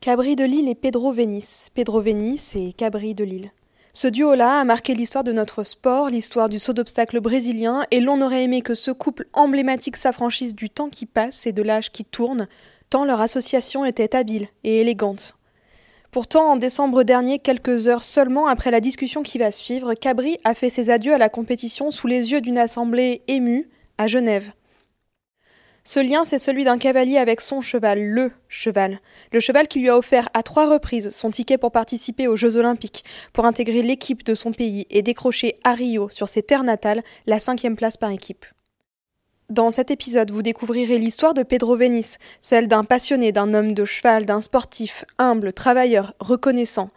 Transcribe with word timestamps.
Cabri 0.00 0.36
de 0.36 0.44
Lille 0.44 0.68
et 0.68 0.76
Pedro 0.76 1.12
Vénis. 1.12 1.66
Pedro 1.74 2.00
Vénis 2.00 2.52
et 2.54 2.72
Cabri 2.72 3.16
de 3.16 3.24
Lille. 3.24 3.50
Ce 3.92 4.06
duo-là 4.06 4.60
a 4.60 4.64
marqué 4.64 4.94
l'histoire 4.94 5.24
de 5.24 5.32
notre 5.32 5.64
sport, 5.64 6.08
l'histoire 6.08 6.48
du 6.48 6.60
saut 6.60 6.72
d'obstacle 6.72 7.18
brésilien, 7.18 7.84
et 7.90 7.98
l'on 7.98 8.22
aurait 8.22 8.44
aimé 8.44 8.62
que 8.62 8.74
ce 8.74 8.92
couple 8.92 9.26
emblématique 9.32 9.96
s'affranchisse 9.96 10.54
du 10.54 10.70
temps 10.70 10.88
qui 10.88 11.04
passe 11.04 11.48
et 11.48 11.52
de 11.52 11.62
l'âge 11.62 11.90
qui 11.90 12.04
tourne, 12.04 12.46
tant 12.90 13.04
leur 13.04 13.20
association 13.20 13.84
était 13.84 14.14
habile 14.14 14.46
et 14.62 14.80
élégante. 14.80 15.36
Pourtant, 16.12 16.52
en 16.52 16.56
décembre 16.56 17.02
dernier, 17.02 17.40
quelques 17.40 17.88
heures 17.88 18.04
seulement 18.04 18.46
après 18.46 18.70
la 18.70 18.80
discussion 18.80 19.24
qui 19.24 19.38
va 19.38 19.50
suivre, 19.50 19.94
Cabri 19.94 20.36
a 20.44 20.54
fait 20.54 20.70
ses 20.70 20.90
adieux 20.90 21.12
à 21.12 21.18
la 21.18 21.28
compétition 21.28 21.90
sous 21.90 22.06
les 22.06 22.30
yeux 22.30 22.40
d'une 22.40 22.56
assemblée 22.56 23.22
émue 23.26 23.68
à 23.98 24.06
Genève. 24.06 24.52
Ce 25.90 26.00
lien, 26.00 26.26
c'est 26.26 26.38
celui 26.38 26.64
d'un 26.64 26.76
cavalier 26.76 27.16
avec 27.16 27.40
son 27.40 27.62
cheval, 27.62 27.98
le 27.98 28.30
cheval. 28.50 29.00
Le 29.32 29.40
cheval 29.40 29.68
qui 29.68 29.80
lui 29.80 29.88
a 29.88 29.96
offert 29.96 30.28
à 30.34 30.42
trois 30.42 30.68
reprises 30.70 31.08
son 31.12 31.30
ticket 31.30 31.56
pour 31.56 31.72
participer 31.72 32.28
aux 32.28 32.36
Jeux 32.36 32.56
Olympiques, 32.56 33.06
pour 33.32 33.46
intégrer 33.46 33.80
l'équipe 33.80 34.22
de 34.22 34.34
son 34.34 34.52
pays 34.52 34.86
et 34.90 35.00
décrocher 35.00 35.58
à 35.64 35.72
Rio, 35.72 36.10
sur 36.10 36.28
ses 36.28 36.42
terres 36.42 36.62
natales, 36.62 37.02
la 37.24 37.40
cinquième 37.40 37.74
place 37.74 37.96
par 37.96 38.10
équipe. 38.10 38.44
Dans 39.48 39.70
cet 39.70 39.90
épisode, 39.90 40.30
vous 40.30 40.42
découvrirez 40.42 40.98
l'histoire 40.98 41.32
de 41.32 41.42
Pedro 41.42 41.74
Vénis, 41.74 42.16
celle 42.42 42.68
d'un 42.68 42.84
passionné, 42.84 43.32
d'un 43.32 43.54
homme 43.54 43.72
de 43.72 43.86
cheval, 43.86 44.26
d'un 44.26 44.42
sportif, 44.42 45.06
humble, 45.16 45.54
travailleur, 45.54 46.12
reconnaissant. 46.20 46.88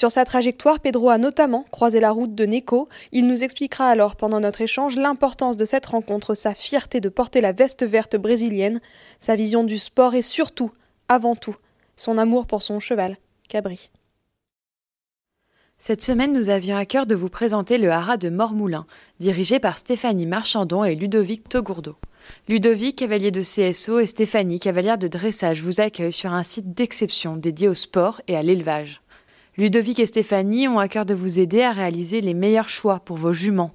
Sur 0.00 0.10
sa 0.10 0.24
trajectoire, 0.24 0.80
Pedro 0.80 1.10
a 1.10 1.18
notamment 1.18 1.66
croisé 1.70 2.00
la 2.00 2.10
route 2.10 2.34
de 2.34 2.46
Neko. 2.46 2.88
Il 3.12 3.26
nous 3.26 3.44
expliquera 3.44 3.86
alors 3.90 4.16
pendant 4.16 4.40
notre 4.40 4.62
échange 4.62 4.96
l'importance 4.96 5.58
de 5.58 5.66
cette 5.66 5.84
rencontre, 5.84 6.34
sa 6.34 6.54
fierté 6.54 7.02
de 7.02 7.10
porter 7.10 7.42
la 7.42 7.52
veste 7.52 7.84
verte 7.84 8.16
brésilienne, 8.16 8.80
sa 9.18 9.36
vision 9.36 9.62
du 9.62 9.76
sport 9.76 10.14
et 10.14 10.22
surtout, 10.22 10.70
avant 11.08 11.36
tout, 11.36 11.54
son 11.96 12.16
amour 12.16 12.46
pour 12.46 12.62
son 12.62 12.80
cheval, 12.80 13.18
Cabri. 13.50 13.90
Cette 15.76 16.02
semaine, 16.02 16.32
nous 16.32 16.48
avions 16.48 16.78
à 16.78 16.86
cœur 16.86 17.04
de 17.04 17.14
vous 17.14 17.28
présenter 17.28 17.76
le 17.76 17.90
haras 17.90 18.16
de 18.16 18.30
Mormoulin, 18.30 18.86
dirigé 19.18 19.60
par 19.60 19.76
Stéphanie 19.76 20.24
Marchandon 20.24 20.82
et 20.82 20.94
Ludovic 20.94 21.46
Togourdeau. 21.46 21.96
Ludovic, 22.48 22.96
cavalier 22.96 23.32
de 23.32 23.42
CSO, 23.42 23.98
et 23.98 24.06
Stéphanie, 24.06 24.60
cavalière 24.60 24.96
de 24.96 25.08
dressage, 25.08 25.60
vous 25.60 25.82
accueillent 25.82 26.10
sur 26.10 26.32
un 26.32 26.42
site 26.42 26.72
d'exception 26.72 27.36
dédié 27.36 27.68
au 27.68 27.74
sport 27.74 28.22
et 28.28 28.36
à 28.38 28.42
l'élevage. 28.42 29.02
Ludovic 29.60 30.00
et 30.00 30.06
Stéphanie 30.06 30.68
ont 30.68 30.78
à 30.78 30.88
cœur 30.88 31.04
de 31.04 31.12
vous 31.12 31.38
aider 31.38 31.60
à 31.60 31.72
réaliser 31.72 32.22
les 32.22 32.32
meilleurs 32.32 32.70
choix 32.70 32.98
pour 32.98 33.18
vos 33.18 33.34
juments. 33.34 33.72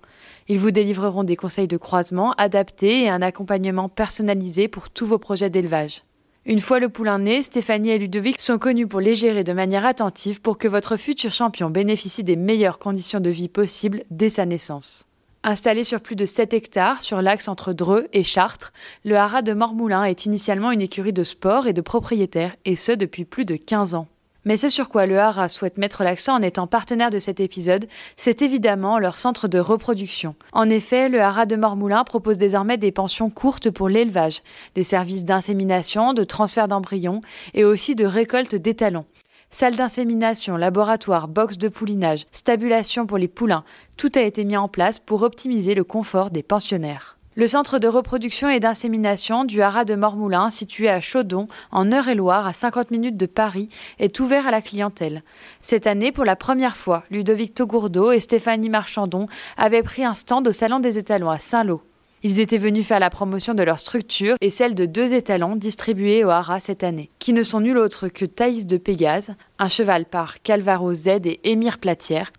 Ils 0.48 0.58
vous 0.58 0.72
délivreront 0.72 1.24
des 1.24 1.36
conseils 1.36 1.68
de 1.68 1.78
croisement 1.78 2.32
adaptés 2.40 3.04
et 3.04 3.10
un 3.10 3.22
accompagnement 3.22 3.88
personnalisé 3.88 4.68
pour 4.68 4.90
tous 4.90 5.06
vos 5.06 5.20
projets 5.20 5.52
d'élevage. 5.52 6.02
Une 6.48 6.60
fois 6.60 6.80
le 6.80 6.90
poulain 6.90 7.20
né, 7.20 7.44
Stéphanie 7.44 7.92
et 7.92 8.00
Ludovic 8.00 8.42
sont 8.42 8.58
connus 8.58 8.88
pour 8.88 9.00
les 9.00 9.14
gérer 9.14 9.44
de 9.44 9.54
manière 9.54 9.86
attentive 9.86 10.42
pour 10.42 10.58
que 10.58 10.68
votre 10.68 10.98
futur 10.98 11.32
champion 11.32 11.70
bénéficie 11.70 12.24
des 12.24 12.36
meilleures 12.36 12.80
conditions 12.80 13.20
de 13.20 13.30
vie 13.30 13.48
possibles 13.48 14.06
dès 14.10 14.30
sa 14.30 14.48
naissance. 14.48 15.06
Installé 15.44 15.84
sur 15.84 16.02
plus 16.02 16.16
de 16.16 16.26
7 16.26 16.56
hectares 16.56 17.04
sur 17.04 17.22
l'axe 17.22 17.48
entre 17.48 17.74
Dreux 17.74 18.08
et 18.12 18.24
Chartres, 18.24 18.74
le 19.04 19.18
haras 19.18 19.44
de 19.44 19.54
Mormoulin 19.54 20.04
est 20.06 20.26
initialement 20.26 20.72
une 20.72 20.82
écurie 20.82 21.14
de 21.14 21.24
sport 21.24 21.68
et 21.68 21.74
de 21.74 21.82
propriétaires, 21.82 22.56
et 22.66 22.76
ce 22.76 22.92
depuis 22.92 23.24
plus 23.24 23.46
de 23.46 23.56
15 23.56 23.94
ans. 23.94 24.08
Mais 24.46 24.58
ce 24.58 24.70
sur 24.70 24.90
quoi 24.90 25.08
le 25.08 25.18
Hara 25.18 25.50
souhaite 25.50 25.80
mettre 25.80 26.04
l'accent 26.04 26.36
en 26.36 26.42
étant 26.44 26.68
partenaire 26.68 27.10
de 27.10 27.18
cet 27.18 27.40
épisode, 27.40 27.88
c'est 28.16 28.44
évidemment 28.44 29.00
leur 29.00 29.18
centre 29.18 29.48
de 29.48 29.58
reproduction. 29.58 30.36
En 30.54 30.70
effet, 30.70 31.10
le 31.10 31.20
Hara 31.20 31.48
de 31.48 31.56
Mormoulin 31.56 32.04
propose 32.04 32.38
désormais 32.38 32.78
des 32.78 32.92
pensions 32.92 33.32
courtes 33.32 33.72
pour 33.72 33.90
l'élevage, 33.90 34.44
des 34.76 34.84
services 34.84 35.26
d'insémination, 35.26 36.14
de 36.14 36.24
transfert 36.24 36.68
d'embryons 36.68 37.22
et 37.56 37.66
aussi 37.66 37.96
de 37.96 38.06
récolte 38.06 38.54
d'étalons. 38.54 39.06
Salle 39.50 39.76
d'insémination, 39.76 40.58
laboratoire, 40.58 41.28
box 41.28 41.58
de 41.58 41.68
poulinage, 41.68 42.26
stabulation 42.32 43.08
pour 43.08 43.18
les 43.18 43.28
poulains, 43.28 43.64
tout 43.98 44.12
a 44.16 44.22
été 44.22 44.44
mis 44.44 44.58
en 44.58 44.68
place 44.68 45.00
pour 45.00 45.24
optimiser 45.24 45.74
le 45.74 45.84
confort 45.84 46.30
des 46.30 46.44
pensionnaires. 46.44 47.15
Le 47.38 47.48
centre 47.48 47.80
de 47.80 47.90
reproduction 47.90 48.50
et 48.50 48.62
d'insémination 48.62 49.44
du 49.44 49.62
haras 49.62 49.84
de 49.84 49.96
Mormoulin, 49.96 50.50
situé 50.50 50.88
à 50.88 51.02
Chaudon, 51.02 51.50
en 51.70 51.92
Eure-et-Loire, 51.92 52.48
à 52.48 52.54
50 52.54 52.92
minutes 52.92 53.18
de 53.18 53.26
Paris, 53.26 53.68
est 54.00 54.22
ouvert 54.22 54.48
à 54.48 54.52
la 54.52 54.62
clientèle. 54.62 55.22
Cette 55.60 55.86
année, 55.86 56.14
pour 56.14 56.24
la 56.24 56.38
première 56.38 56.78
fois, 56.78 57.04
Ludovic 57.12 57.54
Togourdeau 57.54 58.14
et 58.14 58.22
Stéphanie 58.22 58.70
Marchandon 58.70 59.26
avaient 59.58 59.84
pris 59.84 60.06
un 60.06 60.14
stand 60.14 60.48
au 60.48 60.54
Salon 60.54 60.80
des 60.80 60.98
étalons 60.98 61.30
à 61.30 61.38
Saint-Lô. 61.38 61.82
Ils 62.24 62.40
étaient 62.40 62.58
venus 62.58 62.88
faire 62.88 63.02
la 63.02 63.10
promotion 63.10 63.54
de 63.54 63.64
leur 63.64 63.80
structure 63.80 64.38
et 64.40 64.50
celle 64.50 64.74
de 64.74 64.86
deux 64.86 65.14
étalons 65.14 65.58
distribués 65.58 66.24
au 66.24 66.30
haras 66.30 66.62
cette 66.62 66.86
année, 66.86 67.12
qui 67.20 67.34
ne 67.34 67.44
sont 67.44 67.60
nul 67.60 67.78
autre 67.78 68.08
que 68.08 68.24
Thaïs 68.24 68.66
de 68.66 68.78
Pégase, 68.78 69.36
un 69.60 69.68
cheval 69.68 70.06
par 70.06 70.42
Calvaro 70.42 70.94
Z 70.94 71.08
et 71.26 71.42
Émir 71.44 71.80
Platière, 71.80 72.32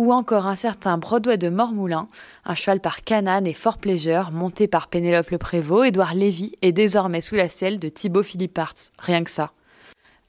ou 0.00 0.12
encore 0.14 0.46
un 0.46 0.56
certain 0.56 0.96
Broadway 0.96 1.36
de 1.36 1.50
Mormoulin, 1.50 2.08
un 2.46 2.54
cheval 2.54 2.80
par 2.80 3.02
Canaan 3.02 3.44
et 3.44 3.52
Fort 3.52 3.76
Pleasure, 3.76 4.30
monté 4.30 4.66
par 4.66 4.88
Pénélope 4.88 5.28
Le 5.28 5.36
Prévost, 5.36 5.86
Édouard 5.86 6.14
Lévy 6.14 6.54
et 6.62 6.72
désormais 6.72 7.20
sous 7.20 7.34
la 7.34 7.50
selle 7.50 7.78
de 7.78 7.90
Thibaut 7.90 8.22
Philippe 8.22 8.56
Arts, 8.56 8.92
rien 8.98 9.22
que 9.22 9.30
ça. 9.30 9.52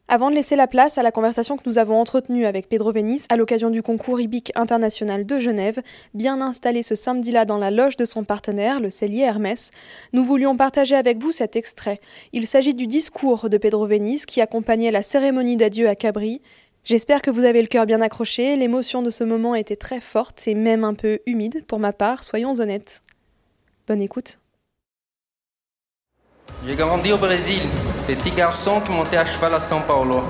Avant 0.06 0.28
de 0.28 0.34
laisser 0.34 0.54
la 0.54 0.66
place 0.66 0.98
à 0.98 1.02
la 1.02 1.10
conversation 1.10 1.56
que 1.56 1.62
nous 1.64 1.78
avons 1.78 1.98
entretenue 1.98 2.44
avec 2.44 2.68
Pedro 2.68 2.92
Vénis 2.92 3.22
à 3.30 3.38
l'occasion 3.38 3.70
du 3.70 3.82
concours 3.82 4.20
Ibic 4.20 4.52
international 4.54 5.24
de 5.24 5.38
Genève, 5.38 5.80
bien 6.12 6.42
installé 6.42 6.82
ce 6.82 6.94
samedi-là 6.94 7.46
dans 7.46 7.56
la 7.56 7.70
loge 7.70 7.96
de 7.96 8.04
son 8.04 8.22
partenaire, 8.22 8.80
le 8.80 8.90
cellier 8.90 9.22
Hermès, 9.22 9.70
nous 10.12 10.22
voulions 10.22 10.58
partager 10.58 10.94
avec 10.94 11.22
vous 11.22 11.32
cet 11.32 11.56
extrait. 11.56 12.00
Il 12.34 12.46
s'agit 12.46 12.74
du 12.74 12.86
discours 12.86 13.48
de 13.48 13.56
Pedro 13.56 13.86
Vénis 13.86 14.24
qui 14.26 14.42
accompagnait 14.42 14.90
la 14.90 15.02
cérémonie 15.02 15.56
d'adieu 15.56 15.88
à 15.88 15.94
Cabri. 15.94 16.42
J'espère 16.84 17.22
que 17.22 17.30
vous 17.30 17.44
avez 17.44 17.62
le 17.62 17.68
cœur 17.68 17.86
bien 17.86 18.02
accroché, 18.02 18.56
l'émotion 18.56 19.00
de 19.00 19.08
ce 19.08 19.24
moment 19.24 19.54
était 19.54 19.74
très 19.74 20.02
forte 20.02 20.46
et 20.46 20.54
même 20.54 20.84
un 20.84 20.92
peu 20.92 21.20
humide 21.24 21.64
pour 21.66 21.78
ma 21.78 21.94
part, 21.94 22.24
soyons 22.24 22.60
honnêtes. 22.60 23.02
Bonne 23.88 24.02
écoute. 24.02 24.38
J'ai 26.66 26.76
grandi 26.76 27.10
au 27.10 27.16
Brésil, 27.16 27.62
petit 28.06 28.30
garçon 28.30 28.80
qui 28.80 28.92
montait 28.92 29.16
à 29.16 29.24
cheval 29.24 29.54
à 29.54 29.58
São 29.58 29.80
Paulo. 29.82 30.22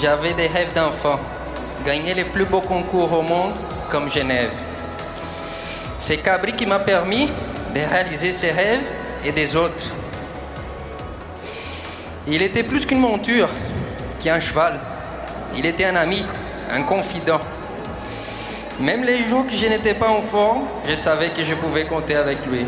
J'avais 0.00 0.32
des 0.32 0.46
rêves 0.46 0.72
d'enfant, 0.74 1.20
gagner 1.84 2.14
les 2.14 2.24
plus 2.24 2.46
beaux 2.46 2.62
concours 2.62 3.12
au 3.12 3.22
monde 3.22 3.52
comme 3.90 4.10
Genève. 4.10 4.52
C'est 5.98 6.16
Cabri 6.18 6.54
qui 6.54 6.64
m'a 6.66 6.78
permis 6.78 7.28
de 7.74 7.80
réaliser 7.80 8.32
ces 8.32 8.50
rêves 8.50 8.84
et 9.24 9.32
des 9.32 9.56
autres. 9.56 9.84
Il 12.26 12.40
était 12.40 12.62
plus 12.62 12.86
qu'une 12.86 13.00
monture, 13.00 13.48
qu'un 14.18 14.40
cheval. 14.40 14.80
Il 15.54 15.66
était 15.66 15.84
un 15.84 15.96
ami, 15.96 16.24
un 16.70 16.82
confident. 16.82 17.40
Même 18.80 19.04
les 19.04 19.18
jours 19.18 19.46
que 19.46 19.54
je 19.54 19.66
n'étais 19.66 19.94
pas 19.94 20.08
en 20.08 20.22
forme, 20.22 20.62
je 20.88 20.94
savais 20.94 21.28
que 21.28 21.44
je 21.44 21.54
pouvais 21.54 21.84
compter 21.84 22.16
avec 22.16 22.38
lui. 22.46 22.64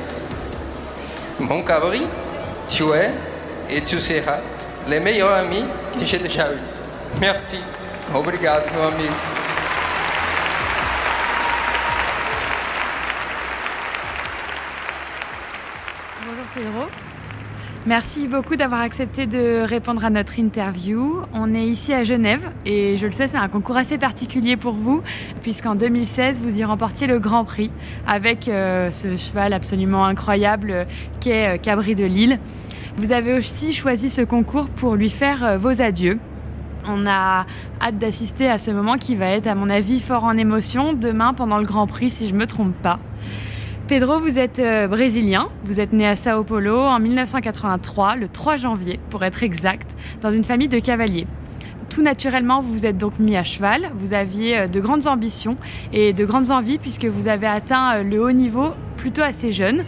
Mon 1.41 1.63
Cabri, 1.63 2.03
tu 2.69 2.85
es 2.93 3.11
et 3.71 3.81
tu 3.83 3.97
seras 3.97 4.39
les 4.89 5.01
meilleurs 5.01 5.33
amis 5.33 5.65
que 5.99 6.05
j'ai 6.05 6.19
déjà 6.19 6.51
eus. 6.53 7.21
Merci. 7.21 7.61
Obrigado, 8.15 8.65
meu 8.73 8.89
amigo. 8.89 9.15
Bonjour 16.27 16.45
Pedro. 16.55 16.89
Merci 17.87 18.29
beaucoup 18.29 18.57
d'avoir 18.57 18.81
accepté 18.81 19.27
de 19.27 19.61
répondre 19.63 20.03
à 20.07 20.09
notre 20.09 20.39
interview. 20.39 21.21
On 21.35 21.55
est 21.55 21.67
ici 21.67 21.93
à 21.93 22.03
Genève 22.03 22.51
et 22.65 22.97
je 22.97 23.05
le 23.05 23.13
sais, 23.13 23.29
c'est 23.29 23.37
un 23.37 23.49
concours 23.49 23.77
assez 23.77 23.99
particulier 23.99 24.57
pour 24.57 24.73
vous 24.73 25.03
puisqu'en 25.43 25.75
2016, 25.75 26.41
vous 26.41 26.59
y 26.59 26.65
remportiez 26.65 27.07
le 27.07 27.19
Grand 27.19 27.45
Prix 27.45 27.71
avec 28.07 28.49
euh, 28.49 28.91
ce 28.91 29.19
cheval 29.19 29.53
absolument 29.53 30.07
incroyable 30.07 30.87
qui 31.21 31.29
est 31.29 31.57
euh, 31.57 31.59
Cabri 31.59 31.95
de 31.95 32.05
Lille. 32.05 32.39
Vous 32.97 33.11
avez 33.11 33.35
aussi 33.35 33.73
choisi 33.73 34.09
ce 34.09 34.23
concours 34.23 34.69
pour 34.69 34.95
lui 34.95 35.11
faire 35.11 35.59
vos 35.59 35.83
adieux. 35.83 36.19
On 36.87 37.07
a 37.07 37.45
hâte 37.81 37.99
d'assister 37.99 38.49
à 38.49 38.59
ce 38.59 38.71
moment 38.71 38.99
qui 38.99 39.17
va 39.17 39.27
être, 39.31 39.49
à 39.49 39.57
mon 39.57 39.69
avis, 39.69 40.01
fort 40.01 40.23
en 40.23 40.37
émotion 40.37 40.93
demain 40.93 41.35
pendant 41.35 41.59
le 41.59 41.65
Grand 41.65 41.89
Prix, 41.89 42.11
si 42.11 42.29
je 42.29 42.35
ne 42.35 42.39
me 42.39 42.47
trompe 42.47 42.75
pas. 42.83 43.01
Pedro, 43.89 44.21
vous 44.21 44.39
êtes 44.39 44.61
euh, 44.61 44.87
brésilien, 44.87 45.49
vous 45.65 45.81
êtes 45.81 45.93
né 45.93 46.07
à 46.07 46.15
Sao 46.15 46.45
Paulo 46.45 46.79
en 46.79 47.01
1983, 47.01 48.17
le 48.17 48.29
3 48.29 48.57
janvier 48.57 49.01
pour 49.11 49.25
être 49.25 49.43
exact, 49.43 49.95
dans 50.23 50.31
une 50.31 50.45
famille 50.45 50.69
de 50.69 50.79
cavaliers. 50.79 51.27
Tout 51.91 52.03
naturellement, 52.03 52.61
vous 52.61 52.73
vous 52.73 52.87
êtes 52.87 52.97
donc 52.97 53.19
mis 53.19 53.37
à 53.37 53.45
cheval, 53.45 53.91
vous 53.99 54.15
aviez 54.15 54.59
euh, 54.59 54.67
de 54.67 54.81
grandes 54.81 55.07
ambitions 55.07 55.57
et 55.93 56.13
de 56.13 56.25
grandes 56.25 56.51
envies 56.51 56.79
puisque 56.79 57.05
vous 57.05 57.29
avez 57.29 57.47
atteint 57.47 57.97
euh, 57.97 58.03
le 58.03 58.23
haut 58.23 58.33
niveau 58.33 58.71
plutôt 58.97 59.23
assez 59.23 59.53
jeune 59.53 59.85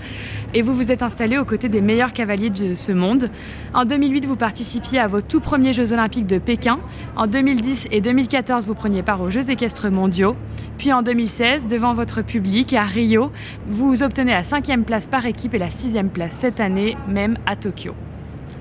et 0.53 0.63
vous 0.63 0.75
vous 0.75 0.93
êtes 0.93 1.03
installé 1.03 1.39
aux 1.39 1.45
côtés 1.45 1.69
des 1.69 1.81
meilleurs 1.81 2.13
cavaliers 2.13 2.51
de 2.51 2.75
ce 2.75 2.93
monde. 2.93 3.31
En 3.75 3.85
2008, 3.85 4.27
vous 4.27 4.37
participiez 4.37 4.99
à 4.99 5.07
vos 5.07 5.21
tout 5.21 5.41
premiers 5.41 5.73
Jeux 5.73 5.93
olympiques 5.93 6.27
de 6.27 6.39
Pékin. 6.39 6.79
En 7.17 7.27
2010 7.27 7.89
et 7.91 8.01
2014, 8.01 8.67
vous 8.67 8.75
preniez 8.75 9.03
part 9.03 9.21
aux 9.21 9.31
Jeux 9.31 9.51
équestres 9.51 9.91
mondiaux. 9.91 10.37
Puis 10.79 10.93
en 10.93 11.03
2016, 11.03 11.67
devant 11.67 11.95
votre 11.95 12.23
public 12.23 12.73
à 12.75 12.85
Rio, 12.85 13.31
vous 13.69 14.03
obtenez 14.03 14.33
la 14.33 14.45
cinquième 14.45 14.85
place 14.85 15.07
par 15.07 15.25
équipe 15.27 15.55
et 15.55 15.59
la 15.59 15.71
sixième 15.71 16.11
place 16.11 16.33
cette 16.33 16.61
année 16.61 16.97
même 17.09 17.39
à 17.47 17.57
Tokyo. 17.57 17.95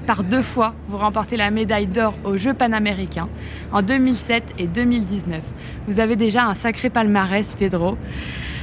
Par 0.05 0.23
deux 0.23 0.43
fois, 0.43 0.75
vous 0.87 0.97
remportez 0.97 1.35
la 1.35 1.49
médaille 1.49 1.87
d'or 1.87 2.13
aux 2.23 2.37
Jeux 2.37 2.53
panaméricains 2.53 3.27
en 3.71 3.81
2007 3.81 4.53
et 4.59 4.67
2019. 4.67 5.41
Vous 5.87 5.99
avez 5.99 6.15
déjà 6.15 6.45
un 6.45 6.53
sacré 6.53 6.91
palmarès, 6.91 7.55
Pedro. 7.55 7.97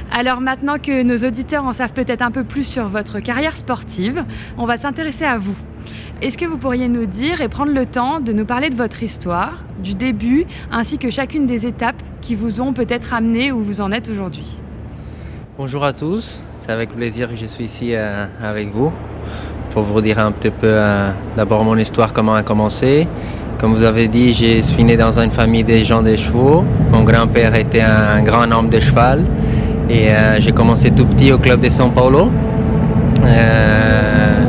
Alors 0.09 0.39
maintenant 0.39 0.77
que 0.77 1.03
nos 1.03 1.17
auditeurs 1.27 1.65
en 1.65 1.73
savent 1.73 1.91
peut-être 1.91 2.21
un 2.21 2.31
peu 2.31 2.45
plus 2.45 2.63
sur 2.63 2.87
votre 2.87 3.19
carrière 3.19 3.57
sportive, 3.57 4.23
on 4.57 4.65
va 4.65 4.77
s'intéresser 4.77 5.25
à 5.25 5.37
vous. 5.37 5.55
Est-ce 6.21 6.37
que 6.37 6.45
vous 6.45 6.57
pourriez 6.57 6.87
nous 6.87 7.05
dire 7.05 7.41
et 7.41 7.49
prendre 7.49 7.73
le 7.73 7.85
temps 7.85 8.21
de 8.21 8.31
nous 8.31 8.45
parler 8.45 8.69
de 8.69 8.75
votre 8.75 9.03
histoire, 9.03 9.63
du 9.79 9.95
début, 9.95 10.45
ainsi 10.71 10.97
que 10.97 11.09
chacune 11.09 11.45
des 11.45 11.65
étapes 11.65 12.01
qui 12.21 12.35
vous 12.35 12.61
ont 12.61 12.71
peut-être 12.71 13.13
amené 13.13 13.51
où 13.51 13.61
vous 13.61 13.81
en 13.81 13.91
êtes 13.91 14.07
aujourd'hui? 14.07 14.55
Bonjour 15.57 15.83
à 15.83 15.91
tous, 15.91 16.41
c'est 16.57 16.71
avec 16.71 16.91
plaisir 16.91 17.29
que 17.29 17.35
je 17.35 17.45
suis 17.45 17.65
ici 17.65 17.93
euh, 17.93 18.27
avec 18.41 18.69
vous 18.69 18.93
pour 19.73 19.81
vous 19.81 20.01
dire 20.01 20.19
un 20.19 20.31
petit 20.31 20.51
peu 20.51 20.67
euh, 20.67 21.09
d'abord 21.35 21.63
mon 21.63 21.75
histoire, 21.77 22.13
comment 22.13 22.35
a 22.35 22.43
commencé. 22.43 23.07
Comme 23.57 23.73
vous 23.73 23.83
avez 23.83 24.07
dit, 24.07 24.31
je 24.31 24.61
suis 24.61 24.83
né 24.83 24.95
dans 24.95 25.17
une 25.19 25.31
famille 25.31 25.63
des 25.63 25.83
gens 25.83 26.01
des 26.03 26.15
chevaux. 26.15 26.63
Mon 26.91 27.03
grand-père 27.03 27.55
était 27.55 27.81
un 27.81 28.21
grand 28.21 28.51
homme 28.51 28.69
de 28.69 28.79
cheval. 28.79 29.25
Et 29.89 30.09
euh, 30.09 30.39
j'ai 30.39 30.51
commencé 30.51 30.91
tout 30.91 31.05
petit 31.05 31.31
au 31.31 31.39
club 31.39 31.59
de 31.59 31.69
São 31.69 31.91
Paulo. 31.91 32.29
Euh, 33.25 34.43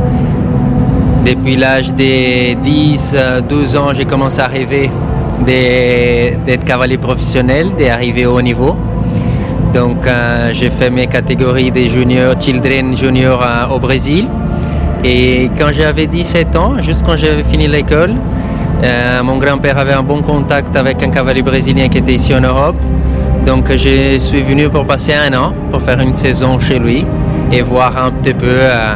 depuis 1.25 1.57
l'âge 1.57 1.95
de 1.95 2.55
10-12 2.63 3.79
ans, 3.79 3.95
j'ai 3.95 4.05
commencé 4.05 4.41
à 4.41 4.47
rêver 4.47 4.91
d'être 5.47 6.65
cavalier 6.65 6.99
professionnel, 6.99 7.71
d'arriver 7.79 8.27
au 8.27 8.37
haut 8.37 8.43
niveau. 8.43 8.77
Donc 9.73 10.07
j'ai 10.53 10.71
fait 10.71 10.91
mes 10.91 11.07
catégories 11.07 11.71
des 11.71 11.89
juniors, 11.89 12.39
children 12.39 12.97
junior 12.97 13.43
au 13.75 13.79
Brésil. 13.79 14.29
Et 15.05 15.51
quand 15.59 15.71
j'avais 15.71 16.07
17 16.07 16.57
ans, 16.57 16.79
juste 16.81 17.05
quand 17.05 17.17
j'avais 17.17 17.43
fini 17.43 17.69
l'école, 17.69 18.15
mon 19.23 19.37
grand-père 19.39 19.79
avait 19.79 19.93
un 19.93 20.03
bon 20.03 20.23
contact 20.23 20.75
avec 20.77 21.03
un 21.03 21.11
cavalier 21.11 21.43
brésilien 21.43 21.89
qui 21.89 21.99
était 21.99 22.15
ici 22.15 22.35
en 22.35 22.41
Europe. 22.41 22.77
Donc 23.45 23.71
je 23.71 24.19
suis 24.19 24.41
venu 24.41 24.71
pour 24.71 24.87
passer 24.87 25.13
un 25.13 25.33
an, 25.35 25.53
pour 25.69 25.83
faire 25.83 26.01
une 26.01 26.15
saison 26.15 26.59
chez 26.59 26.79
lui 26.79 27.07
et 27.53 27.61
voir 27.61 27.93
un 28.03 28.11
petit 28.11 28.33
peu 28.33 28.47
euh, 28.49 28.95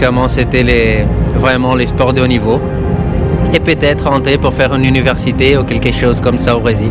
comment 0.00 0.28
c'était 0.28 1.06
vraiment 1.36 1.74
les 1.74 1.86
sports 1.86 2.14
de 2.14 2.22
haut 2.22 2.26
niveau. 2.26 2.58
Et 3.52 3.60
peut-être 3.60 4.08
rentrer 4.08 4.38
pour 4.38 4.54
faire 4.54 4.74
une 4.74 4.86
université 4.86 5.58
ou 5.58 5.64
quelque 5.64 5.92
chose 5.92 6.20
comme 6.20 6.38
ça 6.38 6.56
au 6.56 6.60
Brésil. 6.60 6.90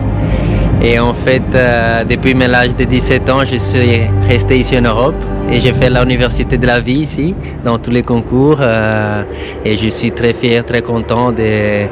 Et 0.84 1.00
en 1.00 1.14
fait, 1.14 1.44
euh, 1.54 2.04
depuis 2.04 2.34
mon 2.34 2.52
âge 2.54 2.76
de 2.76 2.86
17 2.86 3.30
ans, 3.30 3.46
je 3.46 3.56
suis 3.58 4.02
resté 4.28 4.58
ici 4.58 4.78
en 4.78 4.82
Europe 4.82 5.16
et 5.50 5.62
j'ai 5.62 5.74
fait 5.74 5.90
l'université 5.90 6.58
de 6.58 6.66
la 6.66 6.80
vie 6.80 7.00
ici, 7.00 7.36
dans 7.64 7.78
tous 7.78 7.92
les 7.92 8.04
concours. 8.04 8.58
Euh, 8.62 9.24
et 9.64 9.78
je 9.78 9.90
suis 9.90 10.12
très 10.12 10.34
fier, 10.34 10.66
très 10.66 10.82
content 10.82 11.32
de, 11.32 11.86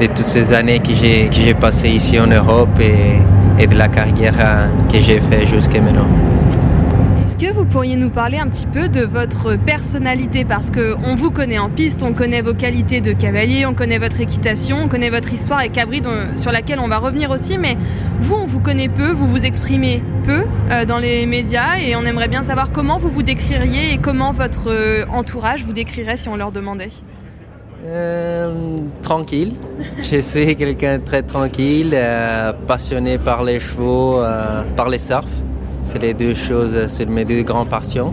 de 0.00 0.06
toutes 0.06 0.28
ces 0.28 0.52
années 0.54 0.78
que 0.78 0.92
j'ai 0.94 1.54
passées 1.54 1.90
ici 1.90 2.18
en 2.18 2.28
Europe. 2.28 2.80
Et, 2.80 3.18
et 3.58 3.66
de 3.66 3.74
la 3.76 3.88
carrière 3.88 4.34
euh, 4.38 4.66
que 4.90 5.00
j'ai 5.00 5.20
fait 5.20 5.46
jusqu'à 5.46 5.80
maintenant. 5.80 6.06
Que 7.38 7.52
vous 7.52 7.64
pourriez 7.64 7.94
nous 7.94 8.10
parler 8.10 8.38
un 8.38 8.48
petit 8.48 8.66
peu 8.66 8.88
de 8.88 9.02
votre 9.02 9.54
personnalité? 9.54 10.44
Parce 10.44 10.72
qu'on 10.72 11.14
vous 11.14 11.30
connaît 11.30 11.60
en 11.60 11.70
piste, 11.70 12.02
on 12.02 12.12
connaît 12.12 12.40
vos 12.40 12.52
qualités 12.52 13.00
de 13.00 13.12
cavalier, 13.12 13.64
on 13.64 13.74
connaît 13.74 13.98
votre 13.98 14.20
équitation, 14.20 14.78
on 14.82 14.88
connaît 14.88 15.10
votre 15.10 15.32
histoire 15.32 15.60
et 15.60 15.68
Cabri 15.68 16.02
sur 16.34 16.50
laquelle 16.50 16.80
on 16.80 16.88
va 16.88 16.98
revenir 16.98 17.30
aussi, 17.30 17.56
mais 17.56 17.76
vous, 18.18 18.34
on 18.34 18.46
vous 18.46 18.58
connaît 18.58 18.88
peu, 18.88 19.12
vous 19.12 19.28
vous 19.28 19.46
exprimez 19.46 20.02
peu 20.24 20.46
euh, 20.72 20.84
dans 20.84 20.98
les 20.98 21.26
médias 21.26 21.78
et 21.78 21.94
on 21.94 22.04
aimerait 22.04 22.26
bien 22.26 22.42
savoir 22.42 22.72
comment 22.72 22.98
vous 22.98 23.08
vous 23.08 23.22
décririez 23.22 23.92
et 23.92 23.98
comment 23.98 24.32
votre 24.32 24.72
euh, 24.72 25.04
entourage 25.08 25.64
vous 25.64 25.72
décrirait 25.72 26.16
si 26.16 26.28
on 26.28 26.34
leur 26.34 26.50
demandait. 26.50 26.90
Euh, 27.86 28.78
tranquille. 29.00 29.52
Je 30.02 30.20
suis 30.22 30.56
quelqu'un 30.56 30.98
très 30.98 31.22
tranquille, 31.22 31.96
passionné 32.66 33.16
par 33.16 33.44
les 33.44 33.60
chevaux, 33.60 34.20
par 34.74 34.88
les 34.88 34.98
surf. 34.98 35.30
C'est 35.88 36.02
les 36.02 36.14
deux 36.14 36.34
choses, 36.34 36.86
c'est 36.88 37.08
mes 37.08 37.24
deux 37.24 37.42
grandes 37.42 37.68
passions. 37.68 38.12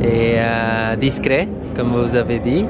Et 0.00 0.36
discret, 0.98 1.46
comme 1.76 1.92
vous 1.92 2.16
avez 2.16 2.38
dit. 2.38 2.64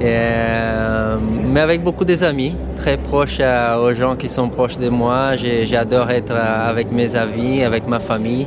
mais 0.00 1.60
avec 1.60 1.82
beaucoup 1.82 2.04
des 2.04 2.22
amis, 2.22 2.54
très 2.76 2.96
proches 2.96 3.40
aux 3.40 3.92
gens 3.92 4.14
qui 4.14 4.28
sont 4.28 4.48
proches 4.48 4.78
de 4.78 4.88
moi. 4.88 5.34
J'adore 5.36 6.10
être 6.10 6.36
avec 6.36 6.92
mes 6.92 7.16
amis, 7.16 7.64
avec 7.64 7.88
ma 7.88 7.98
famille. 7.98 8.46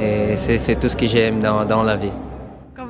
Et 0.00 0.36
c'est 0.36 0.80
tout 0.80 0.88
ce 0.88 0.96
que 0.96 1.06
j'aime 1.06 1.38
dans, 1.38 1.66
dans 1.66 1.82
la 1.82 1.96
vie 1.96 2.16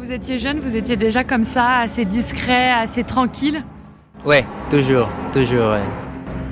vous 0.03 0.13
étiez 0.13 0.37
jeune, 0.37 0.59
vous 0.59 0.77
étiez 0.77 0.97
déjà 0.97 1.23
comme 1.23 1.45
ça, 1.45 1.79
assez 1.79 2.05
discret, 2.05 2.71
assez 2.71 3.05
tranquille? 3.05 3.63
Ouais, 4.27 4.45
toujours, 4.69 5.09
toujours, 5.33 5.77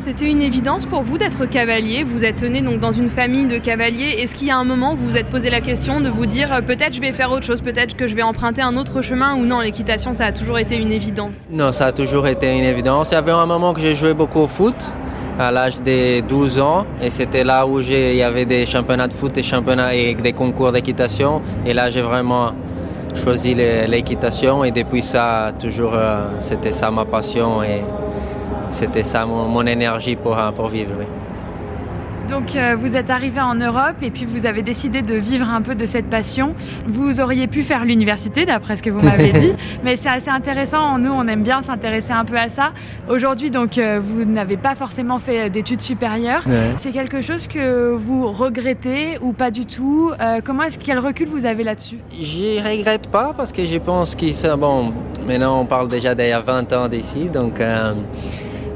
C'était 0.01 0.31
une 0.31 0.41
évidence 0.41 0.87
pour 0.87 1.03
vous 1.03 1.19
d'être 1.19 1.45
cavalier. 1.45 2.05
Vous 2.05 2.25
êtes 2.25 2.43
né 2.43 2.63
donc 2.63 2.81
dans 2.81 2.91
une 2.91 3.11
famille 3.11 3.45
de 3.45 3.59
cavaliers. 3.59 4.17
Est-ce 4.19 4.35
qu'il 4.35 4.49
y 4.49 4.51
a 4.51 4.57
un 4.57 4.65
moment 4.65 4.95
où 4.95 4.97
vous 4.97 5.11
vous 5.11 5.17
êtes 5.19 5.27
posé 5.27 5.51
la 5.51 5.61
question 5.61 6.01
de 6.01 6.09
vous 6.09 6.25
dire 6.25 6.51
euh, 6.55 6.63
peut-être 6.63 6.95
je 6.95 7.03
vais 7.03 7.13
faire 7.13 7.31
autre 7.31 7.45
chose, 7.45 7.61
peut-être 7.61 7.95
que 7.99 8.07
je 8.07 8.17
vais 8.17 8.23
emprunter 8.23 8.63
un 8.63 8.79
autre 8.79 9.03
chemin 9.03 9.35
ou 9.35 9.45
non? 9.45 9.61
L'équitation, 9.61 10.15
ça 10.15 10.25
a 10.25 10.33
toujours 10.33 10.59
été 10.59 10.77
une 10.77 10.91
évidence. 10.91 11.41
Non, 11.51 11.71
ça 11.71 11.85
a 11.85 11.93
toujours 11.93 12.27
été 12.29 12.51
une 12.51 12.65
évidence. 12.65 13.11
Il 13.11 13.15
y 13.15 13.19
avait 13.19 13.31
un 13.31 13.45
moment 13.45 13.75
que 13.75 13.81
j'ai 13.81 13.95
joué 13.95 14.15
beaucoup 14.15 14.39
au 14.39 14.47
foot 14.47 14.75
à 15.39 15.53
l'âge 15.53 15.83
de 15.83 16.21
12 16.21 16.61
ans 16.61 16.87
et 17.03 17.11
c'était 17.11 17.45
là 17.45 17.67
où 17.67 17.79
il 17.81 18.17
y 18.17 18.23
avait 18.23 18.47
des 18.47 18.65
championnats 18.65 19.07
de 19.09 19.13
foot 19.13 19.37
et 19.37 19.43
championnats 19.43 19.95
et 19.95 20.15
des 20.15 20.33
concours 20.33 20.73
d'équitation 20.73 21.43
et 21.67 21.75
là 21.75 21.91
j'ai 21.91 22.03
vraiment 22.03 22.53
choisi 23.15 23.55
l'équitation 23.55 24.65
et 24.65 24.71
depuis 24.71 25.03
ça, 25.03 25.53
toujours, 25.59 25.93
euh, 25.95 26.25
c'était 26.41 26.71
ça 26.71 26.91
ma 26.91 27.05
passion 27.05 27.63
c'était 28.71 29.03
ça 29.03 29.27
mon, 29.27 29.67
énergie 29.67 30.17
pour, 30.17 30.37
pour 30.55 30.69
vivre. 30.69 30.95
Donc 32.31 32.55
euh, 32.55 32.77
vous 32.79 32.97
êtes 32.97 33.11
arrivé 33.11 33.41
en 33.41 33.57
Europe 33.57 33.97
et 34.03 34.11
puis 34.11 34.25
vous 34.25 34.47
avez 34.47 34.63
décidé 34.63 35.03
de 35.03 35.15
vivre 35.15 35.51
un 35.51 35.63
peu 35.63 35.75
de 35.75 35.85
cette 35.85 36.09
passion. 36.09 36.55
Vous 36.87 37.21
auriez 37.21 37.49
pu 37.49 37.65
faire 37.65 37.85
l'université 37.85 38.47
d'après 38.47 38.77
ce 38.77 38.83
que 38.83 38.91
vous 38.91 39.01
m'avez 39.01 39.33
dit, 39.41 39.53
mais 39.83 39.97
c'est 39.97 40.09
assez 40.09 40.31
intéressant. 40.31 40.97
Nous, 40.99 41.11
on 41.11 41.27
aime 41.27 41.43
bien 41.43 41.61
s'intéresser 41.61 42.13
un 42.13 42.25
peu 42.25 42.37
à 42.37 42.49
ça. 42.49 42.71
Aujourd'hui, 43.09 43.51
donc 43.51 43.79
euh, 43.79 44.01
vous 44.03 44.25
n'avez 44.25 44.57
pas 44.57 44.77
forcément 44.77 45.19
fait 45.19 45.51
d'études 45.51 45.81
supérieures. 45.81 46.45
C'est 46.77 46.93
quelque 46.93 47.21
chose 47.21 47.49
que 47.49 47.93
vous 47.95 48.31
regrettez 48.31 49.19
ou 49.21 49.33
pas 49.33 49.51
du 49.51 49.67
tout? 49.67 50.13
Comment 50.45 50.65
est-ce 50.65 50.79
quel 50.79 50.99
recul 50.99 51.27
vous 51.29 51.47
avez 51.47 51.65
là-dessus? 51.65 51.99
Je 52.13 52.63
regrette 52.63 53.09
pas 53.09 53.35
parce 53.37 53.51
que 53.51 53.65
je 53.65 53.79
pense 53.79 54.15
que 54.15 54.31
c'est 54.33 54.57
bon. 54.57 54.93
Maintenant, 55.27 55.61
on 55.61 55.67
parle 55.67 55.89
déjà 55.89 56.15
d'il 56.15 56.29
y 56.29 56.33
a 56.33 56.41
20 56.41 56.73
ans 56.75 56.89
d'ici, 56.89 57.25
donc 57.25 57.61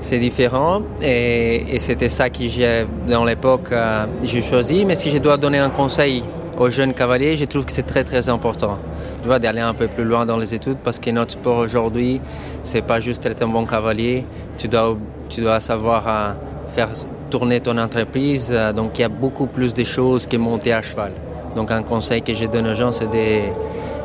c'est 0.04 0.18
différent. 0.18 0.82
Et, 1.02 1.80
c'était 1.80 2.10
ça 2.10 2.28
que 2.28 2.46
j'ai, 2.46 2.86
dans 3.08 3.24
l'époque, 3.24 3.68
euh, 3.72 4.04
j'ai 4.22 4.42
choisi. 4.42 4.84
Mais 4.84 4.96
si 4.96 5.10
je 5.10 5.18
dois 5.18 5.36
donner 5.36 5.58
un 5.58 5.70
conseil 5.70 6.22
aux 6.58 6.70
jeunes 6.70 6.92
cavaliers, 6.92 7.36
je 7.36 7.46
trouve 7.46 7.64
que 7.64 7.72
c'est 7.72 7.86
très 7.86 8.04
très 8.04 8.28
important. 8.28 8.78
Tu 9.22 9.28
vois, 9.28 9.38
d'aller 9.38 9.62
un 9.62 9.72
peu 9.72 9.88
plus 9.88 10.04
loin 10.04 10.26
dans 10.26 10.36
les 10.36 10.54
études 10.54 10.76
parce 10.84 10.98
que 10.98 11.10
notre 11.10 11.32
sport 11.32 11.58
aujourd'hui, 11.58 12.20
c'est 12.62 12.82
pas 12.82 13.00
juste 13.00 13.24
être 13.24 13.42
un 13.42 13.48
bon 13.48 13.64
cavalier. 13.64 14.26
Tu 14.58 14.68
dois, 14.68 15.60
savoir 15.60 16.04
euh, 16.06 16.32
faire 16.72 16.90
tourner 17.30 17.60
ton 17.60 17.78
entreprise. 17.78 18.50
Euh, 18.52 18.72
donc 18.72 18.98
il 18.98 19.02
y 19.02 19.04
a 19.04 19.08
beaucoup 19.08 19.46
plus 19.46 19.72
de 19.72 19.84
choses 19.84 20.26
que 20.26 20.36
monter 20.36 20.74
à 20.74 20.82
cheval. 20.82 21.12
Donc 21.56 21.70
un 21.70 21.82
conseil 21.82 22.20
que 22.20 22.34
je 22.34 22.44
donne 22.44 22.66
aux 22.66 22.74
gens, 22.74 22.92
c'est 22.92 23.10
de 23.10 23.40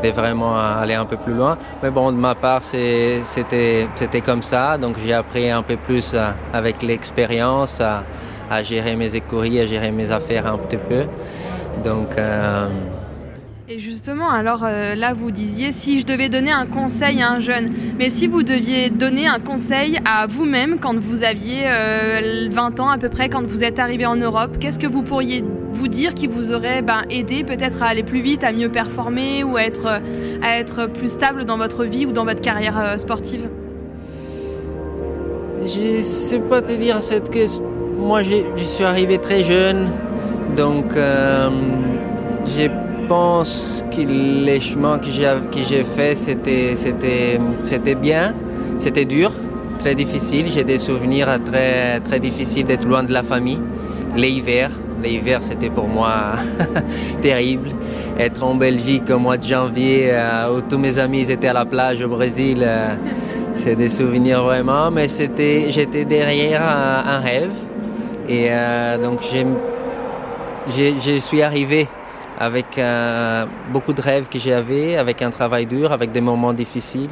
de 0.04 0.10
vraiment 0.10 0.58
aller 0.58 0.94
un 0.94 1.06
peu 1.06 1.18
plus 1.18 1.34
loin. 1.34 1.58
Mais 1.84 1.90
bon, 1.90 2.12
de 2.12 2.18
ma 2.18 2.36
part, 2.36 2.64
c'était 2.64 3.88
comme 4.26 4.42
ça. 4.42 4.78
Donc 4.78 4.98
j'ai 5.04 5.14
appris 5.14 5.50
un 5.50 5.64
peu 5.64 5.78
plus 5.78 6.14
euh, 6.14 6.32
avec 6.54 6.82
l'expérience 6.82 7.82
à, 7.82 8.04
gérer 8.64 8.96
mes 8.96 9.16
écuries, 9.16 9.60
à 9.60 9.66
gérer 9.66 9.92
mes 9.92 10.12
affaires 10.12 10.48
un 10.48 10.58
petit 10.58 10.78
peu. 10.78 11.04
Donc. 11.84 12.18
Euh, 12.18 12.68
Et 13.72 13.78
justement, 13.78 14.32
alors 14.32 14.64
euh, 14.64 14.96
là, 14.96 15.14
vous 15.14 15.30
disiez 15.30 15.72
si 15.72 16.00
je 16.00 16.06
devais 16.08 16.28
donner 16.28 16.50
un 16.50 16.66
conseil 16.66 17.22
à 17.22 17.30
un 17.30 17.40
jeune, 17.40 17.70
mais 18.00 18.10
si 18.10 18.26
vous 18.26 18.42
deviez 18.42 18.90
donner 18.90 19.28
un 19.28 19.38
conseil 19.40 20.00
à 20.06 20.26
vous-même 20.26 20.80
quand 20.80 20.98
vous 20.98 21.24
aviez 21.24 21.66
20 21.66 21.70
euh, 21.70 22.84
ans 22.84 22.90
à 22.90 22.98
peu 22.98 23.10
près, 23.10 23.30
quand 23.30 23.46
vous 23.46 23.64
êtes 23.64 23.78
arrivé 23.78 24.08
en 24.08 24.16
Europe, 24.16 24.58
qu'est-ce 24.60 24.80
que 24.80 24.88
vous 24.88 25.04
pourriez 25.04 25.44
vous 25.72 25.88
dire 25.88 26.16
qui 26.16 26.26
vous 26.26 26.52
aurait 26.52 26.82
ben, 26.82 27.04
aidé 27.12 27.44
peut-être 27.44 27.84
à 27.84 27.90
aller 27.90 28.02
plus 28.02 28.22
vite, 28.22 28.44
à 28.44 28.52
mieux 28.52 28.70
performer 28.70 29.44
ou 29.44 29.56
à 29.56 29.62
être, 29.62 30.88
plus 30.88 31.10
stable 31.10 31.46
dans 31.46 31.60
votre 31.60 31.86
vie 31.86 32.08
ou 32.08 32.12
dans 32.12 32.26
votre 32.26 32.42
carrière 32.42 32.80
euh, 32.80 32.98
sportive? 32.98 33.50
Je 35.62 36.02
sais 36.02 36.40
pas 36.40 36.64
te 36.64 36.72
dire 36.72 37.04
cette 37.04 37.30
que 37.30 37.46
moi 38.00 38.24
je 38.24 38.64
suis 38.64 38.84
arrivé 38.84 39.20
très 39.20 39.44
jeune, 39.44 39.90
donc 40.56 40.96
j'ai 42.58 42.72
pense 43.10 43.84
que 43.92 44.02
les 44.02 44.62
chemins 44.62 45.00
que 45.00 45.10
j'ai 45.10 45.84
fait, 45.84 46.16
c'était, 46.16 47.96
bien, 47.96 48.36
c'était 48.78 49.06
dur, 49.06 49.32
très 49.80 49.96
difficile. 49.96 50.46
J'ai 50.52 50.64
des 50.64 50.78
souvenirs 50.78 51.28
très, 51.44 52.00
très 52.02 52.20
difficiles 52.20 52.66
d'être 52.66 52.86
loin 52.86 53.02
de 53.02 53.12
la 53.12 53.24
famille. 53.24 53.60
L'hiver, 54.16 54.70
l'hiver 55.04 55.40
c'était 55.42 55.72
pour 55.72 55.88
moi 55.88 56.34
terrible. 57.22 57.70
Être 58.20 58.44
en 58.44 58.54
Belgique 58.54 59.10
au 59.10 59.18
mois 59.18 59.38
de 59.38 59.46
janvier, 59.46 60.10
euh, 60.12 60.58
où 60.58 60.62
tous 60.62 60.78
mes 60.78 61.00
amis 61.00 61.32
étaient 61.32 61.48
à 61.48 61.54
la 61.54 61.66
plage 61.66 62.04
au 62.04 62.10
Brésil, 62.10 62.60
euh, 62.62 62.94
c'est 63.56 63.76
des 63.76 63.90
souvenirs 63.90 64.44
vraiment. 64.44 64.92
Mais 64.92 65.08
j'étais 65.08 66.06
derrière 66.06 66.62
un, 66.62 67.20
rêve. 67.20 67.58
Et 68.28 68.50
euh, 68.50 69.00
donc 69.00 69.22
je 70.70 71.20
suis 71.20 71.42
arrivé 71.42 71.88
avec 72.40 72.78
euh, 72.78 73.46
beaucoup 73.74 73.92
de 73.92 74.02
rêves 74.02 74.30
que 74.30 74.40
j'avais, 74.40 74.96
avec 74.96 75.22
un 75.22 75.30
travail 75.30 75.66
dur, 75.66 75.92
avec 75.92 76.12
des 76.12 76.22
moments 76.22 76.54
difficiles. 76.54 77.10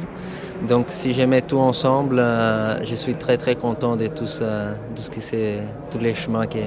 Donc 0.66 0.86
si 0.88 1.12
je 1.12 1.22
mets 1.22 1.42
tout 1.42 1.58
ensemble, 1.58 2.18
euh, 2.18 2.82
je 2.82 2.94
suis 2.94 3.14
très 3.14 3.36
très 3.36 3.54
content 3.54 3.94
de 3.94 4.06
tout 4.08 4.26
ça, 4.26 4.70
de 4.94 4.98
ce 4.98 5.10
que 5.10 5.20
c'est, 5.20 5.58
tous 5.90 5.98
les 5.98 6.14
chemins 6.14 6.46
que, 6.46 6.58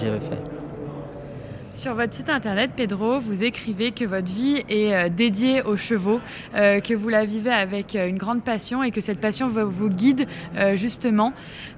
j'avais 0.00 0.18
fait. 0.18 0.42
Sur 1.74 1.94
votre 1.94 2.14
site 2.14 2.30
internet, 2.30 2.70
Pedro, 2.74 3.20
vous 3.20 3.44
écrivez 3.44 3.92
que 3.92 4.06
votre 4.06 4.32
vie 4.32 4.64
est 4.70 4.94
euh, 4.94 5.08
dédiée 5.10 5.60
aux 5.60 5.76
chevaux, 5.76 6.20
que 6.54 6.94
vous 6.94 7.10
la 7.10 7.26
vivez 7.26 7.52
avec 7.52 7.94
une 7.94 8.16
grande 8.16 8.42
passion 8.42 8.82
et 8.82 8.90
que 8.90 9.02
cette 9.02 9.20
passion 9.20 9.46
vous 9.46 9.90
guide 9.90 10.26
justement. 10.74 11.34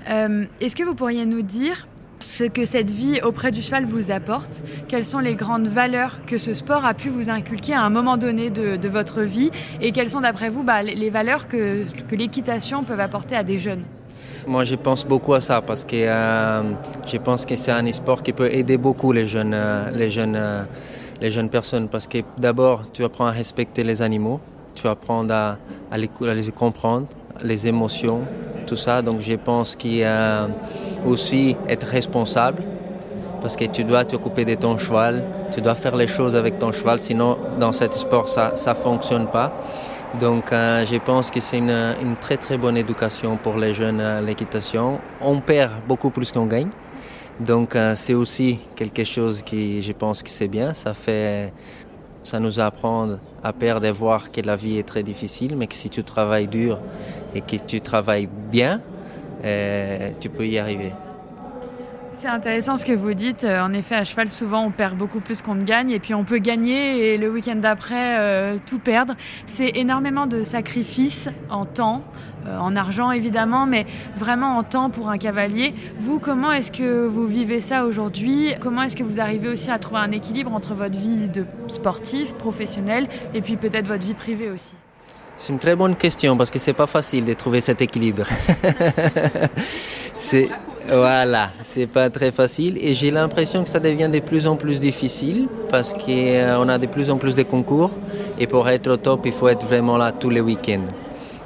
Est-ce 0.06 0.76
que 0.76 0.84
vous 0.84 0.94
pourriez 0.94 1.26
nous 1.26 1.42
dire 1.42 1.88
ce 2.20 2.44
que 2.44 2.64
cette 2.64 2.90
vie 2.90 3.20
auprès 3.22 3.50
du 3.50 3.62
cheval 3.62 3.84
vous 3.84 4.10
apporte, 4.10 4.62
quelles 4.88 5.04
sont 5.04 5.18
les 5.20 5.34
grandes 5.34 5.68
valeurs 5.68 6.18
que 6.26 6.38
ce 6.38 6.54
sport 6.54 6.84
a 6.84 6.94
pu 6.94 7.08
vous 7.08 7.30
inculquer 7.30 7.74
à 7.74 7.82
un 7.82 7.90
moment 7.90 8.16
donné 8.16 8.50
de, 8.50 8.88
votre 8.88 9.20
vie 9.20 9.50
et 9.80 9.92
quelles 9.92 10.10
sont 10.10 10.22
d'après 10.22 10.48
vous 10.48 10.62
bah, 10.62 10.82
les 10.82 11.10
valeurs 11.10 11.46
que, 11.46 11.84
l'équitation 12.10 12.84
peut 12.84 12.98
apporter 12.98 13.36
à 13.36 13.42
des 13.42 13.58
jeunes? 13.58 13.84
Moi, 14.46 14.64
je 14.64 14.76
pense 14.76 15.04
beaucoup 15.06 15.34
à 15.34 15.40
ça 15.40 15.60
parce 15.60 15.84
que 15.84 15.96
euh, 15.96 16.62
je 17.06 17.18
pense 17.18 17.44
que 17.44 17.54
c'est 17.54 17.70
un 17.70 17.92
sport 17.92 18.22
qui 18.22 18.32
peut 18.32 18.50
aider 18.50 18.78
beaucoup 18.78 19.12
les 19.12 19.26
jeunes, 19.26 19.52
euh, 19.52 19.90
les 19.90 20.10
jeunes, 20.10 20.36
euh, 20.36 20.64
les 21.20 21.30
jeunes 21.30 21.50
personnes 21.50 21.88
parce 21.88 22.06
que 22.06 22.18
d'abord, 22.38 22.90
tu 22.92 23.04
apprends 23.04 23.26
à 23.26 23.30
respecter 23.30 23.84
les 23.84 24.00
animaux, 24.00 24.40
tu 24.74 24.88
apprends 24.88 25.28
à, 25.28 25.58
à 25.90 25.98
les 25.98 26.08
comprendre, 26.08 27.06
les 27.42 27.66
émotions, 27.66 28.20
tout 28.66 28.76
ça. 28.76 29.02
Donc 29.02 29.20
je 29.20 29.34
pense 29.36 29.76
qu'il 29.76 29.96
y 29.96 30.04
a 30.04 30.48
aussi 31.04 31.56
être 31.68 31.86
responsable 31.86 32.62
parce 33.40 33.56
que 33.56 33.64
tu 33.64 33.84
dois 33.84 34.04
t'occuper 34.04 34.44
de 34.44 34.54
ton 34.54 34.78
cheval, 34.78 35.24
tu 35.52 35.60
dois 35.60 35.74
faire 35.74 35.96
les 35.96 36.08
choses 36.08 36.34
avec 36.34 36.58
ton 36.58 36.72
cheval, 36.72 36.98
sinon 36.98 37.38
dans 37.58 37.72
cet 37.72 37.94
sport 37.94 38.28
ça 38.28 38.52
ne 38.66 38.74
fonctionne 38.74 39.28
pas. 39.28 39.52
Donc 40.18 40.52
euh, 40.52 40.86
je 40.86 40.96
pense 40.96 41.30
que 41.30 41.40
c'est 41.40 41.58
une, 41.58 42.16
très 42.20 42.38
très 42.38 42.56
bonne 42.56 42.76
éducation 42.76 43.36
pour 43.36 43.56
les 43.56 43.74
jeunes 43.74 44.00
à 44.00 44.20
l'équitation. 44.20 45.00
On 45.20 45.40
perd 45.40 45.72
beaucoup 45.86 46.10
plus 46.10 46.32
qu'on 46.32 46.46
gagne. 46.46 46.70
Donc 47.40 47.76
euh, 47.76 47.92
c'est 47.94 48.14
aussi 48.14 48.58
quelque 48.74 49.04
chose 49.04 49.42
qui 49.42 49.82
je 49.82 49.92
pense 49.92 50.22
que 50.22 50.30
c'est 50.30 50.48
bien. 50.48 50.72
Ça 50.72 50.94
fait 50.94 51.52
ça 52.22 52.40
nous 52.40 52.60
apprend 52.60 53.08
à 53.42 53.52
perdre 53.52 53.86
et 53.86 53.92
voir 53.92 54.30
que 54.30 54.40
la 54.40 54.56
vie 54.56 54.78
est 54.78 54.86
très 54.86 55.02
difficile, 55.02 55.56
mais 55.56 55.66
que 55.66 55.74
si 55.74 55.90
tu 55.90 56.02
travailles 56.04 56.48
dur 56.48 56.78
et 57.34 57.40
que 57.40 57.56
tu 57.56 57.80
travailles 57.80 58.28
bien, 58.50 58.80
euh, 59.44 60.10
tu 60.20 60.28
peux 60.28 60.46
y 60.46 60.58
arriver. 60.58 60.92
C'est 62.20 62.26
intéressant 62.26 62.76
ce 62.76 62.84
que 62.84 62.92
vous 62.92 63.14
dites. 63.14 63.44
Euh, 63.44 63.60
en 63.60 63.72
effet, 63.72 63.94
à 63.94 64.02
cheval, 64.02 64.28
souvent, 64.28 64.64
on 64.64 64.72
perd 64.72 64.96
beaucoup 64.96 65.20
plus 65.20 65.40
qu'on 65.40 65.54
ne 65.54 65.62
gagne. 65.62 65.90
Et 65.90 66.00
puis, 66.00 66.14
on 66.14 66.24
peut 66.24 66.38
gagner 66.38 67.14
et 67.14 67.16
le 67.16 67.30
week-end 67.30 67.54
d'après, 67.54 68.18
euh, 68.18 68.58
tout 68.66 68.80
perdre. 68.80 69.14
C'est 69.46 69.70
énormément 69.76 70.26
de 70.26 70.42
sacrifices 70.42 71.28
en 71.48 71.64
temps, 71.64 72.02
en 72.44 72.74
argent 72.74 73.12
évidemment, 73.12 73.66
mais 73.66 73.86
vraiment 74.16 74.58
en 74.58 74.64
temps 74.64 74.90
pour 74.90 75.10
un 75.10 75.18
cavalier. 75.18 75.74
Vous, 76.00 76.18
comment 76.18 76.50
est-ce 76.50 76.72
que 76.72 77.06
vous 77.06 77.26
vivez 77.28 77.60
ça 77.60 77.84
aujourd'hui? 77.84 78.52
Comment 78.60 78.82
est-ce 78.82 78.96
que 78.96 79.04
vous 79.04 79.20
arrivez 79.20 79.48
aussi 79.48 79.70
à 79.70 79.78
trouver 79.78 80.00
un 80.00 80.10
équilibre 80.10 80.52
entre 80.52 80.74
votre 80.74 80.98
vie 80.98 81.28
de 81.28 81.44
sportif, 81.68 82.34
professionnel, 82.34 83.08
et 83.32 83.42
puis 83.42 83.56
peut-être 83.56 83.86
votre 83.86 84.04
vie 84.04 84.14
privée 84.14 84.50
aussi? 84.50 84.74
C'est 85.36 85.52
une 85.52 85.60
très 85.60 85.76
bonne 85.76 85.94
question 85.94 86.36
parce 86.36 86.50
que 86.50 86.58
c'est 86.58 86.72
pas 86.72 86.88
facile 86.88 87.24
de 87.24 87.34
trouver 87.34 87.60
cet 87.60 87.80
équilibre. 87.80 88.26
c'est 90.16 90.48
voilà, 90.90 91.50
c'est 91.64 91.86
pas 91.86 92.08
très 92.08 92.32
facile 92.32 92.78
et 92.80 92.94
j'ai 92.94 93.10
l'impression 93.10 93.62
que 93.62 93.68
ça 93.68 93.78
devient 93.78 94.08
de 94.10 94.20
plus 94.20 94.46
en 94.46 94.56
plus 94.56 94.80
difficile 94.80 95.46
parce 95.70 95.92
qu'on 95.92 96.08
euh, 96.08 96.68
a 96.68 96.78
de 96.78 96.86
plus 96.86 97.10
en 97.10 97.18
plus 97.18 97.34
de 97.34 97.42
concours 97.42 97.90
et 98.38 98.46
pour 98.46 98.68
être 98.68 98.90
au 98.90 98.96
top, 98.96 99.26
il 99.26 99.32
faut 99.32 99.48
être 99.48 99.66
vraiment 99.66 99.98
là 99.98 100.12
tous 100.12 100.30
les 100.30 100.40
week-ends 100.40 100.86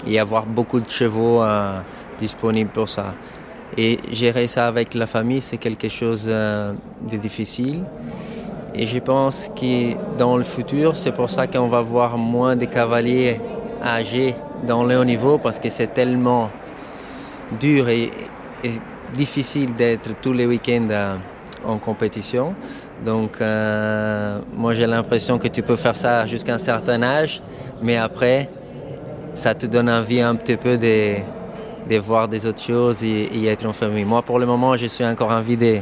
et 0.07 0.19
avoir 0.19 0.47
beaucoup 0.47 0.81
de 0.81 0.89
chevaux 0.89 1.43
euh, 1.43 1.81
disponibles 2.19 2.71
pour 2.71 2.89
ça. 2.89 3.15
Et 3.77 3.99
gérer 4.13 4.47
ça 4.47 4.69
avec 4.69 4.95
la 4.95 5.07
famille, 5.07 5.41
c'est 5.41 5.57
quelque 5.57 5.89
chose 5.89 6.27
euh, 6.29 6.73
de 7.11 7.17
difficile. 7.17 7.85
Et 8.75 8.87
je 8.87 8.99
pense 8.99 9.51
que 9.55 9.95
dans 10.17 10.37
le 10.37 10.43
futur, 10.43 10.97
c'est 10.97 11.13
pour 11.13 11.31
ça 11.31 11.47
qu'on 11.47 11.69
va 11.69 11.81
voir 11.81 12.17
moins 12.17 12.55
de 12.55 12.67
cavaliers 12.67 13.41
âgés 13.83 14.35
dans 14.67 14.85
le 14.85 14.99
haut 14.99 15.05
niveau 15.05 15.39
parce 15.39 15.59
que 15.59 15.69
c'est 15.69 15.89
tellement 15.89 16.51
dur 17.61 17.89
et, 17.89 18.11
difficile 19.13 19.75
d'être 19.75 20.11
tous 20.21 20.33
les 20.33 20.47
week-ends 20.47 20.89
euh, 20.91 21.17
en 21.65 21.79
compétition. 21.79 22.55
Donc, 23.05 23.41
euh, 23.41 24.39
moi, 24.55 24.75
j'ai 24.75 24.87
l'impression 24.87 25.39
que 25.39 25.49
tu 25.49 25.63
peux 25.63 25.77
faire 25.77 25.97
ça 25.97 26.27
jusqu'à 26.27 26.55
un 26.55 26.59
certain 26.59 27.03
âge, 27.03 27.43
mais 27.83 27.97
après, 27.97 28.49
ça 29.35 29.55
te 29.55 29.67
donne 29.67 29.91
envie 29.91 30.21
un 30.21 30.35
petit 30.35 30.57
peu 30.57 30.79
de, 30.79 31.17
de 31.89 31.97
voir 31.99 32.29
des 32.29 32.47
autres 32.47 32.63
choses 32.63 33.03
et, 33.05 33.47
être 33.47 33.67
en 33.67 33.73
famille. 33.73 34.05
Moi, 34.05 34.23
pour 34.23 34.39
le 34.39 34.47
moment, 34.47 34.77
je 34.77 34.87
suis 34.87 35.05
encore 35.05 35.31
envie 35.31 35.57
de, 35.57 35.79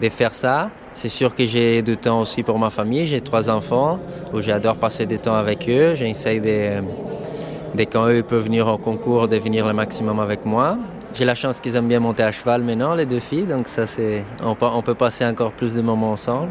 de 0.00 0.08
faire 0.08 0.34
ça. 0.34 0.70
C'est 0.92 1.08
sûr 1.08 1.34
que 1.34 1.44
j'ai 1.44 1.82
du 1.82 1.96
temps 1.96 2.20
aussi 2.20 2.42
pour 2.42 2.58
ma 2.58 2.70
famille. 2.70 3.06
J'ai 3.06 3.20
trois 3.20 3.50
enfants 3.50 3.98
où 4.32 4.40
j'adore 4.42 4.76
passer 4.76 5.06
du 5.06 5.18
temps 5.18 5.34
avec 5.34 5.68
eux. 5.68 5.94
J'essaie 5.96 6.40
de, 6.40 7.84
quand 7.86 8.08
eux 8.08 8.22
peuvent 8.22 8.44
venir 8.44 8.68
au 8.68 8.78
concours, 8.78 9.28
de 9.28 9.36
venir 9.36 9.66
le 9.66 9.72
maximum 9.72 10.20
avec 10.20 10.44
moi. 10.44 10.76
J'ai 11.14 11.24
la 11.24 11.36
chance 11.36 11.60
qu'ils 11.60 11.76
aiment 11.76 11.86
bien 11.86 12.00
monter 12.00 12.24
à 12.24 12.32
cheval 12.32 12.64
maintenant, 12.64 12.96
les 12.96 13.06
deux 13.06 13.20
filles. 13.20 13.46
Donc 13.46 13.68
ça, 13.68 13.86
c'est, 13.86 14.24
on, 14.42 14.56
peut, 14.56 14.66
on 14.66 14.82
peut 14.82 14.96
passer 14.96 15.24
encore 15.24 15.52
plus 15.52 15.72
de 15.72 15.80
moments 15.80 16.10
ensemble. 16.10 16.50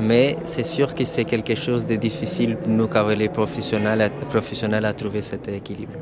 Mais 0.00 0.36
c'est 0.44 0.64
sûr 0.64 0.94
que 0.94 1.04
c'est 1.04 1.24
quelque 1.24 1.56
chose 1.56 1.84
de 1.84 1.96
difficile 1.96 2.56
pour 2.56 2.70
nous, 2.70 2.86
cavaliers 2.86 3.28
professionnels, 3.28 4.10
professionnels, 4.28 4.84
à 4.84 4.92
trouver 4.92 5.22
cet 5.22 5.48
équilibre. 5.48 5.94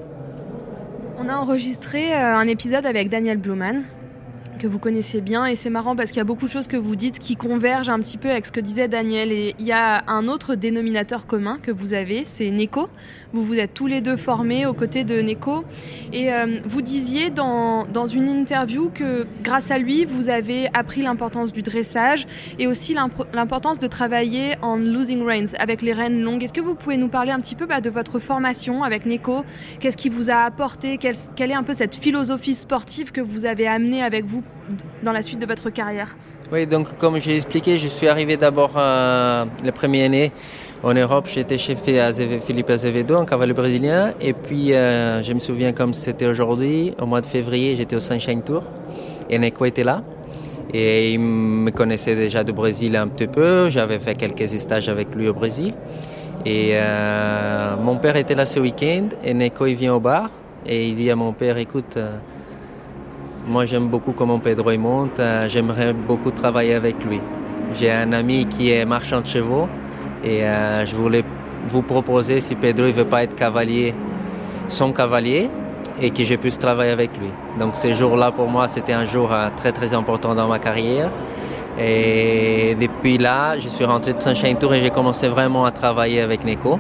On 1.16 1.30
a 1.30 1.36
enregistré 1.36 2.14
euh, 2.14 2.36
un 2.36 2.46
épisode 2.46 2.84
avec 2.84 3.08
Daniel 3.08 3.38
Bluman, 3.38 3.84
que 4.58 4.66
vous 4.66 4.78
connaissez 4.78 5.20
bien. 5.20 5.46
Et 5.46 5.54
c'est 5.54 5.70
marrant 5.70 5.96
parce 5.96 6.10
qu'il 6.10 6.18
y 6.18 6.20
a 6.20 6.24
beaucoup 6.24 6.46
de 6.46 6.50
choses 6.50 6.66
que 6.66 6.76
vous 6.76 6.96
dites 6.96 7.18
qui 7.18 7.36
convergent 7.36 7.88
un 7.88 8.00
petit 8.00 8.18
peu 8.18 8.30
avec 8.30 8.46
ce 8.46 8.52
que 8.52 8.60
disait 8.60 8.88
Daniel. 8.88 9.32
Et 9.32 9.54
il 9.58 9.66
y 9.66 9.72
a 9.72 10.04
un 10.08 10.28
autre 10.28 10.54
dénominateur 10.54 11.26
commun 11.26 11.58
que 11.62 11.70
vous 11.70 11.94
avez, 11.94 12.24
c'est 12.24 12.50
Neko. 12.50 12.88
Vous 13.32 13.44
vous 13.44 13.58
êtes 13.58 13.74
tous 13.74 13.86
les 13.86 14.00
deux 14.00 14.16
formés 14.16 14.64
aux 14.64 14.72
côtés 14.72 15.04
de 15.04 15.20
Neko 15.20 15.64
et 16.14 16.32
euh, 16.32 16.60
vous 16.64 16.80
disiez 16.80 17.28
dans, 17.28 17.84
dans 17.84 18.06
une 18.06 18.26
interview 18.26 18.88
que 18.88 19.26
grâce 19.42 19.70
à 19.70 19.76
lui 19.76 20.06
vous 20.06 20.30
avez 20.30 20.68
appris 20.72 21.02
l'importance 21.02 21.52
du 21.52 21.60
dressage 21.60 22.26
et 22.58 22.66
aussi 22.66 22.94
l'importance 23.34 23.78
de 23.78 23.86
travailler 23.86 24.54
en 24.62 24.76
losing 24.76 25.22
reins 25.22 25.52
avec 25.58 25.82
les 25.82 25.92
rênes 25.92 26.22
longues. 26.22 26.42
Est-ce 26.42 26.54
que 26.54 26.62
vous 26.62 26.74
pouvez 26.74 26.96
nous 26.96 27.08
parler 27.08 27.30
un 27.30 27.40
petit 27.40 27.54
peu 27.54 27.66
bah, 27.66 27.82
de 27.82 27.90
votre 27.90 28.18
formation 28.18 28.82
avec 28.82 29.04
Neko 29.04 29.44
Qu'est-ce 29.78 29.98
qui 29.98 30.08
vous 30.08 30.30
a 30.30 30.44
apporté? 30.44 30.96
Quelle, 30.96 31.16
quelle 31.36 31.50
est 31.50 31.54
un 31.54 31.64
peu 31.64 31.74
cette 31.74 31.96
philosophie 31.96 32.54
sportive 32.54 33.12
que 33.12 33.20
vous 33.20 33.44
avez 33.44 33.66
amenée 33.66 34.02
avec 34.02 34.24
vous 34.24 34.42
dans 35.02 35.12
la 35.12 35.22
suite 35.22 35.38
de 35.38 35.46
votre 35.46 35.70
carrière 35.70 36.16
Oui, 36.52 36.66
donc 36.66 36.96
comme 36.98 37.18
j'ai 37.18 37.36
expliqué, 37.36 37.78
je 37.78 37.88
suis 37.88 38.08
arrivé 38.08 38.36
d'abord 38.36 38.72
euh, 38.76 39.44
le 39.64 39.72
premier 39.72 40.04
année 40.04 40.32
en 40.82 40.94
Europe. 40.94 41.26
J'étais 41.32 41.58
chef 41.58 41.84
de 41.84 42.40
Philippe 42.40 42.70
Azevedo, 42.70 43.16
un 43.16 43.24
cavalier 43.24 43.52
brésilien. 43.52 44.12
Et 44.20 44.32
puis, 44.32 44.74
euh, 44.74 45.22
je 45.22 45.32
me 45.32 45.38
souviens 45.38 45.72
comme 45.72 45.94
c'était 45.94 46.26
aujourd'hui, 46.26 46.94
au 47.00 47.06
mois 47.06 47.20
de 47.20 47.26
février, 47.26 47.76
j'étais 47.76 47.96
au 47.96 48.00
Sunshine 48.00 48.42
Tour. 48.42 48.64
Et 49.30 49.38
Neko 49.38 49.64
était 49.64 49.84
là. 49.84 50.02
Et 50.72 51.14
il 51.14 51.20
me 51.20 51.70
connaissait 51.70 52.14
déjà 52.14 52.44
du 52.44 52.52
Brésil 52.52 52.94
un 52.96 53.08
petit 53.08 53.26
peu. 53.26 53.70
J'avais 53.70 53.98
fait 53.98 54.14
quelques 54.14 54.48
stages 54.48 54.88
avec 54.88 55.14
lui 55.14 55.28
au 55.28 55.34
Brésil. 55.34 55.72
Et 56.44 56.74
mon 57.80 57.96
père 57.96 58.16
était 58.16 58.34
là 58.34 58.46
ce 58.46 58.60
week-end 58.60 59.08
et 59.24 59.34
Neko 59.34 59.66
il 59.66 59.74
vient 59.74 59.94
au 59.94 60.00
bar 60.00 60.30
et 60.66 60.88
il 60.88 60.94
dit 60.94 61.10
à 61.10 61.16
mon 61.16 61.32
père 61.32 61.56
écoute, 61.58 61.98
moi 63.48 63.66
j'aime 63.66 63.88
beaucoup 63.88 64.12
comment 64.12 64.38
Pedro 64.38 64.70
il 64.70 64.78
monte, 64.78 65.20
j'aimerais 65.48 65.92
beaucoup 65.92 66.30
travailler 66.30 66.74
avec 66.74 67.04
lui. 67.04 67.20
J'ai 67.74 67.90
un 67.90 68.12
ami 68.12 68.46
qui 68.46 68.70
est 68.70 68.84
marchand 68.84 69.20
de 69.20 69.26
chevaux 69.26 69.68
et 70.24 70.40
je 70.86 70.94
voulais 70.94 71.24
vous 71.66 71.82
proposer 71.82 72.40
si 72.40 72.54
Pedro 72.54 72.86
ne 72.86 72.92
veut 72.92 73.04
pas 73.04 73.22
être 73.24 73.34
cavalier, 73.34 73.94
son 74.68 74.92
cavalier, 74.92 75.50
et 76.00 76.10
que 76.10 76.24
je 76.24 76.34
puisse 76.36 76.58
travailler 76.58 76.92
avec 76.92 77.10
lui. 77.18 77.28
Donc 77.58 77.76
ce 77.76 77.92
jour-là, 77.92 78.30
pour 78.30 78.48
moi, 78.48 78.68
c'était 78.68 78.92
un 78.92 79.04
jour 79.04 79.32
euh, 79.32 79.48
très 79.56 79.72
très 79.72 79.94
important 79.94 80.34
dans 80.34 80.46
ma 80.48 80.58
carrière. 80.58 81.10
Et 81.80 82.76
depuis 82.80 83.18
là, 83.18 83.58
je 83.58 83.68
suis 83.68 83.84
rentré 83.84 84.12
de 84.12 84.20
Sunshine 84.20 84.56
Tour 84.56 84.74
et 84.74 84.82
j'ai 84.82 84.90
commencé 84.90 85.28
vraiment 85.28 85.64
à 85.64 85.70
travailler 85.70 86.20
avec 86.20 86.44
Neko, 86.44 86.78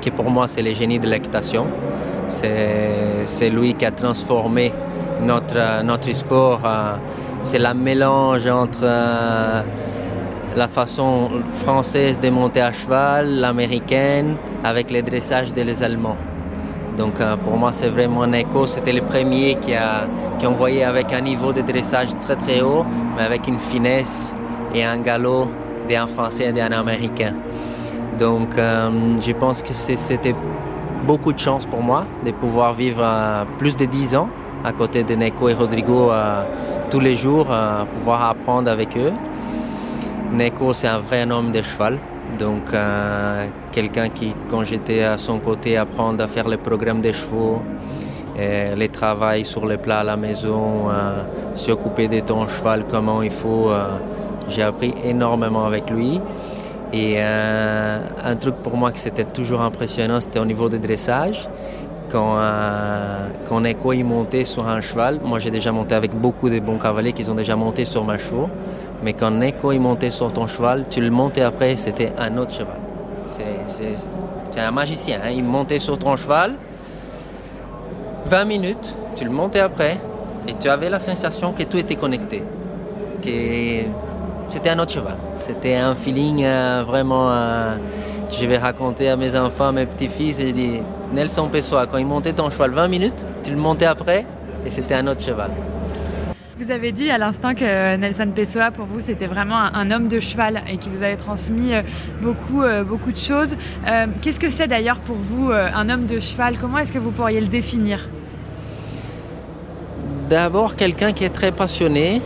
qui 0.00 0.10
pour 0.10 0.30
moi 0.30 0.48
c'est 0.48 0.62
le 0.62 0.74
génie 0.74 0.98
de 0.98 1.08
l'équitation. 1.08 1.66
C'est 2.28 3.50
lui 3.50 3.74
qui 3.74 3.86
a 3.86 3.90
transformé 3.90 4.72
notre, 5.22 5.82
notre 5.82 6.10
sport. 6.14 6.60
Euh, 6.64 6.94
c'est 7.42 7.58
la 7.58 7.74
mélange 7.74 8.46
entre 8.46 8.80
euh, 8.82 9.62
la 10.54 10.68
façon 10.68 11.30
française 11.52 12.18
de 12.18 12.28
monter 12.30 12.60
à 12.60 12.72
cheval, 12.72 13.28
l'américaine, 13.40 14.36
avec 14.64 14.90
les 14.90 15.02
dressages 15.02 15.52
des 15.52 15.82
Allemands. 15.82 16.16
Donc 16.96 17.20
euh, 17.20 17.36
pour 17.36 17.56
moi, 17.56 17.72
c'est 17.72 17.88
vraiment 17.88 18.22
un 18.22 18.32
écho. 18.32 18.66
C'était 18.66 18.92
le 18.92 19.02
premier 19.02 19.56
qui 19.56 19.74
a, 19.74 20.06
qui 20.38 20.46
envoyé 20.46 20.82
avec 20.84 21.12
un 21.12 21.20
niveau 21.20 21.52
de 21.52 21.60
dressage 21.60 22.08
très 22.22 22.36
très 22.36 22.62
haut, 22.62 22.84
mais 23.16 23.22
avec 23.22 23.46
une 23.46 23.58
finesse 23.58 24.34
et 24.74 24.82
un 24.84 24.98
galop 24.98 25.48
d'un 25.88 26.06
Français 26.06 26.46
et 26.46 26.52
d'un 26.52 26.72
Américain. 26.72 27.34
Donc 28.18 28.48
je 28.56 29.32
pense 29.32 29.62
que 29.62 29.74
c'était 29.74 30.34
beaucoup 31.06 31.34
de 31.34 31.38
chance 31.38 31.66
pour 31.66 31.82
moi 31.82 32.06
de 32.24 32.30
pouvoir 32.30 32.72
vivre 32.72 33.04
plus 33.58 33.76
de 33.76 33.84
10 33.84 34.16
ans 34.16 34.30
à 34.66 34.72
côté 34.72 35.04
de 35.04 35.14
Neko 35.14 35.48
et 35.48 35.54
Rodrigo 35.54 36.10
tous 36.90 37.00
les 37.00 37.16
jours, 37.16 37.46
pouvoir 37.94 38.28
apprendre 38.30 38.70
avec 38.70 38.96
eux. 38.96 39.12
Neko, 40.32 40.72
c'est 40.72 40.88
un 40.88 40.98
vrai 40.98 41.30
homme 41.30 41.52
de 41.52 41.62
cheval. 41.62 41.98
Donc, 42.38 42.74
euh, 42.74 43.46
quelqu'un 43.72 44.08
qui, 44.08 44.34
quand 44.50 44.64
j'étais 44.64 45.02
à 45.04 45.16
son 45.16 45.38
côté, 45.38 45.76
apprendre 45.76 46.22
à 46.22 46.28
faire 46.28 46.48
les 46.48 46.56
programmes 46.56 47.00
des 47.00 47.12
chevaux, 47.12 47.62
les 48.36 48.88
travail 48.88 49.44
sur 49.44 49.64
les 49.64 49.78
plats 49.78 50.00
à 50.00 50.04
la 50.04 50.16
maison, 50.16 50.90
euh, 50.90 51.22
s'occuper 51.54 52.08
de 52.08 52.20
ton 52.20 52.46
cheval, 52.48 52.84
comment 52.90 53.22
il 53.22 53.30
faut. 53.30 53.70
Euh, 53.70 53.98
j'ai 54.48 54.62
appris 54.62 54.92
énormément 55.04 55.64
avec 55.64 55.88
lui. 55.90 56.20
Et 56.92 57.20
un 57.20 58.36
truc 58.38 58.54
pour 58.62 58.76
moi 58.76 58.92
qui 58.92 59.00
c'était 59.00 59.24
toujours 59.24 59.60
impressionnant, 59.60 60.20
c'était 60.20 60.38
au 60.38 60.44
niveau 60.44 60.68
du 60.68 60.78
dressage. 60.78 61.48
Quand, 62.10 63.60
Neko 63.60 63.92
y 63.92 64.02
montait 64.02 64.44
sur 64.44 64.66
un 64.66 64.80
cheval, 64.80 65.20
moi 65.24 65.38
j'ai 65.38 65.50
déjà 65.50 65.72
monté 65.72 65.94
avec 65.94 66.14
beaucoup 66.14 66.48
de 66.48 66.58
bons 66.60 66.78
cavaliers 66.78 67.12
qui 67.12 67.28
ont 67.28 67.34
déjà 67.34 67.56
monté 67.56 67.84
sur 67.84 68.04
ma 68.04 68.18
chevaux. 68.18 68.48
Mais 69.02 69.12
quand 69.12 69.30
Neko 69.30 69.72
il 69.72 69.80
montait 69.80 70.10
sur 70.10 70.32
ton 70.32 70.46
cheval, 70.46 70.86
tu 70.88 71.00
le 71.00 71.10
montais 71.10 71.42
après, 71.42 71.76
c'était 71.76 72.12
un 72.18 72.36
autre 72.38 72.52
cheval. 72.52 72.76
C'est 73.26 74.60
un 74.60 74.70
magicien. 74.70 75.20
Hein. 75.24 75.30
Il 75.34 75.44
montait 75.44 75.78
sur 75.78 75.98
ton 75.98 76.16
cheval, 76.16 76.54
20 78.26 78.44
minutes, 78.44 78.94
tu 79.16 79.24
le 79.24 79.30
montais 79.30 79.60
après, 79.60 79.98
et 80.48 80.54
tu 80.54 80.68
avais 80.68 80.90
la 80.90 81.00
sensation 81.00 81.52
que 81.52 81.64
tout 81.64 81.76
était 81.76 81.96
connecté. 81.96 82.42
Que 83.22 83.90
c'était 84.48 84.70
un 84.70 84.78
autre 84.78 84.92
cheval. 84.92 85.16
C'était 85.38 85.74
un 85.74 85.94
feeling 85.94 86.44
euh, 86.44 86.84
vraiment 86.86 87.30
euh, 87.30 87.76
je 88.30 88.44
vais 88.46 88.58
raconter 88.58 89.08
à 89.08 89.16
mes 89.16 89.38
enfants, 89.38 89.68
à 89.68 89.72
mes 89.72 89.86
petits-fils. 89.86 90.40
Et 90.40 90.52
dit 90.52 90.80
Nelson 91.12 91.48
Pessoa, 91.48 91.86
quand 91.86 91.98
il 91.98 92.06
montait 92.06 92.32
ton 92.32 92.50
cheval 92.50 92.72
20 92.72 92.88
minutes, 92.88 93.26
tu 93.44 93.50
le 93.50 93.56
montais 93.56 93.86
après, 93.86 94.26
et 94.64 94.70
c'était 94.70 94.94
un 94.94 95.06
autre 95.06 95.22
cheval. 95.22 95.50
Vous 96.58 96.70
avez 96.70 96.90
dit 96.90 97.10
à 97.10 97.18
l'instant 97.18 97.54
que 97.54 97.96
Nelson 97.96 98.30
Pessoa, 98.34 98.70
pour 98.70 98.86
vous, 98.86 99.00
c'était 99.00 99.26
vraiment 99.26 99.56
un, 99.56 99.90
homme 99.90 100.08
de 100.08 100.20
cheval 100.20 100.62
et 100.68 100.78
qui 100.78 100.88
vous 100.88 101.02
avait 101.02 101.16
transmis 101.16 101.74
euh, 101.74 101.82
beaucoup, 102.22 102.62
euh, 102.62 102.82
beaucoup 102.82 103.12
de 103.12 103.18
choses. 103.18 103.54
Euh, 103.86 104.06
qu'est-ce 104.22 104.40
que 104.40 104.50
c'est 104.50 104.66
d'ailleurs 104.66 104.98
pour 105.00 105.16
vous 105.16 105.50
un 105.52 105.88
homme 105.90 106.06
de 106.06 106.18
cheval? 106.18 106.56
Comment 106.58 106.78
est-ce 106.78 106.92
que 106.92 106.98
vous 106.98 107.10
pourriez 107.10 107.40
le 107.40 107.46
définir? 107.46 108.08
D'abord, 110.30 110.76
quelqu'un 110.76 111.12
qui 111.12 111.24
est 111.24 111.30
très 111.30 111.52
passionné 111.52 112.22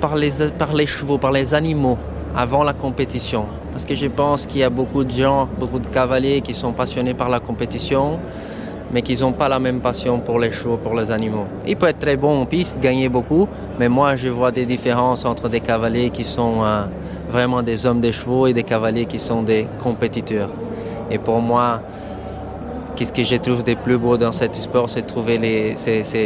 par 0.00 0.16
les, 0.16 0.30
par 0.58 0.72
les 0.72 0.86
chevaux, 0.86 1.18
par 1.18 1.30
les 1.30 1.54
animaux, 1.54 1.98
avant 2.34 2.64
la 2.64 2.72
compétition. 2.72 3.46
Parce 3.72 3.84
que 3.84 3.94
je 3.94 4.06
pense 4.06 4.46
qu'il 4.46 4.60
y 4.60 4.64
a 4.64 4.70
beaucoup 4.70 5.02
de 5.02 5.10
gens, 5.10 5.48
beaucoup 5.58 5.80
de 5.80 5.88
cavaliers 5.88 6.40
qui 6.42 6.54
sont 6.54 6.72
passionnés 6.72 7.14
par 7.14 7.28
la 7.28 7.40
compétition 7.40 8.20
mais 8.92 9.00
qui 9.00 9.16
n'ont 9.20 9.32
pas 9.32 9.48
la 9.48 9.58
même 9.58 9.80
passion 9.80 10.20
pour 10.20 10.38
les 10.38 10.52
chevaux, 10.52 10.76
pour 10.76 10.94
les 10.94 11.10
animaux. 11.10 11.46
Il 11.66 11.76
peut 11.76 11.86
être 11.86 11.98
très 11.98 12.16
bon 12.16 12.42
en 12.42 12.46
piste, 12.46 12.78
gagner 12.78 13.08
beaucoup, 13.08 13.48
mais 13.78 13.88
moi 13.88 14.16
je 14.16 14.28
vois 14.28 14.52
des 14.52 14.66
différences 14.66 15.24
entre 15.24 15.48
des 15.48 15.60
cavaliers 15.60 16.10
qui 16.10 16.24
sont 16.24 16.62
euh, 16.62 16.84
vraiment 17.30 17.62
des 17.62 17.86
hommes 17.86 18.00
des 18.00 18.12
chevaux 18.12 18.46
et 18.46 18.52
des 18.52 18.62
cavaliers 18.62 19.06
qui 19.06 19.18
sont 19.18 19.42
des 19.42 19.66
compétiteurs. 19.82 20.50
Et 21.10 21.18
pour 21.18 21.40
moi, 21.40 21.80
qu'est-ce 22.94 23.12
que 23.12 23.22
je 23.22 23.36
trouve 23.36 23.62
de 23.62 23.74
plus 23.74 23.98
beau 23.98 24.16
dans 24.16 24.32
ce 24.32 24.44
sport, 24.52 24.88
c'est 24.88 25.02
de 25.02 25.06
trouver 25.06 25.38
les, 25.38 25.74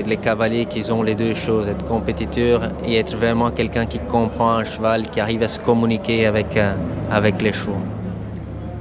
les 0.07 0.17
cavaliers 0.17 0.67
qui 0.67 0.91
ont 0.91 1.03
les 1.03 1.15
deux 1.15 1.35
choses, 1.35 1.69
être 1.69 1.85
compétiteur 1.85 2.63
et 2.85 2.97
être 2.97 3.17
vraiment 3.17 3.51
quelqu'un 3.51 3.87
qui 3.87 3.99
comprend 3.99 4.53
un 4.53 4.65
cheval, 4.65 5.09
qui 5.11 5.21
arrive 5.21 5.43
à 5.43 5.49
se 5.49 5.61
communiquer 5.61 6.27
avec, 6.27 6.57
euh, 6.57 6.75
avec 7.11 7.41
les 7.43 7.53
chevaux. 7.53 7.77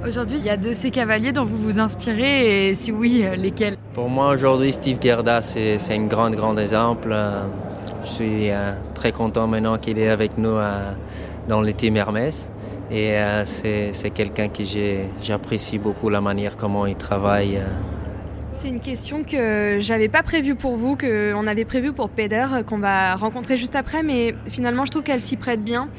Aujourd'hui, 0.08 0.38
il 0.38 0.46
y 0.46 0.50
a 0.50 0.58
de 0.58 0.74
ces 0.74 0.92
cavaliers 0.92 1.32
dont 1.32 1.46
vous 1.46 1.58
vous 1.58 1.80
inspirez 1.80 2.70
et 2.70 2.76
si 2.76 2.92
oui, 2.92 3.24
euh, 3.24 3.36
lesquels? 3.36 3.78
Pour 3.94 4.10
moi, 4.10 4.34
aujourd'hui, 4.34 4.72
Steve 4.72 4.98
Gerda, 5.02 5.42
c'est 5.42 5.80
un 5.92 6.06
grand, 6.06 6.30
grand 6.30 6.58
exemple. 6.58 7.10
Euh, 7.12 7.42
je 8.04 8.10
suis 8.10 8.50
très 8.94 9.12
content 9.12 9.48
maintenant 9.48 9.78
qu'il 9.78 9.98
est 9.98 10.10
avec 10.10 10.38
nous 10.38 10.58
dans 11.50 11.62
le 11.62 11.74
team 11.74 11.98
Hermès. 11.98 12.52
Et 12.92 13.16
c'est 13.46 14.10
quelqu'un 14.14 14.48
que 14.48 14.64
j'apprécie 15.22 15.80
beaucoup 15.80 16.10
la 16.10 16.22
manière 16.22 16.56
comment 16.56 16.86
il 16.86 16.96
travaille. 16.96 17.60
C'est 18.54 18.70
une 18.70 18.80
question 18.80 19.24
que 19.24 19.80
j'avais 19.82 20.08
pas 20.08 20.24
prévue 20.24 20.56
pour 20.56 20.78
vous, 20.78 20.96
qu'on 20.96 21.46
avait 21.48 21.66
prévue 21.66 21.92
pour 21.92 22.10
Peder, 22.10 22.48
qu'on 22.66 22.78
va 22.78 23.16
rencontrer 23.16 23.58
juste 23.58 23.76
après, 23.76 24.02
mais 24.02 24.34
finalement 24.50 24.86
je 24.86 24.92
trouve 24.92 25.04
qu'elle 25.04 25.20
s'y 25.20 25.36
prête 25.36 25.62
bien. 25.62 25.90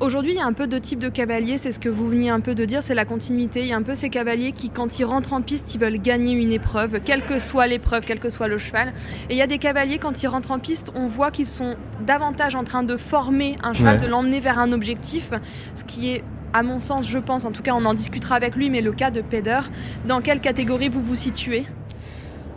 Aujourd'hui, 0.00 0.32
il 0.32 0.36
y 0.38 0.40
a 0.40 0.46
un 0.46 0.52
peu 0.52 0.66
de 0.66 0.78
type 0.78 0.98
de 0.98 1.08
cavalier, 1.08 1.58
c'est 1.58 1.70
ce 1.70 1.78
que 1.78 1.88
vous 1.88 2.08
veniez 2.08 2.28
un 2.28 2.40
peu 2.40 2.56
de 2.56 2.64
dire, 2.64 2.82
c'est 2.82 2.94
la 2.94 3.04
continuité. 3.04 3.60
Il 3.60 3.68
y 3.68 3.72
a 3.72 3.76
un 3.76 3.82
peu 3.82 3.94
ces 3.94 4.08
cavaliers 4.08 4.50
qui, 4.50 4.68
quand 4.68 4.98
ils 4.98 5.04
rentrent 5.04 5.32
en 5.32 5.42
piste, 5.42 5.76
ils 5.76 5.80
veulent 5.80 6.00
gagner 6.00 6.32
une 6.32 6.50
épreuve, 6.50 6.98
quelle 7.04 7.24
que 7.24 7.38
soit 7.38 7.68
l'épreuve, 7.68 8.02
quel 8.04 8.18
que 8.18 8.28
soit 8.28 8.48
le 8.48 8.58
cheval. 8.58 8.92
Et 9.30 9.34
il 9.34 9.36
y 9.36 9.42
a 9.42 9.46
des 9.46 9.58
cavaliers, 9.58 9.98
quand 9.98 10.20
ils 10.22 10.26
rentrent 10.26 10.50
en 10.50 10.58
piste, 10.58 10.90
on 10.96 11.06
voit 11.06 11.30
qu'ils 11.30 11.46
sont 11.46 11.76
davantage 12.04 12.56
en 12.56 12.64
train 12.64 12.82
de 12.82 12.96
former 12.96 13.56
un 13.62 13.74
cheval, 13.74 14.00
de 14.00 14.08
l'emmener 14.08 14.40
vers 14.40 14.58
un 14.58 14.72
objectif, 14.72 15.30
ce 15.76 15.84
qui 15.84 16.14
est 16.14 16.24
à 16.52 16.62
mon 16.62 16.80
sens, 16.80 17.08
je 17.08 17.18
pense, 17.18 17.44
en 17.44 17.52
tout 17.52 17.62
cas 17.62 17.72
on 17.74 17.84
en 17.84 17.94
discutera 17.94 18.34
avec 18.36 18.56
lui, 18.56 18.70
mais 18.70 18.80
le 18.80 18.92
cas 18.92 19.10
de 19.10 19.20
Peder, 19.20 19.60
dans 20.06 20.20
quelle 20.20 20.40
catégorie 20.40 20.88
vous 20.88 21.02
vous 21.02 21.16
situez? 21.16 21.66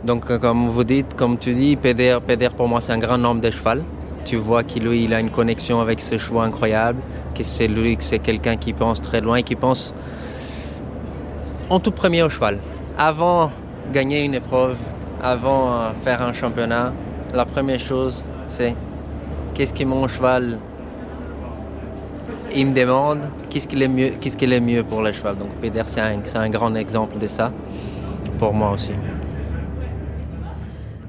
Donc 0.04 0.30
euh, 0.30 0.38
comme 0.38 0.68
vous 0.68 0.84
dites, 0.84 1.14
comme 1.14 1.38
tu 1.38 1.52
dis, 1.52 1.76
Peder, 1.76 2.18
Peder 2.26 2.50
pour 2.56 2.68
moi 2.68 2.80
c'est 2.80 2.92
un 2.92 2.98
grand 2.98 3.18
nombre 3.18 3.40
de 3.40 3.50
cheval 3.50 3.84
tu 4.26 4.36
vois 4.36 4.64
qu'il 4.64 4.82
lui, 4.82 5.04
il 5.04 5.14
a 5.14 5.20
une 5.20 5.30
connexion 5.30 5.80
avec 5.80 6.00
ses 6.00 6.18
chevaux 6.18 6.40
incroyable, 6.40 7.00
que 7.34 7.44
c'est 7.44 7.68
lui, 7.68 7.96
que 7.96 8.02
c'est 8.02 8.18
quelqu'un 8.18 8.56
qui 8.56 8.72
pense 8.72 9.00
très 9.00 9.20
loin, 9.20 9.40
qui 9.42 9.54
pense 9.54 9.94
en 11.70 11.78
tout 11.78 11.92
premier 11.92 12.24
au 12.24 12.28
cheval. 12.28 12.58
Avant 12.98 13.52
gagner 13.92 14.24
une 14.24 14.34
épreuve, 14.34 14.76
avant 15.22 15.70
euh, 15.70 15.90
faire 15.94 16.22
un 16.22 16.32
championnat, 16.32 16.92
la 17.32 17.44
première 17.44 17.78
chose, 17.78 18.24
c'est 18.48 18.74
qu'est-ce 19.54 19.72
que 19.72 19.84
mon 19.84 20.08
cheval 20.08 20.58
il 22.56 22.68
me 22.68 22.74
demande, 22.74 23.20
qu'est-ce 23.50 23.68
qu'il 23.68 23.82
est 23.82 23.88
mieux, 23.88 24.10
qu'est-ce 24.20 24.36
qu'il 24.36 24.52
est 24.52 24.60
mieux 24.60 24.82
pour 24.82 25.02
le 25.02 25.12
cheval. 25.12 25.36
Donc 25.36 25.50
Peter, 25.60 25.82
c'est 25.86 26.00
un 26.00 26.48
grand 26.48 26.74
exemple 26.74 27.18
de 27.18 27.26
ça, 27.26 27.52
pour 28.38 28.54
moi 28.54 28.72
aussi. 28.72 28.92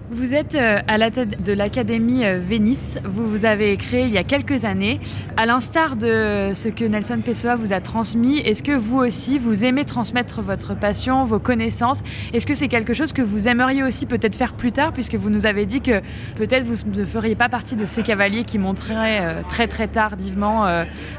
Vous 0.09 0.33
êtes 0.33 0.55
euh, 0.55 0.79
à 0.87 0.97
la 0.97 1.11
tête 1.11 1.43
de 1.43 1.51
l'Académie 1.51 2.23
euh, 2.23 2.39
Vénice. 2.41 2.97
Vous 3.03 3.29
vous 3.29 3.43
avez 3.43 3.75
créé 3.75 4.03
il 4.03 4.11
y 4.11 4.17
a 4.17 4.23
quelques 4.23 4.63
années. 4.63 5.01
À 5.35 5.45
l'instar 5.45 5.97
de 5.97 6.53
ce 6.55 6.69
que 6.69 6.85
Nelson 6.85 7.19
Pessoa 7.21 7.57
vous 7.57 7.73
a 7.73 7.81
transmis, 7.81 8.37
est-ce 8.37 8.63
que 8.63 8.71
vous 8.71 8.99
aussi, 8.99 9.37
vous 9.37 9.65
aimez 9.65 9.83
transmettre 9.83 10.41
votre 10.41 10.79
passion, 10.79 11.25
vos 11.25 11.39
connaissances? 11.39 12.03
Est-ce 12.31 12.47
que 12.47 12.53
c'est 12.53 12.69
quelque 12.69 12.93
chose 12.93 13.11
que 13.11 13.21
vous 13.21 13.49
aimeriez 13.49 13.83
aussi 13.83 14.05
peut-être 14.05 14.35
faire 14.35 14.53
plus 14.53 14.71
tard, 14.71 14.93
puisque 14.93 15.15
vous 15.15 15.29
nous 15.29 15.45
avez 15.45 15.65
dit 15.65 15.81
que 15.81 15.99
peut-être 16.37 16.63
vous 16.63 16.89
ne 16.89 17.03
feriez 17.03 17.35
pas 17.35 17.49
partie 17.49 17.75
de 17.75 17.83
ces 17.83 18.01
cavaliers 18.01 18.45
qui 18.45 18.59
monteraient 18.59 19.19
euh, 19.19 19.41
très 19.49 19.67
très 19.67 19.89
tardivement 19.89 20.65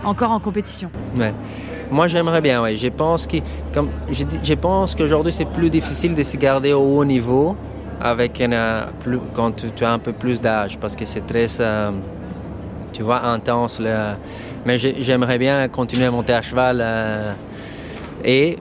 encore 0.02 0.30
en 0.30 0.40
compétition? 0.40 0.90
Moi, 1.90 2.06
j'aimerais 2.06 2.40
bien. 2.40 2.64
Je 2.74 2.88
pense 4.54 4.94
qu'aujourd'hui, 4.94 5.32
c'est 5.32 5.50
plus 5.50 5.68
difficile 5.68 6.14
de 6.14 6.22
se 6.22 6.38
garder 6.38 6.72
au 6.72 6.98
haut 6.98 7.04
niveau 7.04 7.54
avec 8.00 8.42
plus, 9.00 9.18
quand 9.34 9.52
tu, 9.74 9.84
as 9.84 9.92
un 9.92 9.98
peu 9.98 10.12
plus 10.12 10.40
d'âge 10.40 10.78
parce 10.78 10.96
que 10.96 11.04
c'est 11.04 11.26
très, 11.26 11.46
euh, 11.60 11.90
tu 12.92 13.02
intense. 13.10 13.80
Mais 14.66 14.78
j'aimerais 14.78 15.38
bien 15.38 15.68
continuer 15.68 16.06
à 16.06 16.10
monter 16.10 16.34
à 16.34 16.42
cheval. 16.42 16.80
Euh, 16.82 17.32
et 18.24 18.56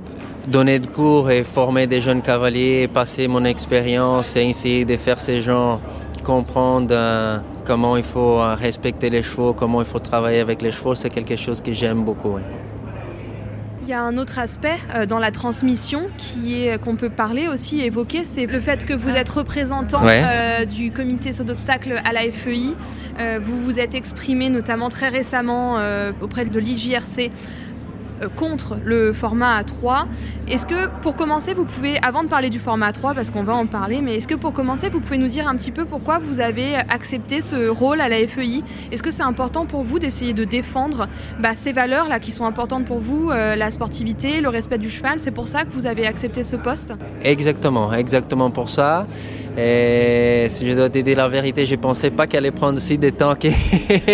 donner 0.48 0.80
de 0.80 0.88
cours 0.88 1.30
et 1.30 1.44
former 1.44 1.88
des 1.88 2.00
jeunes 2.02 2.22
cavaliers, 2.22 2.88
passer 2.88 3.28
mon 3.28 3.44
expérience 3.44 4.36
et 4.36 4.46
essayer 4.46 4.86
de 4.86 4.96
faire 4.96 5.20
ces 5.20 5.42
gens 5.42 5.82
comprendre 6.24 6.90
euh, 6.92 7.38
comment 7.66 7.96
il 7.96 8.04
faut 8.04 8.40
euh, 8.40 8.56
respecter 8.56 9.10
les 9.10 9.24
chevaux, 9.24 9.54
comment 9.54 9.82
il 9.82 9.88
faut 9.88 10.00
travailler 10.00 10.40
avec 10.40 10.62
les 10.62 10.72
chevaux, 10.72 10.96
c'est 10.96 11.10
quelque 11.10 11.36
chose 11.36 11.62
que 11.62 11.72
j'aime 11.72 12.04
beaucoup. 12.04 12.38
Il 13.88 13.92
y 13.92 13.94
a 13.94 14.02
un 14.02 14.18
autre 14.18 14.38
aspect 14.38 14.76
euh, 14.94 15.06
dans 15.06 15.18
la 15.18 15.32
transmission 15.32 16.10
qui 16.18 16.62
est 16.62 16.78
qu'on 16.78 16.98
peut 16.98 17.10
parler 17.10 17.48
aussi, 17.48 17.80
évoquer, 17.80 18.26
c'est 18.26 18.46
le 18.46 18.60
fait 18.60 18.86
que 18.86 18.94
vous 18.94 19.12
êtes 19.12 19.30
représentant 19.30 20.02
du 20.66 20.92
comité 20.92 21.32
saut 21.32 21.46
d'obstacle 21.46 22.02
à 22.04 22.12
la 22.12 22.30
FEI. 22.30 22.76
vous 23.40 23.64
vous 23.64 23.80
êtes 23.80 23.96
exprimé 23.96 24.50
notamment 24.50 24.90
très 24.90 25.08
récemment 25.08 25.78
auprès 26.22 26.44
de 26.44 26.60
l'IJRC 26.60 27.20
euh, 27.20 27.30
contre 28.36 28.78
le 28.84 29.14
format 29.14 29.62
A3. 29.62 30.06
Est-ce 30.48 30.66
que 30.66 30.88
pour 31.02 31.16
commencer, 31.16 31.54
vous 31.54 31.66
pouvez, 31.66 31.98
avant 32.04 32.24
de 32.24 32.30
parler 32.30 32.50
du 32.50 32.60
format 32.60 32.92
A3, 32.92 33.14
parce 33.14 33.32
qu'on 33.32 33.44
va 33.44 33.54
en 33.54 33.66
parler, 33.66 34.02
mais 34.02 34.16
est-ce 34.16 34.28
que 34.28 34.36
pour 34.36 34.54
commencer, 34.54 34.90
vous 34.90 35.00
pouvez 35.00 35.18
nous 35.18 35.28
dire 35.28 35.48
un 35.48 35.56
petit 35.56 35.72
peu 35.72 35.86
pourquoi 35.86 36.20
vous 36.20 36.40
avez 36.40 36.76
accepté 36.76 37.42
ce 37.42 37.68
rôle 37.68 38.02
à 38.02 38.10
la 38.10 38.28
FEI 38.28 38.64
Est-ce 38.92 39.04
que 39.04 39.12
c'est 39.12 39.24
important 39.24 39.66
pour 39.66 39.84
vous 39.84 40.00
d'essayer 40.00 40.34
de 40.34 40.44
défendre 40.44 41.08
bah, 41.40 41.56
ces 41.56 41.72
valeurs-là 41.72 42.20
qui 42.20 42.32
sont 42.32 42.46
importantes 42.46 42.86
pour 42.86 43.00
vous, 43.00 43.30
euh, 43.30 43.56
la 43.56 43.70
sportivité, 43.70 44.42
le 44.42 44.50
respect 44.50 44.78
du 44.78 44.90
cheval? 44.90 45.20
C'est 45.20 45.32
pour 45.32 45.48
ça 45.48 45.64
que 45.64 45.72
vous 45.72 45.86
avez 45.86 46.08
accepté 46.08 46.44
ce 46.44 46.56
poste? 46.56 46.94
Exactement, 47.24 47.92
exactement 47.94 48.52
pour 48.52 48.70
ça. 48.70 49.06
Et 49.60 50.46
si 50.50 50.70
je 50.70 50.76
dois 50.76 50.90
te 50.90 51.00
dire 51.00 51.18
la 51.18 51.28
vérité, 51.28 51.66
je 51.66 51.74
ne 51.74 51.80
pensais 51.80 52.12
pas 52.12 52.28
qu'elle 52.28 52.46
allait 52.46 52.52
prendre 52.52 52.78
si 52.78 53.00
de 53.00 53.10
temps 53.10 53.34
qui, 53.34 53.50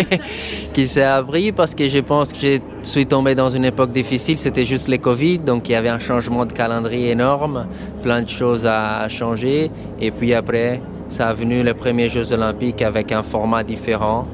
qui 0.74 0.88
s'est 0.88 1.04
appris 1.04 1.52
parce 1.52 1.76
que 1.76 1.90
je 1.90 2.00
pense 2.00 2.32
que 2.32 2.40
je 2.40 2.60
suis 2.82 3.06
tombé 3.06 3.36
dans 3.36 3.50
une 3.50 3.66
époque 3.66 3.92
difficile. 3.92 4.40
C'était 4.40 4.64
juste 4.66 4.88
le 4.88 4.98
Covid, 4.98 5.40
donc 5.40 5.68
il 5.68 5.74
y 5.74 5.76
avait 5.76 5.90
un 5.90 6.00
changement 6.00 6.46
de 6.46 6.54
calendrier 6.54 7.12
énorme, 7.12 7.68
plein 8.02 8.22
de 8.22 8.30
choses 8.30 8.66
à 8.66 9.10
changer. 9.10 9.70
Et 10.00 10.12
puis 10.12 10.34
après, 10.34 10.82
ça 11.10 11.28
a 11.28 11.34
venu 11.34 11.62
les 11.62 11.74
premiers 11.74 12.08
Jeux 12.08 12.32
Olympiques 12.32 12.82
avec 12.82 13.12
un 13.12 13.22
format 13.22 13.64
différent 13.64 14.26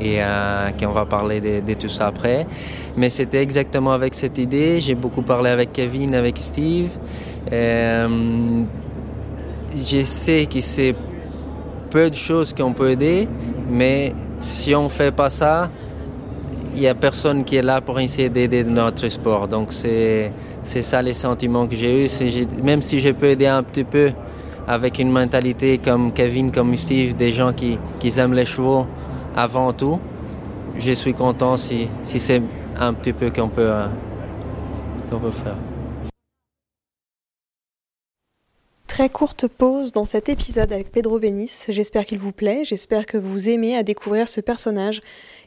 et 0.00 0.16
euh, 0.20 0.70
qu'on 0.70 0.92
va 0.92 1.04
parler 1.04 1.40
de, 1.40 1.74
tout 1.74 1.90
ça 1.90 2.06
après. 2.06 2.46
Mais 2.96 3.10
c'était 3.10 3.42
exactement 3.42 3.92
avec 3.92 4.14
cette 4.14 4.38
idée. 4.38 4.80
J'ai 4.80 4.94
beaucoup 4.94 5.22
parlé 5.22 5.50
avec 5.50 5.72
Kevin, 5.74 6.14
avec 6.14 6.38
Steve. 6.38 6.96
Euh, 7.52 8.64
je 9.74 10.04
sais 10.04 10.46
que 10.46 10.60
c'est 10.60 10.94
peu 11.90 12.10
de 12.10 12.14
choses 12.14 12.52
qu'on 12.52 12.72
peut 12.72 12.90
aider, 12.90 13.28
mais 13.68 14.12
si 14.38 14.74
on 14.74 14.84
ne 14.84 14.88
fait 14.88 15.14
pas 15.14 15.30
ça, 15.30 15.70
il 16.74 16.80
n'y 16.80 16.88
a 16.88 16.94
personne 16.94 17.44
qui 17.44 17.56
est 17.56 17.62
là 17.62 17.80
pour 17.80 18.00
essayer 18.00 18.28
d'aider 18.28 18.64
notre 18.64 19.06
sport. 19.08 19.46
Donc 19.48 19.72
c'est 19.72 20.32
ça 20.64 21.02
les 21.02 21.14
sentiments 21.14 21.66
que 21.66 21.76
j'ai 21.76 22.04
eus. 22.04 22.10
Même 22.62 22.82
si 22.82 23.00
je 23.00 23.10
peux 23.10 23.26
aider 23.26 23.46
un 23.46 23.62
petit 23.62 23.84
peu 23.84 24.10
avec 24.66 24.98
une 24.98 25.10
mentalité 25.10 25.78
comme 25.78 26.12
Kevin, 26.12 26.50
comme 26.50 26.76
Steve, 26.76 27.14
des 27.14 27.32
gens 27.32 27.52
qui, 27.52 27.78
qui 28.00 28.18
aiment 28.18 28.34
les 28.34 28.46
chevaux 28.46 28.86
avant 29.36 29.72
tout, 29.72 30.00
je 30.78 30.92
suis 30.92 31.14
content 31.14 31.56
si, 31.56 31.88
si 32.02 32.18
c'est 32.18 32.42
un 32.80 32.92
petit 32.92 33.12
peu 33.12 33.30
qu'on 33.30 33.48
peut, 33.48 33.70
euh, 33.70 33.86
qu'on 35.10 35.18
peut 35.18 35.30
faire. 35.30 35.56
Très 38.94 39.08
courte 39.08 39.48
pause 39.48 39.90
dans 39.90 40.06
cet 40.06 40.28
épisode 40.28 40.72
avec 40.72 40.92
Pedro 40.92 41.18
Venice. 41.18 41.66
J'espère 41.70 42.06
qu'il 42.06 42.20
vous 42.20 42.30
plaît, 42.30 42.62
j'espère 42.62 43.06
que 43.06 43.16
vous 43.18 43.50
aimez 43.50 43.76
à 43.76 43.82
découvrir 43.82 44.28
ce 44.28 44.40
personnage 44.40 45.00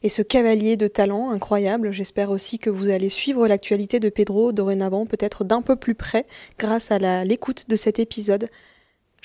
et 0.04 0.10
ce 0.10 0.22
cavalier 0.22 0.76
de 0.76 0.90
talent 0.90 1.30
incroyable. 1.30 1.94
J'espère 1.94 2.30
aussi 2.30 2.60
que 2.60 2.70
vous 2.70 2.90
allez 2.90 3.08
suivre 3.08 3.48
l'actualité 3.48 4.02
de 4.02 4.10
Pedro 4.10 4.52
dorénavant 4.52 5.06
peut-être 5.06 5.46
d'un 5.46 5.62
peu 5.62 5.78
plus 5.78 5.96
près 5.96 6.26
grâce 6.60 6.92
à 6.92 7.24
l'écoute 7.24 7.70
de 7.70 7.78
cet 7.78 8.00
épisode. 8.00 8.50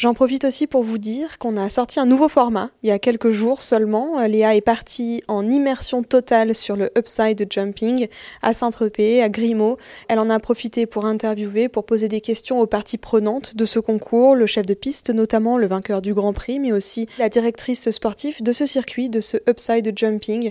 J'en 0.02 0.14
profite 0.14 0.44
aussi 0.44 0.66
pour 0.66 0.82
vous 0.82 0.98
dire 0.98 1.38
qu'on 1.38 1.56
a 1.56 1.68
sorti 1.68 2.00
un 2.00 2.06
nouveau 2.06 2.28
format 2.28 2.70
il 2.82 2.88
y 2.88 2.90
a 2.90 2.98
quelques 2.98 3.30
jours 3.30 3.62
seulement. 3.62 4.20
Léa 4.26 4.56
est 4.56 4.60
partie 4.60 5.22
en 5.28 5.48
immersion 5.48 6.02
totale 6.02 6.56
sur 6.56 6.74
le 6.74 6.90
upside 6.98 7.46
jumping 7.48 8.08
à 8.42 8.52
Saint-Tropez, 8.52 9.22
à 9.22 9.28
Grimaud. 9.28 9.76
Elle 10.08 10.18
en 10.18 10.28
a 10.28 10.40
profité 10.40 10.86
pour 10.86 11.04
interviewer, 11.04 11.68
pour 11.68 11.86
poser 11.86 12.08
des 12.08 12.20
questions 12.20 12.58
aux 12.58 12.66
parties 12.66 12.98
prenantes 12.98 13.54
de 13.54 13.64
ce 13.64 13.78
concours, 13.78 14.34
le 14.34 14.46
chef 14.46 14.66
de 14.66 14.74
piste 14.74 15.10
notamment, 15.10 15.56
le 15.56 15.68
vainqueur 15.68 16.02
du 16.02 16.14
Grand 16.14 16.32
Prix, 16.32 16.58
mais 16.58 16.72
aussi 16.72 17.06
la 17.16 17.28
directrice 17.28 17.88
sportive 17.92 18.42
de 18.42 18.50
ce 18.50 18.66
circuit, 18.66 19.08
de 19.08 19.20
ce 19.20 19.36
upside 19.48 19.96
jumping, 19.96 20.50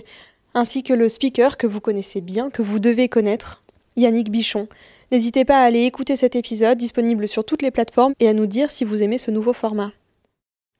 ainsi 0.54 0.82
que 0.82 0.94
le 0.94 1.10
speaker 1.10 1.58
que 1.58 1.66
vous 1.66 1.80
connaissez 1.80 2.22
bien, 2.22 2.48
que 2.48 2.62
vous 2.62 2.78
devez 2.78 3.10
connaître, 3.10 3.62
Yannick 3.96 4.30
Bichon. 4.30 4.66
N'hésitez 5.12 5.44
pas 5.44 5.60
à 5.60 5.64
aller 5.64 5.84
écouter 5.84 6.16
cet 6.16 6.36
épisode 6.36 6.78
disponible 6.78 7.28
sur 7.28 7.44
toutes 7.44 7.60
les 7.60 7.70
plateformes 7.70 8.14
et 8.18 8.28
à 8.28 8.32
nous 8.32 8.46
dire 8.46 8.70
si 8.70 8.86
vous 8.86 9.02
aimez 9.02 9.18
ce 9.18 9.30
nouveau 9.30 9.52
format. 9.52 9.92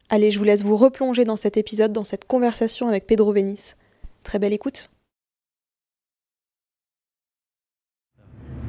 Allez, 0.08 0.30
je 0.30 0.38
vous 0.38 0.44
laisse 0.44 0.62
vous 0.62 0.78
replonger 0.78 1.26
dans 1.26 1.36
cet 1.36 1.58
épisode, 1.58 1.92
dans 1.92 2.02
cette 2.02 2.26
conversation 2.26 2.88
avec 2.88 3.06
Pedro 3.06 3.30
Venice. 3.34 3.76
Très 4.22 4.38
belle 4.38 4.54
écoute. 4.54 4.88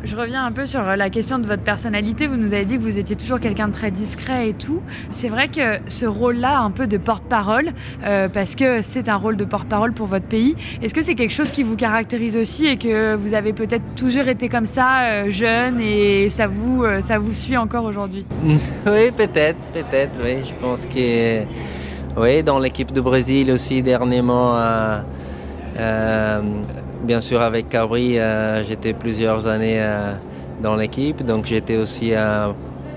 Je 0.06 0.18
reviens 0.18 0.46
un 0.46 0.52
peu 0.52 0.66
sur 0.66 0.82
la 0.84 1.10
question 1.10 1.40
de 1.40 1.48
votre 1.48 1.64
personnalité. 1.64 2.28
Vous 2.28 2.36
nous 2.36 2.54
avez 2.54 2.66
dit 2.66 2.76
que 2.76 2.82
vous 2.82 3.00
étiez 3.00 3.16
toujours 3.16 3.40
quelqu'un 3.40 3.70
de 3.70 3.74
très 3.74 3.90
discret 3.90 4.50
et 4.50 4.54
tout. 4.54 4.82
C'est 5.10 5.30
vrai 5.30 5.48
que 5.48 5.80
ce 5.88 6.06
rôle-là, 6.06 6.60
un 6.60 6.72
peu 6.72 6.88
de 6.88 6.98
porte-parole, 6.98 7.72
euh, 8.04 8.28
parce 8.28 8.56
que 8.56 8.82
c'est 8.82 9.08
un 9.08 9.16
rôle 9.16 9.38
de 9.38 9.46
porte-parole 9.46 9.94
pour 9.94 10.08
votre 10.08 10.26
pays, 10.26 10.58
est-ce 10.82 10.94
que 10.94 11.02
c'est 11.02 11.16
quelque 11.16 11.32
chose 11.32 11.52
qui 11.52 11.64
vous 11.64 11.78
caractérise 11.78 12.36
aussi 12.36 12.66
et 12.66 12.78
que 12.78 13.16
vous 13.16 13.34
avez 13.34 13.54
peut-être 13.54 13.96
toujours 13.96 14.28
été 14.28 14.50
comme 14.50 14.66
ça, 14.66 15.04
euh, 15.04 15.30
jeune, 15.30 15.80
et 15.80 16.28
ça 16.28 16.48
vous, 16.48 16.84
euh, 16.84 17.00
ça 17.00 17.18
vous 17.18 17.34
suit 17.34 17.58
encore 17.58 17.86
aujourd'hui? 17.86 18.26
Oui, 18.86 19.12
peut-être, 19.16 19.60
peut-être, 19.74 20.20
oui. 20.22 20.44
Je 20.44 20.54
pense 20.62 20.86
que, 20.86 21.44
oui, 22.18 22.44
dans 22.44 22.60
l'équipe 22.60 22.92
de 22.92 23.00
Brésil 23.00 23.50
aussi, 23.52 23.82
dernièrement, 23.82 24.54
bien 27.04 27.22
sûr, 27.22 27.42
avec 27.42 27.70
Cabri, 27.70 28.18
euh, 28.18 28.64
j'étais 28.64 28.94
plusieurs 28.94 29.48
années 29.48 29.82
euh, 29.82 30.14
dans 30.62 30.76
l'équipe, 30.76 31.24
donc 31.24 31.46
j'étais 31.46 31.78
aussi 31.78 32.14
un 32.14 32.56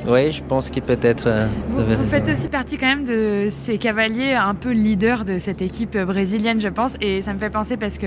oui, 0.08 0.30
je 0.30 0.40
pense 0.40 0.70
qu'il 0.70 0.82
peut 0.82 0.98
être. 1.02 1.26
Euh, 1.26 1.48
vous, 1.70 2.06
faites 2.06 2.28
aussi 2.28 2.46
partie 2.46 2.78
quand 2.78 2.86
même 2.86 3.04
de 3.04 3.48
ces 3.50 3.76
cavaliers 3.76 4.34
un 4.34 4.54
peu 4.54 4.70
leaders 4.70 5.24
de 5.24 5.38
cette 5.40 5.60
équipe 5.60 5.98
brésilienne, 5.98 6.60
je 6.60 6.68
pense. 6.68 6.94
Et 7.00 7.22
ça 7.22 7.32
me 7.34 7.38
fait 7.38 7.50
penser 7.50 7.76
parce 7.76 7.98
que 7.98 8.06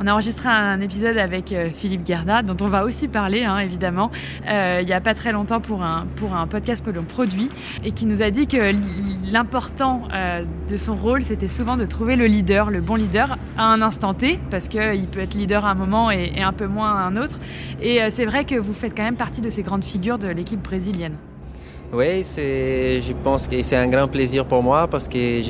on 0.00 0.08
a 0.08 0.12
enregistré 0.12 0.48
un 0.48 0.80
épisode 0.80 1.16
avec 1.18 1.52
euh, 1.52 1.68
Philippe 1.72 2.04
Gerda, 2.04 2.42
dont 2.42 2.56
on 2.64 2.68
va 2.68 2.84
aussi 2.84 3.06
parler, 3.06 3.44
hein, 3.44 3.58
évidemment, 3.58 4.10
euh, 4.48 4.80
il 4.82 4.86
n'y 4.86 4.92
a 4.92 5.00
pas 5.00 5.14
très 5.14 5.30
longtemps 5.30 5.60
pour 5.60 5.82
un, 5.82 6.06
pour 6.16 6.34
un 6.34 6.48
podcast 6.48 6.84
que 6.84 6.90
l'on 6.90 7.04
produit, 7.04 7.48
et 7.84 7.92
qui 7.92 8.06
nous 8.06 8.22
a 8.22 8.30
dit 8.30 8.48
que 8.48 8.74
l'important 9.30 10.08
de 10.68 10.76
son 10.76 10.96
rôle, 10.96 11.22
c'était 11.22 11.48
souvent 11.48 11.76
de 11.76 11.84
trouver 11.84 12.16
le 12.16 12.26
leader, 12.26 12.70
le 12.70 12.80
bon 12.80 12.96
leader, 12.96 13.38
à 13.56 13.72
un 13.72 13.82
instant 13.82 14.14
T, 14.14 14.38
parce 14.50 14.68
qu'il 14.68 15.06
peut 15.10 15.20
être 15.20 15.34
leader 15.34 15.64
à 15.64 15.70
un 15.70 15.74
moment 15.74 16.10
et, 16.10 16.32
et 16.34 16.42
un 16.42 16.52
peu 16.52 16.66
moins 16.66 16.90
à 16.90 17.02
un 17.02 17.16
autre. 17.16 17.38
Et 17.80 18.00
c'est 18.10 18.24
vrai 18.24 18.44
que 18.44 18.56
vous 18.56 18.72
faites 18.72 18.96
quand 18.96 19.04
même 19.04 19.16
partie 19.16 19.40
de 19.40 19.50
ces 19.50 19.62
grandes 19.62 19.84
figures 19.84 20.18
de 20.18 20.28
l'équipe 20.28 20.62
brésilienne. 20.62 21.16
Oui, 21.92 22.24
je 22.24 23.12
pense 23.22 23.46
que 23.46 23.62
c'est 23.62 23.76
un 23.76 23.86
grand 23.86 24.08
plaisir 24.08 24.44
pour 24.44 24.60
moi 24.60 24.88
parce 24.88 25.06
que 25.06 25.40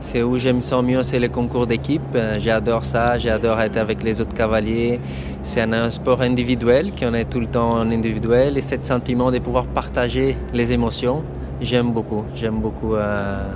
c'est 0.00 0.22
où 0.22 0.38
je 0.38 0.48
me 0.48 0.60
sens 0.60 0.82
mieux, 0.82 1.04
c'est 1.04 1.20
le 1.20 1.28
concours 1.28 1.68
d'équipe. 1.68 2.16
J'adore 2.38 2.84
ça, 2.84 3.16
j'adore 3.16 3.60
être 3.60 3.76
avec 3.76 4.02
les 4.02 4.20
autres 4.20 4.34
cavaliers. 4.34 4.98
C'est 5.44 5.62
un, 5.62 5.90
sport 5.90 6.20
individuel, 6.22 6.90
qu'on 6.92 7.14
est 7.14 7.30
tout 7.30 7.38
le 7.38 7.46
temps 7.46 7.70
en 7.74 7.90
individuel 7.90 8.58
et 8.58 8.60
ce 8.60 8.74
sentiment 8.82 9.30
de 9.30 9.38
pouvoir 9.38 9.66
partager 9.66 10.36
les 10.52 10.72
émotions, 10.72 11.22
j'aime 11.60 11.92
beaucoup. 11.92 12.24
J'aime 12.34 12.60
beaucoup 12.60 12.96
euh, 12.96 13.52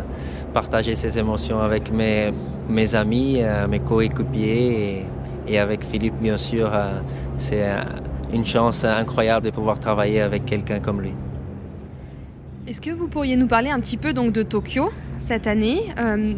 partager 0.52 0.94
ces 0.94 1.18
émotions 1.18 1.60
avec 1.60 1.92
mes, 1.92 2.32
mes 2.68 2.94
amis, 2.94 3.40
euh, 3.42 3.66
mes 3.66 3.80
coéquipiers 3.80 5.02
et, 5.48 5.52
et, 5.54 5.58
avec 5.58 5.84
Philippe, 5.84 6.20
bien 6.20 6.36
sûr. 6.36 6.70
Euh, 6.72 7.00
c'est 7.36 7.64
une 8.32 8.46
chance 8.46 8.84
incroyable 8.84 9.46
de 9.46 9.50
pouvoir 9.50 9.80
travailler 9.80 10.20
avec 10.20 10.46
quelqu'un 10.46 10.78
comme 10.78 11.00
lui. 11.00 11.14
Est-ce 12.66 12.80
que 12.80 12.90
vous 12.90 13.08
pourriez 13.08 13.36
nous 13.36 13.46
parler 13.46 13.68
un 13.68 13.78
petit 13.78 13.98
peu 13.98 14.14
donc 14.14 14.32
de 14.32 14.42
Tokyo 14.42 14.90
cette 15.18 15.46
année 15.46 15.82
euh, 15.98 16.32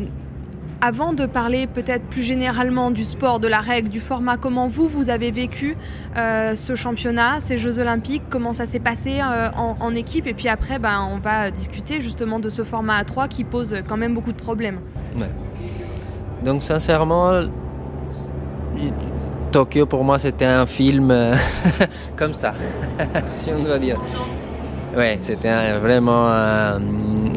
avant 0.81 1.13
de 1.13 1.25
parler 1.25 1.69
peut-être 1.69 2.03
plus 2.03 2.25
généralement 2.25 2.91
du 2.91 3.05
sport, 3.05 3.39
de 3.39 3.47
la 3.47 3.61
règle, 3.61 3.91
du 3.91 4.01
format, 4.01 4.37
comment 4.37 4.67
vous, 4.67 4.89
vous 4.89 5.09
avez 5.09 5.31
vécu 5.31 5.77
euh, 6.17 6.57
ce 6.57 6.75
championnat, 6.75 7.39
ces 7.39 7.59
Jeux 7.59 7.79
olympiques, 7.79 8.25
comment 8.29 8.53
ça 8.53 8.67
s'est 8.67 8.81
passé 8.81 9.21
euh, 9.21 9.51
en, 9.55 9.95
équipe, 9.95 10.27
et 10.27 10.35
puis 10.35 10.49
après, 10.49 10.81
ben, 10.81 11.09
on 11.09 11.19
va 11.19 11.53
discuter 11.53 12.01
justement 12.01 12.41
de 12.41 12.49
ce 12.49 12.65
format 12.65 13.03
A3 13.03 13.29
qui 13.29 13.45
pose 13.45 13.77
quand 13.89 13.97
même 13.97 14.13
beaucoup 14.13 14.33
de 14.33 14.37
problèmes. 14.43 14.81
Donc 16.45 16.63
sincèrement, 16.65 17.41
Tokyo 19.53 19.87
pour 19.87 20.03
moi 20.03 20.19
c'était 20.19 20.45
un 20.45 20.67
film 20.67 21.15
comme 22.17 22.35
ça, 22.35 22.53
si 23.29 23.51
on 23.53 23.63
doit 23.63 23.79
dire. 23.79 24.01
Oui, 24.97 25.19
c'était 25.21 25.75
vraiment. 25.79 26.27
Euh, 26.31 26.79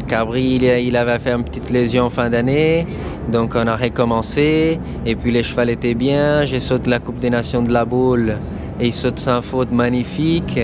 Cabri, 0.07 0.59
il, 0.61 0.95
avait 0.95 1.19
fait 1.19 1.33
une 1.33 1.43
petite 1.43 1.69
lésion 1.69 2.09
fin 2.09 2.29
d'année, 2.29 2.87
donc 3.29 3.53
on 3.53 3.67
a 3.67 3.75
recommencé. 3.75 4.79
Et 5.05 5.15
puis 5.17 5.29
les 5.31 5.43
chevaux 5.43 5.67
étaient 5.67 5.93
bien. 5.93 6.45
J'ai 6.45 6.61
sauté 6.61 6.89
la 6.89 6.99
Coupe 6.99 7.19
des 7.19 7.29
Nations 7.29 7.61
de 7.61 7.73
la 7.73 7.83
Boule 7.83 8.37
et 8.79 8.87
il 8.87 8.93
saute 8.93 9.19
sans 9.19 9.41
faute 9.41 9.73
magnifique. 9.73 10.57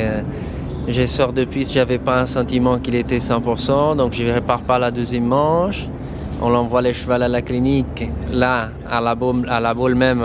Je 0.88 1.06
sors 1.06 1.34
de 1.34 1.44
piste, 1.44 1.74
j'avais 1.74 1.98
pas 1.98 2.22
un 2.22 2.26
sentiment 2.26 2.80
qu'il 2.80 2.96
était 2.96 3.18
100%, 3.18 3.98
donc 3.98 4.14
je 4.14 4.24
ne 4.24 4.32
répare 4.32 4.62
pas 4.62 4.80
la 4.80 4.90
deuxième 4.90 5.26
manche. 5.26 5.90
On 6.42 6.54
envoie 6.56 6.82
les 6.82 6.94
chevaux 6.94 7.12
à 7.12 7.28
la 7.28 7.42
clinique. 7.42 8.10
Là, 8.32 8.70
à 8.90 9.02
la 9.02 9.16
boule, 9.16 9.46
à 9.50 9.60
la 9.60 9.74
boule 9.74 9.96
même, 9.96 10.24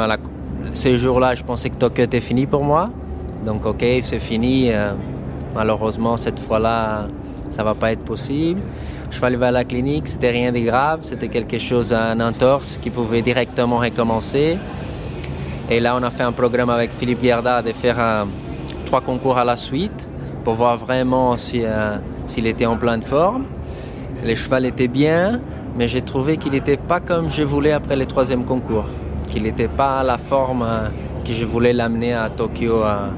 ces 0.72 0.96
jours-là, 0.96 1.35
je 1.35 1.42
pensais 1.42 1.68
que 1.68 1.76
Tokyo 1.76 2.04
était 2.04 2.20
fini 2.20 2.46
pour 2.46 2.62
moi. 2.62 2.90
Donc 3.44 3.66
ok, 3.66 3.85
c'est 4.02 4.20
fini. 4.20 4.70
Malheureusement, 5.55 6.17
cette 6.17 6.39
fois-là, 6.39 7.07
ça 7.51 7.65
va 7.65 7.75
pas 7.75 7.93
être 7.93 8.05
possible. 8.05 8.61
Je 9.11 9.17
suis 9.17 9.25
arrivé 9.25 9.47
à 9.47 9.51
la 9.51 9.65
clinique, 9.65 10.07
c'était 10.07 10.31
rien 10.31 10.53
de 10.53 10.61
grave, 10.61 11.01
c'était 11.03 11.29
quelque 11.29 11.59
chose, 11.59 11.93
un 11.93 12.21
entorse 12.21 12.79
qui 12.79 12.91
pouvait 12.91 13.23
directement 13.23 13.79
recommencer. 13.79 14.57
Et 15.69 15.81
là, 15.81 15.97
on 15.99 16.03
a 16.03 16.11
fait 16.11 16.23
un 16.23 16.33
programme 16.33 16.71
avec 16.71 16.91
Philippe 16.91 17.23
Garda 17.23 17.63
de 17.63 17.73
faire 17.73 18.27
trois 18.87 19.01
concours 19.01 19.39
à 19.39 19.45
la 19.45 19.57
suite 19.57 20.09
pour 20.45 20.55
voir 20.55 20.77
vraiment 20.77 21.37
euh, 21.55 21.97
s'il 22.27 22.47
était 22.47 22.67
en 22.67 22.77
pleine 22.77 23.03
forme. 23.03 23.45
Les 24.25 24.37
chevaux 24.37 24.57
étaient 24.57 24.89
bien, 24.89 25.41
mais 25.77 25.87
j'ai 25.89 26.01
trouvé 26.01 26.37
qu'il 26.37 26.53
n'était 26.53 26.77
pas 26.77 27.01
comme 27.01 27.31
je 27.31 27.43
voulais 27.43 27.73
après 27.73 27.97
le 27.97 28.07
troisième 28.07 28.45
concours, 28.45 28.87
qu'il 29.29 29.45
n'était 29.45 29.69
pas 29.69 30.01
à 30.01 30.03
la 30.03 30.19
forme 30.19 30.63
euh, 30.63 30.89
que 31.25 31.33
je 31.33 31.45
voulais 31.45 31.73
l'amener 31.73 32.15
à 32.15 32.29
Tokyo 32.31 32.83
euh, 32.83 33.09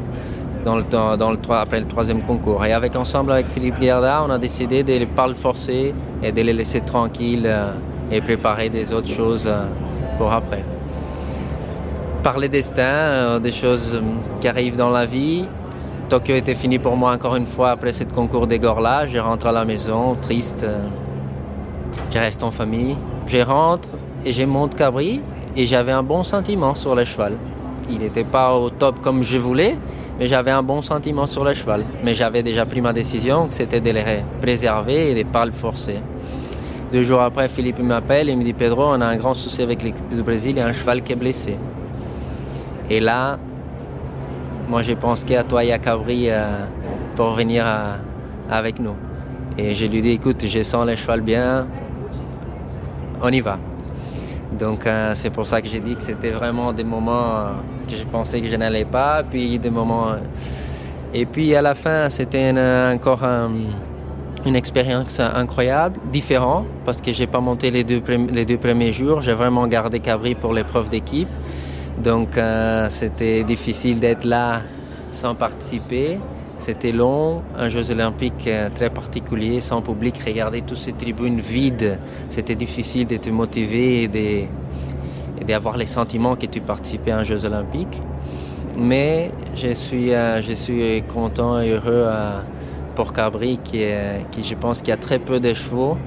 dans 0.64 0.76
le, 0.76 0.84
dans 1.16 1.36
après 1.50 1.80
le 1.80 1.86
troisième 1.86 2.22
concours. 2.22 2.64
Et 2.64 2.72
avec 2.72 2.96
ensemble 2.96 3.32
avec 3.32 3.48
Philippe 3.48 3.78
Guerda, 3.80 4.22
on 4.26 4.30
a 4.30 4.38
décidé 4.38 4.82
de 4.82 4.98
ne 4.98 5.04
pas 5.04 5.26
le 5.26 5.34
forcer 5.34 5.94
et 6.22 6.32
de 6.32 6.40
les 6.42 6.52
laisser 6.52 6.80
tranquilles 6.80 7.46
euh, 7.46 7.72
et 8.10 8.20
préparer 8.20 8.68
des 8.68 8.92
autres 8.92 9.08
choses 9.08 9.46
euh, 9.46 9.66
pour 10.18 10.32
après. 10.32 10.64
Par 12.22 12.38
les 12.38 12.48
destins, 12.48 12.82
euh, 12.82 13.38
des 13.38 13.52
choses 13.52 14.00
qui 14.40 14.48
arrivent 14.48 14.76
dans 14.76 14.90
la 14.90 15.06
vie. 15.06 15.46
Tokyo 16.08 16.34
était 16.34 16.54
fini 16.54 16.78
pour 16.78 16.96
moi 16.96 17.12
encore 17.12 17.36
une 17.36 17.46
fois 17.46 17.70
après 17.70 17.92
ce 17.92 18.04
concours 18.04 18.46
d'égor-là. 18.46 19.06
Je 19.06 19.18
rentre 19.18 19.46
à 19.46 19.52
la 19.52 19.64
maison, 19.64 20.16
triste. 20.20 20.66
Je 22.12 22.18
reste 22.18 22.42
en 22.42 22.50
famille. 22.50 22.96
Je 23.26 23.38
rentre 23.38 23.88
et 24.24 24.32
je 24.32 24.44
monte 24.44 24.74
Cabri 24.74 25.20
et 25.56 25.66
j'avais 25.66 25.92
un 25.92 26.02
bon 26.02 26.22
sentiment 26.22 26.74
sur 26.74 26.94
le 26.94 27.04
cheval. 27.04 27.36
Il 27.90 27.98
n'était 27.98 28.24
pas 28.24 28.54
au 28.54 28.70
top 28.70 29.00
comme 29.00 29.22
je 29.22 29.38
voulais, 29.38 29.76
j'avais 30.26 30.50
un 30.50 30.62
bon 30.62 30.82
sentiment 30.82 31.26
sur 31.26 31.44
le 31.44 31.54
cheval. 31.54 31.84
Mais 32.04 32.14
j'avais 32.14 32.42
déjà 32.42 32.66
pris 32.66 32.80
ma 32.80 32.92
décision, 32.92 33.48
c'était 33.50 33.80
de 33.80 33.90
le 33.90 34.00
préserver 34.40 35.10
et 35.10 35.14
de 35.14 35.26
ne 35.26 35.32
pas 35.32 35.44
le 35.46 35.52
forcer. 35.52 35.96
Deux 36.92 37.04
jours 37.04 37.22
après, 37.22 37.48
Philippe 37.48 37.78
m'appelle 37.78 38.28
et 38.28 38.36
me 38.36 38.44
dit 38.44 38.52
Pedro, 38.52 38.84
on 38.84 39.00
a 39.00 39.06
un 39.06 39.16
grand 39.16 39.32
souci 39.32 39.62
avec 39.62 39.82
l'équipe 39.82 40.08
du 40.10 40.22
Brésil, 40.22 40.52
il 40.52 40.58
y 40.58 40.60
a 40.60 40.66
un 40.66 40.72
cheval 40.74 41.02
qui 41.02 41.12
est 41.12 41.16
blessé. 41.16 41.56
Et 42.90 43.00
là, 43.00 43.38
moi 44.68 44.82
je 44.82 44.92
pense 44.92 45.24
qu'à 45.24 45.42
toi 45.42 45.64
et 45.64 45.72
à 45.72 45.78
Cabri 45.78 46.26
euh, 46.28 46.66
pour 47.16 47.32
venir 47.32 47.64
euh, 47.66 47.94
avec 48.50 48.78
nous. 48.78 48.96
Et 49.56 49.74
je 49.74 49.86
lui 49.86 50.02
dis 50.02 50.10
écoute, 50.10 50.44
je 50.44 50.62
sens 50.62 50.86
le 50.86 50.94
cheval 50.94 51.22
bien, 51.22 51.66
on 53.22 53.30
y 53.30 53.40
va. 53.40 53.58
Donc 54.58 54.86
euh, 54.86 55.12
c'est 55.14 55.30
pour 55.30 55.46
ça 55.46 55.62
que 55.62 55.68
j'ai 55.68 55.80
dit 55.80 55.96
que 55.96 56.02
c'était 56.02 56.30
vraiment 56.30 56.74
des 56.74 56.84
moments 56.84 57.46
que 57.92 57.98
je 57.98 58.04
pensais 58.04 58.40
que 58.40 58.48
je 58.48 58.56
n'allais 58.56 58.84
pas, 58.84 59.22
puis 59.22 59.58
des 59.58 59.70
moments... 59.70 60.08
Euh, 60.08 60.16
et 61.14 61.26
puis 61.26 61.54
à 61.54 61.62
la 61.62 61.74
fin, 61.74 62.08
c'était 62.08 62.54
encore 62.94 63.22
une 64.46 64.56
expérience 64.56 65.20
incroyable, 65.20 66.00
différente, 66.10 66.64
parce 66.86 67.02
que 67.02 67.12
j'ai 67.12 67.26
pas 67.26 67.40
monté 67.40 67.70
les 67.70 67.84
deux, 67.84 68.02
les 68.32 68.46
deux 68.46 68.56
premiers 68.56 68.94
jours, 68.94 69.20
j'ai 69.20 69.34
vraiment 69.34 69.66
gardé 69.66 70.00
Cabri 70.00 70.34
pour 70.34 70.54
l'épreuve 70.54 70.88
d'équipe. 70.88 71.28
Donc 72.02 72.28
c'était 72.88 73.44
difficile 73.44 74.00
d'être 74.00 74.24
là 74.24 74.62
sans 75.10 75.34
participer. 75.34 76.18
C'était 76.62 76.92
long, 76.92 77.42
un 77.58 77.68
Jeux 77.68 77.90
olympiques 77.90 78.46
euh, 78.46 78.68
très 78.72 78.88
particulier, 78.88 79.60
sans 79.60 79.82
public. 79.82 80.16
Regarder 80.24 80.60
toutes 80.60 80.78
ces 80.78 80.92
tribunes 80.92 81.40
vides, 81.40 81.98
c'était 82.28 82.54
difficile 82.54 83.08
de 83.08 83.16
te 83.16 83.30
motiver 83.30 84.06
d'avoir 85.44 85.76
les 85.76 85.86
sentiments 85.86 86.36
que 86.36 86.46
tu 86.46 86.60
participais 86.60 87.10
à 87.10 87.18
un 87.18 87.24
Jeux 87.24 87.44
olympiques. 87.44 88.00
Mais 88.78 89.30
je 89.54 89.72
suis, 89.72 90.14
euh, 90.14 91.00
content 91.12 91.60
et 91.60 91.70
heureux 91.70 92.06
euh, 92.06 92.40
pour 92.94 93.12
Cabri, 93.12 93.58
qui, 93.62 93.82
je 93.82 94.54
pense 94.54 94.78
qu'il 94.78 94.88
y 94.88 94.92
a 94.92 94.96
très 94.96 95.18
peu 95.18 95.40
de 95.40 95.52
chevaux, 95.52 95.98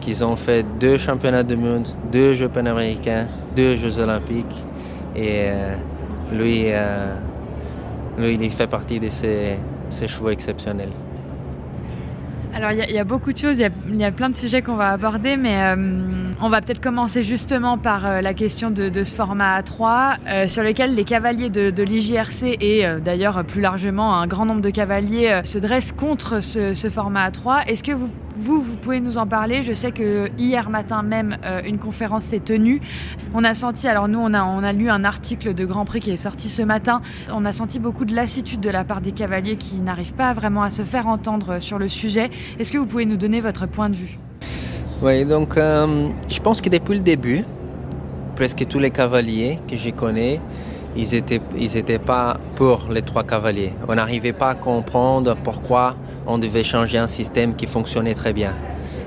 qu'ils 0.00 0.24
ont 0.24 0.36
fait 0.36 0.64
deux 0.78 0.98
championnats 0.98 1.42
du 1.42 1.56
monde, 1.56 1.86
deux 2.10 2.34
Jeux 2.34 2.48
panaméricains, 2.48 3.26
deux 3.56 3.76
Jeux 3.76 3.98
olympiques. 3.98 4.64
Et 5.14 5.48
lui, 6.32 6.66
lui, 8.18 8.38
il 8.40 8.50
fait 8.50 8.66
partie 8.66 8.98
de 8.98 9.08
ces 9.08 9.56
ces 9.92 10.08
chevaux 10.08 10.30
exceptionnels. 10.30 10.92
Alors 12.54 12.70
il 12.72 12.94
y, 12.94 12.98
a 12.98 13.04
beaucoup 13.04 13.32
de 13.32 13.38
choses, 13.38 13.58
il 13.58 13.96
y, 13.96 14.04
a 14.04 14.12
plein 14.12 14.28
de 14.28 14.36
sujets 14.36 14.60
qu'on 14.60 14.76
va 14.76 14.90
aborder, 14.90 15.38
mais 15.38 15.62
euh, 15.62 16.32
on 16.42 16.50
va 16.50 16.60
peut-être 16.60 16.82
commencer 16.82 17.22
justement 17.22 17.78
par 17.78 18.06
euh, 18.06 18.20
la 18.20 18.34
question 18.34 18.70
de, 18.70 19.04
ce 19.04 19.14
format 19.14 19.58
A3, 19.58 20.16
euh, 20.26 20.48
sur 20.48 20.62
lequel 20.62 20.94
les 20.94 21.04
cavaliers 21.04 21.48
de, 21.48 21.82
l'IJRC 21.82 22.58
et 22.60 22.84
d'ailleurs 23.02 23.42
plus 23.44 23.62
largement 23.62 24.18
un 24.20 24.26
grand 24.26 24.44
nombre 24.44 24.60
de 24.60 24.70
cavaliers 24.70 25.40
se 25.44 25.56
dressent 25.56 25.92
contre 25.92 26.40
ce, 26.40 26.90
format 26.90 27.30
A3. 27.30 27.66
Est-ce 27.66 27.82
que 27.82 27.92
vous 27.92 28.10
vous, 28.36 28.62
vous 28.62 28.76
pouvez 28.76 29.00
nous 29.00 29.18
en 29.18 29.26
parler. 29.26 29.62
Je 29.62 29.72
sais 29.72 29.92
que 29.92 30.30
hier 30.38 30.70
matin 30.70 31.02
même, 31.02 31.36
euh, 31.44 31.60
une 31.64 31.78
conférence 31.78 32.24
s'est 32.24 32.40
tenue. 32.40 32.80
On 33.34 33.44
a 33.44 33.54
senti, 33.54 33.88
alors 33.88 34.08
nous, 34.08 34.18
on 34.18 34.32
a, 34.32 34.72
lu 34.72 34.90
un 34.90 35.04
article 35.04 35.54
de 35.54 35.64
Grand 35.64 35.84
Prix 35.84 36.00
qui 36.00 36.10
est 36.10 36.16
sorti 36.16 36.48
ce 36.48 36.62
matin. 36.62 37.02
On 37.30 37.44
a 37.44 37.52
senti 37.52 37.78
beaucoup 37.78 38.04
de 38.04 38.14
lassitude 38.14 38.60
de 38.60 38.70
la 38.70 38.84
part 38.84 39.00
des 39.00 39.12
cavaliers 39.12 39.56
qui 39.56 39.76
n'arrivent 39.76 40.14
pas 40.14 40.32
vraiment 40.32 40.62
à 40.62 40.70
se 40.70 40.82
faire 40.82 41.06
entendre 41.06 41.58
sur 41.60 41.78
le 41.78 41.88
sujet. 41.88 42.30
Est-ce 42.58 42.72
que 42.72 42.78
vous 42.78 42.86
pouvez 42.86 43.04
nous 43.04 43.16
donner 43.16 43.40
votre 43.40 43.66
point 43.66 43.90
de 43.90 43.96
vue? 43.96 44.18
Oui, 45.02 45.24
donc 45.24 45.56
euh, 45.56 46.08
je 46.28 46.38
pense 46.40 46.60
que 46.60 46.68
depuis 46.68 46.94
le 46.94 47.00
début, 47.00 47.44
presque 48.36 48.66
tous 48.66 48.78
les 48.78 48.90
cavaliers 48.90 49.58
que 49.68 49.76
je 49.76 49.90
connais, 49.90 50.40
ils 50.96 51.10
n'étaient 51.10 51.40
ils 51.56 51.76
étaient 51.76 51.98
pas 51.98 52.38
pour 52.54 52.88
les 52.90 53.02
trois 53.02 53.24
cavaliers. 53.24 53.72
On 53.88 53.94
n'arrivait 53.94 54.32
pas 54.32 54.50
à 54.50 54.54
comprendre 54.54 55.36
pourquoi 55.42 55.96
on 56.26 56.38
devait 56.38 56.64
changer 56.64 56.98
un 56.98 57.06
système 57.06 57.54
qui 57.54 57.66
fonctionnait 57.66 58.14
très 58.14 58.32
bien. 58.32 58.54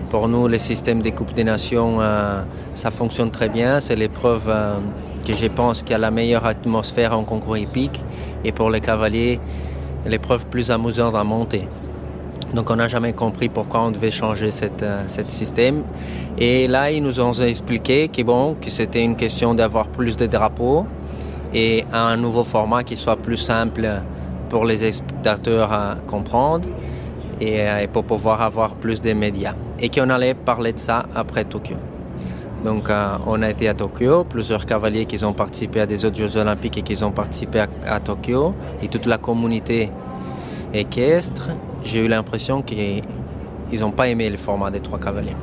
Pour 0.09 0.27
nous, 0.27 0.47
le 0.47 0.59
système 0.59 1.01
des 1.01 1.11
Coupes 1.11 1.33
des 1.33 1.43
Nations, 1.43 1.97
euh, 1.99 2.41
ça 2.73 2.91
fonctionne 2.91 3.31
très 3.31 3.49
bien. 3.49 3.79
C'est 3.79 3.95
l'épreuve 3.95 4.43
euh, 4.47 4.77
que 5.27 5.35
je 5.35 5.47
pense 5.47 5.83
qui 5.83 5.93
a 5.93 5.97
la 5.97 6.11
meilleure 6.11 6.45
atmosphère 6.45 7.17
en 7.17 7.23
concours 7.23 7.57
épique. 7.57 7.99
Et 8.43 8.51
pour 8.51 8.69
les 8.69 8.81
cavaliers, 8.81 9.39
l'épreuve 10.05 10.45
plus 10.45 10.71
amusante 10.71 11.15
à 11.15 11.23
monter. 11.23 11.67
Donc 12.53 12.69
on 12.69 12.75
n'a 12.75 12.87
jamais 12.87 13.13
compris 13.13 13.49
pourquoi 13.49 13.81
on 13.81 13.91
devait 13.91 14.11
changer 14.11 14.51
ce 14.51 14.65
euh, 14.83 15.27
système. 15.27 15.83
Et 16.37 16.67
là, 16.67 16.91
ils 16.91 17.03
nous 17.03 17.19
ont 17.19 17.33
expliqué 17.33 18.09
bon, 18.23 18.55
que 18.61 18.69
c'était 18.69 19.03
une 19.03 19.15
question 19.15 19.55
d'avoir 19.55 19.87
plus 19.87 20.15
de 20.15 20.27
drapeaux 20.27 20.85
et 21.53 21.83
un 21.91 22.15
nouveau 22.17 22.43
format 22.43 22.83
qui 22.83 22.95
soit 22.95 23.15
plus 23.15 23.37
simple 23.37 23.89
pour 24.49 24.65
les 24.65 24.91
spectateurs 24.91 25.73
à 25.73 25.95
comprendre 26.07 26.69
euh, 27.41 27.79
et, 27.79 27.87
pour 27.87 28.03
pouvoir 28.03 28.41
avoir 28.41 28.75
plus 28.75 29.01
de 29.01 29.13
médias. 29.13 29.53
Et 29.79 29.89
qu'on 29.89 30.09
allait 30.09 30.33
parler 30.33 30.73
de 30.73 30.79
ça 30.79 31.05
après 31.15 31.43
Tokyo. 31.43 31.75
Donc 32.63 32.89
euh, 32.89 33.17
on 33.27 33.41
a 33.41 33.49
été 33.49 33.67
à 33.67 33.73
Tokyo, 33.73 34.23
plusieurs 34.23 34.65
cavaliers 34.65 35.05
qui 35.05 35.23
ont 35.23 35.33
participé 35.33 35.81
à 35.81 35.85
des 35.85 36.03
autres 36.05 36.17
Jeux 36.17 36.37
olympiques 36.37 36.77
et 36.77 36.81
qui 36.81 37.03
ont 37.03 37.11
participé 37.11 37.63
à, 37.85 37.99
Tokyo, 37.99 38.53
et 38.81 38.87
toute 38.87 39.05
la 39.05 39.17
communauté 39.17 39.91
équestre, 40.73 41.49
j'ai 41.83 42.03
eu 42.03 42.07
l'impression 42.07 42.61
qu'ils 42.61 43.03
n'ont 43.79 43.91
pas 43.91 44.07
aimé 44.07 44.29
le 44.29 44.37
format 44.37 44.71
des 44.71 44.79
trois 44.79 44.99
cavaliers. 44.99 45.35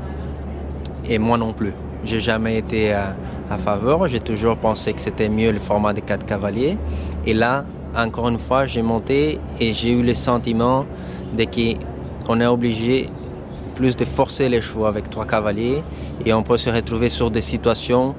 Et 1.09 1.19
moi 1.19 1.39
non 1.39 1.53
plus. 1.53 1.73
J'ai 2.05 2.19
jamais 2.19 2.59
été 2.59 2.93
à, 2.93 3.15
à 3.49 3.59
faveur. 3.59 4.09
J'ai 4.09 4.19
toujours 4.19 4.57
pensé 4.57 4.93
que 4.93 5.01
c'était 5.01 5.29
mieux 5.29 5.53
le 5.53 5.61
format 5.61 5.93
des 5.93 6.01
quatre 6.01 6.27
cavaliers. 6.27 6.77
Et 7.27 7.35
là, 7.35 7.65
encore 7.97 8.29
une 8.29 8.39
fois, 8.39 8.67
j'ai 8.67 8.83
monté 8.83 9.39
et 9.61 9.73
j'ai 9.73 9.93
eu 9.93 10.03
le 10.03 10.15
sentiment 10.15 10.87
de 11.35 11.45
qu'on 12.27 12.41
est 12.41 12.47
obligé 12.47 13.09
plus 13.75 13.97
de 13.97 14.05
forcer 14.05 14.49
les 14.49 14.61
chevaux 14.61 14.87
avec 14.87 15.11
trois 15.11 15.27
cavaliers 15.27 15.83
et 16.25 16.33
on 16.33 16.43
peut 16.43 16.59
se 16.59 16.71
retrouver 16.71 17.09
sur 17.09 17.31
des 17.31 17.41
situations 17.41 18.15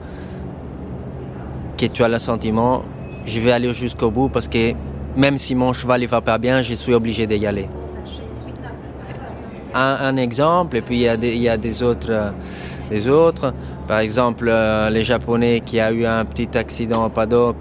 que 1.78 1.86
tu 1.86 2.04
as 2.04 2.08
le 2.08 2.20
sentiment 2.20 2.84
je 3.26 3.40
vais 3.40 3.52
aller 3.52 3.74
jusqu'au 3.74 4.12
bout 4.12 4.30
parce 4.30 4.48
que 4.48 4.74
même 5.16 5.38
si 5.38 5.56
mon 5.56 5.74
cheval 5.74 6.02
ne 6.02 6.08
va 6.08 6.22
pas 6.22 6.38
bien, 6.38 6.62
je 6.62 6.74
suis 6.74 6.94
obligé 6.94 7.28
d'y 7.28 7.46
aller. 7.46 7.70
Un, 9.76 10.18
exemple, 10.18 10.78
et 10.78 10.82
puis 10.82 10.98
il 10.98 11.02
y 11.02 11.50
a 11.50 11.54
a 11.54 11.58
des 11.58 11.82
autres. 11.82 13.54
Par 13.88 14.00
exemple, 14.00 14.48
euh, 14.48 14.90
les 14.90 15.04
Japonais 15.04 15.62
qui 15.66 15.80
a 15.80 15.92
eu 15.92 16.06
un 16.06 16.24
petit 16.26 16.56
accident 16.58 17.06
au 17.06 17.10
paddock 17.10 17.58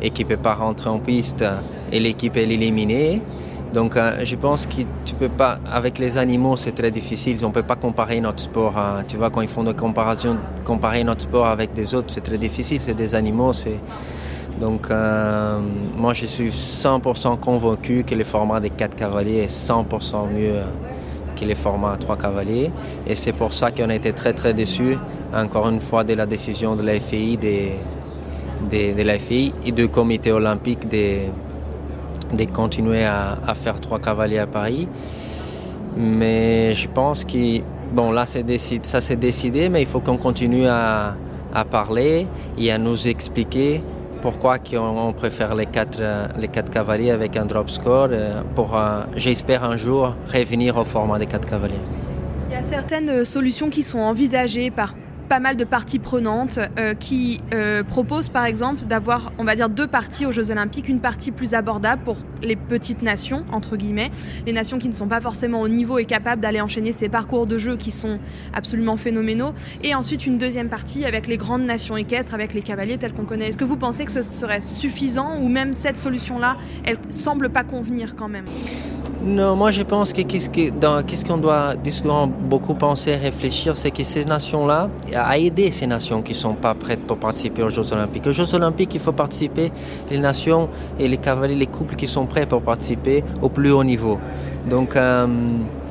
et 0.00 0.10
qui 0.10 0.24
ne 0.24 0.28
peut 0.28 0.36
pas 0.36 0.54
rentrer 0.54 0.88
en 0.88 0.98
piste 0.98 1.44
et 1.90 1.98
l'équipe 1.98 2.36
est 2.36 2.44
éliminée. 2.44 3.20
Donc 3.72 3.96
euh, 3.96 4.24
je 4.24 4.36
pense 4.36 4.66
que 4.66 4.82
tu 5.04 5.14
peux 5.14 5.28
pas, 5.28 5.58
avec 5.70 5.98
les 5.98 6.16
animaux 6.16 6.56
c'est 6.56 6.72
très 6.72 6.90
difficile, 6.90 7.36
on 7.44 7.48
ne 7.48 7.52
peut 7.52 7.62
pas 7.62 7.76
comparer 7.76 8.20
notre 8.20 8.40
sport. 8.40 8.74
tu 9.06 9.16
vois, 9.16 9.30
quand 9.30 9.42
ils 9.42 9.48
font 9.48 9.64
des 9.64 9.74
comparaisons, 9.74 10.36
comparer 10.64 11.04
notre 11.04 11.22
sport 11.22 11.46
avec 11.46 11.74
des 11.74 11.94
autres, 11.94 12.08
c'est 12.08 12.22
très 12.22 12.38
difficile, 12.38 12.80
c'est 12.80 12.94
des 12.94 13.14
animaux. 13.14 13.52
Donc 14.60 14.88
moi 15.96 16.14
je 16.14 16.26
suis 16.26 16.48
100% 16.48 17.38
convaincu 17.38 18.04
que 18.04 18.14
le 18.14 18.24
format 18.24 18.58
des 18.60 18.70
4 18.70 18.96
cavaliers 18.96 19.40
est 19.44 19.52
100% 19.52 20.30
mieux 20.32 20.62
que 21.38 21.44
les 21.44 21.54
formats 21.54 21.96
3 21.96 22.16
cavaliers. 22.16 22.70
Et 23.06 23.14
c'est 23.14 23.32
pour 23.32 23.52
ça 23.52 23.70
qu'on 23.70 23.88
a 23.90 23.94
été 23.94 24.12
très 24.12 24.32
très 24.32 24.54
déçus, 24.54 24.96
encore 25.34 25.68
une 25.68 25.80
fois, 25.80 26.04
de 26.04 26.14
la 26.14 26.26
décision 26.26 26.74
de 26.74 26.82
la 26.82 26.98
FI, 26.98 27.36
de, 27.36 29.02
la 29.02 29.18
FI 29.18 29.52
et 29.64 29.72
du 29.72 29.88
comité 29.88 30.32
olympique 30.32 30.88
de, 30.88 31.28
de 32.32 32.44
continuer 32.44 33.04
à, 33.04 33.38
faire 33.54 33.80
3 33.80 33.98
cavaliers 33.98 34.38
à 34.38 34.46
Paris. 34.46 34.88
Mais 35.96 36.72
je 36.74 36.88
pense 36.88 37.24
que, 37.24 37.60
bon 37.92 38.12
là 38.12 38.24
décide, 38.44 38.86
ça 38.86 39.00
s'est 39.00 39.16
décidé, 39.16 39.68
mais 39.68 39.82
il 39.82 39.86
faut 39.86 40.00
qu'on 40.00 40.16
continue 40.18 40.66
à, 40.66 41.16
parler 41.70 42.26
et 42.56 42.70
à 42.70 42.78
nous 42.78 43.08
expliquer 43.08 43.82
pourquoi 44.22 44.58
on 44.74 45.12
préfère 45.12 45.56
les 45.56 45.66
quatre, 45.66 46.00
les 46.38 46.48
quatre 46.48 46.70
cavaliers 46.70 47.10
avec 47.10 47.36
un 47.36 47.46
drop 47.46 47.70
score 47.70 48.08
euh, 48.10 48.42
pour, 48.54 48.76
euh, 48.76 49.02
j'espère 49.16 49.64
un 49.64 49.76
jour, 49.76 50.14
revenir 50.32 50.76
au 50.76 50.84
format 50.84 51.18
des 51.18 51.26
quatre 51.26 51.48
cavaliers. 51.48 51.80
Il 52.48 52.52
y 52.52 52.56
a 52.56 52.62
certaines 52.62 53.24
solutions 53.24 53.70
qui 53.70 53.82
sont 53.82 53.98
envisagées 53.98 54.70
par 54.70 54.94
pas 55.28 55.40
mal 55.40 55.56
de 55.56 55.64
parties 55.64 55.98
prenantes 55.98 56.58
euh, 56.78 56.94
qui 56.94 57.40
euh, 57.54 57.82
proposent 57.82 58.28
par 58.28 58.44
exemple 58.44 58.84
d'avoir, 58.84 59.32
on 59.38 59.44
va 59.44 59.54
dire, 59.54 59.68
deux 59.68 59.86
parties 59.86 60.26
aux 60.26 60.32
Jeux 60.32 60.50
Olympiques, 60.50 60.88
une 60.88 61.00
partie 61.00 61.30
plus 61.30 61.54
abordable 61.54 62.02
pour 62.04 62.16
les 62.42 62.56
petites 62.56 63.02
nations, 63.02 63.44
entre 63.52 63.76
guillemets, 63.76 64.10
les 64.46 64.52
nations 64.52 64.78
qui 64.78 64.88
ne 64.88 64.92
sont 64.92 65.08
pas 65.08 65.20
forcément 65.20 65.60
au 65.60 65.68
niveau 65.68 65.98
et 65.98 66.04
capables 66.04 66.40
d'aller 66.40 66.60
enchaîner 66.60 66.92
ces 66.92 67.08
parcours 67.08 67.46
de 67.46 67.58
jeux 67.58 67.76
qui 67.76 67.90
sont 67.90 68.18
absolument 68.54 68.96
phénoménaux, 68.96 69.52
et 69.82 69.94
ensuite 69.94 70.26
une 70.26 70.38
deuxième 70.38 70.68
partie 70.68 71.04
avec 71.04 71.26
les 71.26 71.36
grandes 71.36 71.64
nations 71.64 71.96
équestres, 71.96 72.34
avec 72.34 72.54
les 72.54 72.62
cavaliers 72.62 72.98
tels 72.98 73.12
qu'on 73.12 73.24
connaît. 73.24 73.48
Est-ce 73.48 73.58
que 73.58 73.64
vous 73.64 73.76
pensez 73.76 74.04
que 74.04 74.12
ce 74.12 74.22
serait 74.22 74.60
suffisant 74.60 75.38
ou 75.40 75.48
même 75.48 75.72
cette 75.72 75.98
solution-là, 75.98 76.56
elle 76.84 76.98
semble 77.10 77.50
pas 77.50 77.64
convenir 77.64 78.16
quand 78.16 78.28
même? 78.28 78.46
Non, 79.20 79.56
moi 79.56 79.72
je 79.72 79.82
pense 79.82 80.12
que 80.12 80.22
qu'est-ce 80.22 81.24
qu'on 81.24 81.38
doit, 81.38 81.74
beaucoup 82.48 82.74
penser 82.74 83.16
réfléchir, 83.16 83.76
c'est 83.76 83.90
que 83.90 84.04
ces 84.04 84.24
nations-là, 84.24 84.88
à 85.12 85.36
aider 85.36 85.72
ces 85.72 85.88
nations 85.88 86.22
qui 86.22 86.32
ne 86.32 86.36
sont 86.36 86.54
pas 86.54 86.74
prêtes 86.74 87.04
pour 87.04 87.16
participer 87.16 87.64
aux 87.64 87.68
Jeux 87.68 87.92
Olympiques. 87.92 88.28
Aux 88.28 88.32
Jeux 88.32 88.54
Olympiques, 88.54 88.94
il 88.94 89.00
faut 89.00 89.12
participer 89.12 89.72
les 90.08 90.18
nations 90.18 90.68
et 91.00 91.08
les 91.08 91.16
cavaliers, 91.16 91.56
les 91.56 91.66
couples 91.66 91.96
qui 91.96 92.06
sont 92.06 92.26
prêts 92.26 92.46
pour 92.46 92.62
participer 92.62 93.24
au 93.42 93.48
plus 93.48 93.72
haut 93.72 93.82
niveau. 93.82 94.18
Donc, 94.70 94.94
euh, 94.94 95.26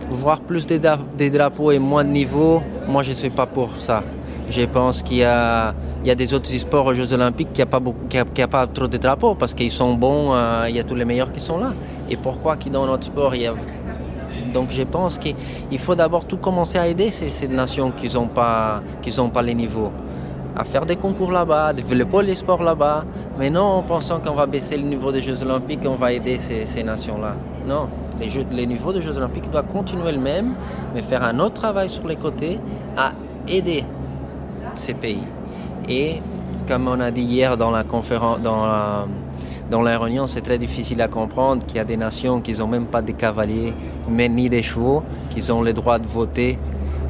voir 0.10 0.40
plus 0.40 0.66
de, 0.66 0.78
drapeaux 0.78 1.72
et 1.72 1.80
moins 1.80 2.06
de 2.06 2.12
niveaux, 2.12 2.62
moi 2.88 3.04
je 3.04 3.10
ne 3.10 3.16
suis 3.16 3.30
pas 3.30 3.46
pour 3.46 3.76
ça. 3.78 4.04
Je 4.50 4.64
pense 4.64 5.04
qu'il 5.04 5.18
y 5.18 5.20
y 5.20 6.12
a 6.12 6.16
des 6.16 6.34
autres 6.34 6.50
sports 6.50 6.86
aux 6.86 6.94
Jeux 6.94 7.12
Olympiques 7.12 7.52
qui 7.52 7.62
n'ont 7.62 7.68
pas, 7.68 7.82
a, 8.42 8.48
pas 8.48 8.68
trop 8.68 8.88
de 8.88 8.98
drapeaux 8.98 9.36
parce 9.36 9.54
qu'ils 9.54 9.72
sont 9.72 9.96
bons, 9.96 10.34
euh, 10.34 10.68
il 10.70 10.78
y 10.78 10.80
a 10.80 10.84
tous 10.86 10.96
les 10.96 11.04
meilleurs 11.04 11.34
qui 11.34 11.42
sont 11.42 11.58
là. 11.58 11.74
Et 12.10 12.16
pourquoi 12.16 12.58
qui 12.58 12.70
dans 12.70 12.86
notre 12.86 13.06
sport 13.06 13.36
il 13.36 13.42
y 13.42 13.48
a... 13.48 13.54
Donc 14.54 14.70
je 14.72 14.84
pense 14.84 15.20
qu'il 15.20 15.80
faut 15.80 15.96
d'abord 15.96 16.26
tout 16.26 16.38
commencer 16.38 16.78
à 16.78 16.88
aider 16.88 17.12
ces, 17.12 17.48
nations 17.48 17.92
qui 17.92 18.14
n'ont 18.14 18.28
pas, 18.28 18.82
pas 19.34 19.42
les 19.42 19.54
niveaux 19.54 19.92
à 20.58 20.64
faire 20.64 20.88
des 20.88 20.96
concours 20.96 21.32
là-bas, 21.32 21.72
développer 21.74 22.24
les 22.24 22.34
sports 22.34 22.64
là-bas, 22.64 23.06
mais 23.38 23.52
non 23.52 23.62
en 23.62 23.84
pensant 23.84 24.20
qu'on 24.20 24.34
va 24.34 24.48
baisser 24.48 24.76
le 24.76 24.84
niveau 24.84 25.12
des 25.12 25.22
Jeux 25.22 25.44
Olympiques, 25.44 25.82
on 25.86 25.94
va 25.94 26.12
aider 26.12 26.40
ces, 26.40 26.84
nations-là. 26.84 27.36
Non, 27.68 27.88
les, 28.20 28.30
jeux, 28.30 28.42
niveaux 28.42 28.92
des 28.92 29.04
Jeux 29.04 29.18
Olympiques 29.18 29.52
doivent 29.52 29.68
continuer 29.68 30.12
le 30.12 30.18
même, 30.18 30.56
mais 30.96 31.04
faire 31.04 31.24
un 31.24 31.38
autre 31.40 31.54
travail 31.54 31.90
sur 31.90 32.08
les 32.08 32.16
côtés 32.16 32.60
à 32.98 33.12
aider 33.48 33.84
ces 34.74 34.96
pays. 34.96 35.24
Et 35.88 36.22
comme 36.68 36.88
on 36.88 37.00
a 37.00 37.12
dit 37.12 37.22
hier 37.22 37.56
dans 37.56 37.70
la 37.70 37.84
conférence, 37.84 38.40
dans 39.70 39.82
la 39.82 40.00
réunion, 40.00 40.28
c'est 40.28 40.42
très 40.42 40.58
difficile 40.58 41.02
à 41.02 41.08
comprendre 41.08 41.66
qu'il 41.66 41.78
y 41.78 41.80
a 41.80 41.86
des 41.86 41.98
nations 41.98 42.40
qui 42.40 42.54
n'ont 42.54 42.68
même 42.68 42.86
pas 42.86 43.02
de 43.02 43.12
cavaliers, 43.12 43.74
mais 44.10 44.30
ni 44.30 44.50
des 44.50 44.64
chevaux, 44.64 45.04
qui 45.30 45.52
ont 45.52 45.62
le 45.62 45.74
droit 45.74 46.00
de 46.00 46.08
voter 46.08 46.58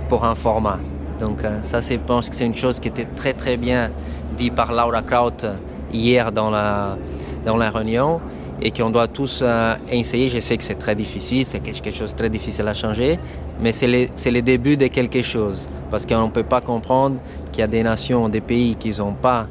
pour 0.09 0.25
un 0.25 0.35
format. 0.35 0.79
Donc 1.19 1.43
euh, 1.43 1.59
ça, 1.61 1.81
je 1.81 1.95
pense 1.95 2.29
que 2.29 2.35
c'est 2.35 2.45
une 2.45 2.55
chose 2.55 2.79
qui 2.79 2.87
était 2.87 3.07
très 3.15 3.33
très 3.33 3.57
bien 3.57 3.91
dit 4.37 4.51
par 4.51 4.71
Laura 4.71 5.01
Kraut 5.01 5.45
hier 5.91 6.31
dans 6.31 6.49
la, 6.49 6.97
dans 7.45 7.57
la 7.57 7.69
réunion 7.69 8.21
et 8.61 8.71
qu'on 8.71 8.89
doit 8.89 9.07
tous 9.07 9.41
euh, 9.43 9.75
essayer. 9.91 10.29
Je 10.29 10.39
sais 10.39 10.57
que 10.57 10.63
c'est 10.63 10.75
très 10.75 10.95
difficile, 10.95 11.45
c'est 11.45 11.59
quelque 11.59 11.91
chose 11.91 12.11
de 12.11 12.17
très 12.17 12.29
difficile 12.29 12.67
à 12.67 12.73
changer, 12.73 13.19
mais 13.61 13.71
c'est 13.71 13.87
le, 13.87 14.07
le, 14.31 14.41
début 14.41 14.77
de 14.77 14.87
quelque 14.87 15.21
chose. 15.21 15.67
Parce 15.89 16.05
qu'on 16.05 16.25
ne 16.25 16.31
peut 16.31 16.43
pas 16.43 16.61
comprendre 16.61 17.17
qu'il 17.51 17.61
y 17.61 17.63
a 17.63 17.67
des 17.67 17.83
nations, 17.83 18.29
des 18.29 18.41
pays 18.41 18.75
qui 18.75 18.97
n'ont 18.99 19.13
pas 19.13 19.47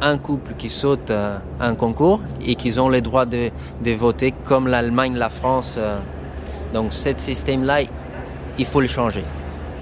un 0.00 0.18
couple 0.18 0.54
qui 0.56 0.68
saute 0.68 1.10
euh, 1.10 1.38
un 1.60 1.74
concours 1.74 2.22
et 2.44 2.54
qui 2.54 2.78
ont 2.78 2.88
le 2.88 3.00
droit 3.00 3.26
de, 3.26 3.50
de 3.82 3.90
voter 3.92 4.32
comme 4.44 4.68
l'Allemagne, 4.68 5.16
la 5.16 5.28
France. 5.28 5.76
Euh. 5.78 5.98
Donc 6.72 6.92
ce 6.92 7.10
système-là, 7.16 7.80
il 8.58 8.64
faut 8.64 8.80
le 8.80 8.86
changer. 8.86 9.24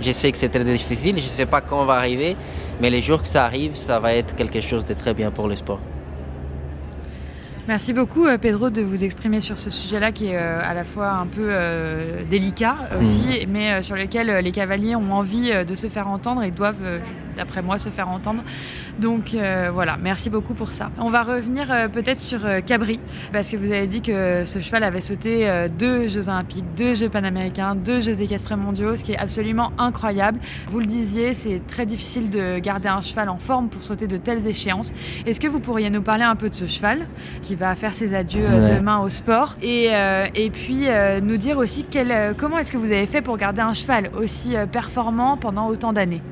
Je 0.01 0.11
sais 0.11 0.31
que 0.31 0.39
c'est 0.39 0.49
très 0.49 0.65
difficile, 0.65 1.17
je 1.17 1.23
ne 1.23 1.29
sais 1.29 1.47
pas 1.47 1.61
quand 1.61 1.81
on 1.81 1.85
va 1.85 1.95
arriver, 1.95 2.37
mais 2.81 2.91
les 2.91 3.01
jours 3.01 3.23
que 3.23 3.29
ça 3.29 3.45
arrive, 3.45 3.75
ça 3.75 3.99
va 3.99 4.13
être 4.15 4.37
quelque 4.37 4.61
chose 4.61 4.85
de 4.85 4.95
très 4.95 5.15
bien 5.15 5.31
pour 5.31 5.49
le 5.49 5.57
sport. 5.57 5.81
Merci 7.67 7.93
beaucoup 7.93 8.27
euh, 8.27 8.39
Pedro 8.39 8.71
de 8.71 8.83
vous 8.83 9.03
exprimer 9.03 9.41
sur 9.41 9.59
ce 9.59 9.71
sujet-là 9.71 10.13
qui 10.13 10.27
est 10.27 10.37
à 10.37 10.73
la 10.73 10.85
fois 10.85 11.09
un 11.09 11.27
peu 11.27 11.51
délicat 12.31 12.77
aussi, 13.01 13.45
mm. 13.47 13.51
mais 13.51 13.83
sur 13.83 13.97
lequel 13.97 14.29
les 14.45 14.53
cavaliers 14.53 14.95
ont 14.95 15.13
envie 15.13 15.51
de 15.65 15.75
se 15.75 15.89
faire 15.89 16.07
entendre 16.07 16.45
et 16.45 16.53
doivent, 16.53 17.01
d'après 17.37 17.63
moi, 17.63 17.79
se 17.79 17.89
faire 17.89 18.09
entendre. 18.09 18.43
Donc 18.99 19.37
voilà, 19.73 19.97
merci 20.01 20.31
beaucoup 20.31 20.55
pour 20.55 20.73
ça. 20.73 20.91
On 20.99 21.11
va 21.11 21.23
revenir 21.23 21.67
peut-être 21.93 22.21
sur 22.21 22.41
Cabri, 22.65 23.01
parce 23.33 23.51
que 23.51 23.57
vous 23.57 23.71
avez 23.71 23.87
dit 23.87 24.01
que 24.01 24.45
ce 24.45 24.61
cheval 24.61 24.85
avait 24.85 25.01
sauté 25.01 25.69
deux 25.79 26.09
Jeux 26.09 26.29
olympiques, 26.29 26.65
deux 26.77 26.95
Jeux 26.95 27.09
panaméricains, 27.09 27.75
deux 27.75 28.01
Jeux 28.01 28.21
équestres 28.21 28.57
mondiaux, 28.57 28.97
ce 28.97 29.05
qui 29.05 29.13
est 29.13 29.19
absolument 29.19 29.73
incroyable. 29.79 30.39
Vous 30.69 30.81
le 30.81 30.87
disiez, 30.87 31.35
c'est 31.35 31.61
très 31.67 31.87
difficile 31.87 32.31
de 32.31 32.59
garder 32.59 32.89
un 32.89 33.03
cheval 33.03 33.29
en 33.29 33.39
forme 33.39 33.69
pour 33.69 33.83
sauter 33.83 34.07
de 34.07 34.17
telles 34.17 34.47
échéances. 34.47 34.93
Est-ce 35.27 35.41
que 35.41 35.49
vous 35.49 35.61
pourriez 35.61 35.91
nous 35.91 36.03
parler 36.03 36.25
un 36.25 36.37
peu 36.37 36.49
de 36.49 36.55
ce 36.55 36.67
cheval 36.67 37.07
qui 37.43 37.55
va 37.55 37.75
faire 37.75 37.95
ses 37.95 38.15
adieux 38.15 38.47
euh, 38.49 38.77
demain 38.77 38.99
au 38.99 39.09
sport? 39.09 39.57
Et, 39.63 39.91
euh, 39.93 40.27
et 40.35 40.51
puis 40.51 40.89
euh, 40.89 41.21
nous 41.21 41.37
dire 41.37 41.59
aussi 41.59 41.85
quel, 41.89 42.35
comment 42.37 42.59
est-ce 42.59 42.73
que 42.73 42.77
vous 42.77 42.93
avez 42.93 43.07
fait 43.07 43.23
pour 43.23 43.37
garder 43.37 43.61
un 43.61 43.75
cheval 43.75 44.11
aussi 44.19 44.55
performant 44.73 45.37
pendant 45.37 45.69
autant 45.69 45.93
d'années? 45.93 46.23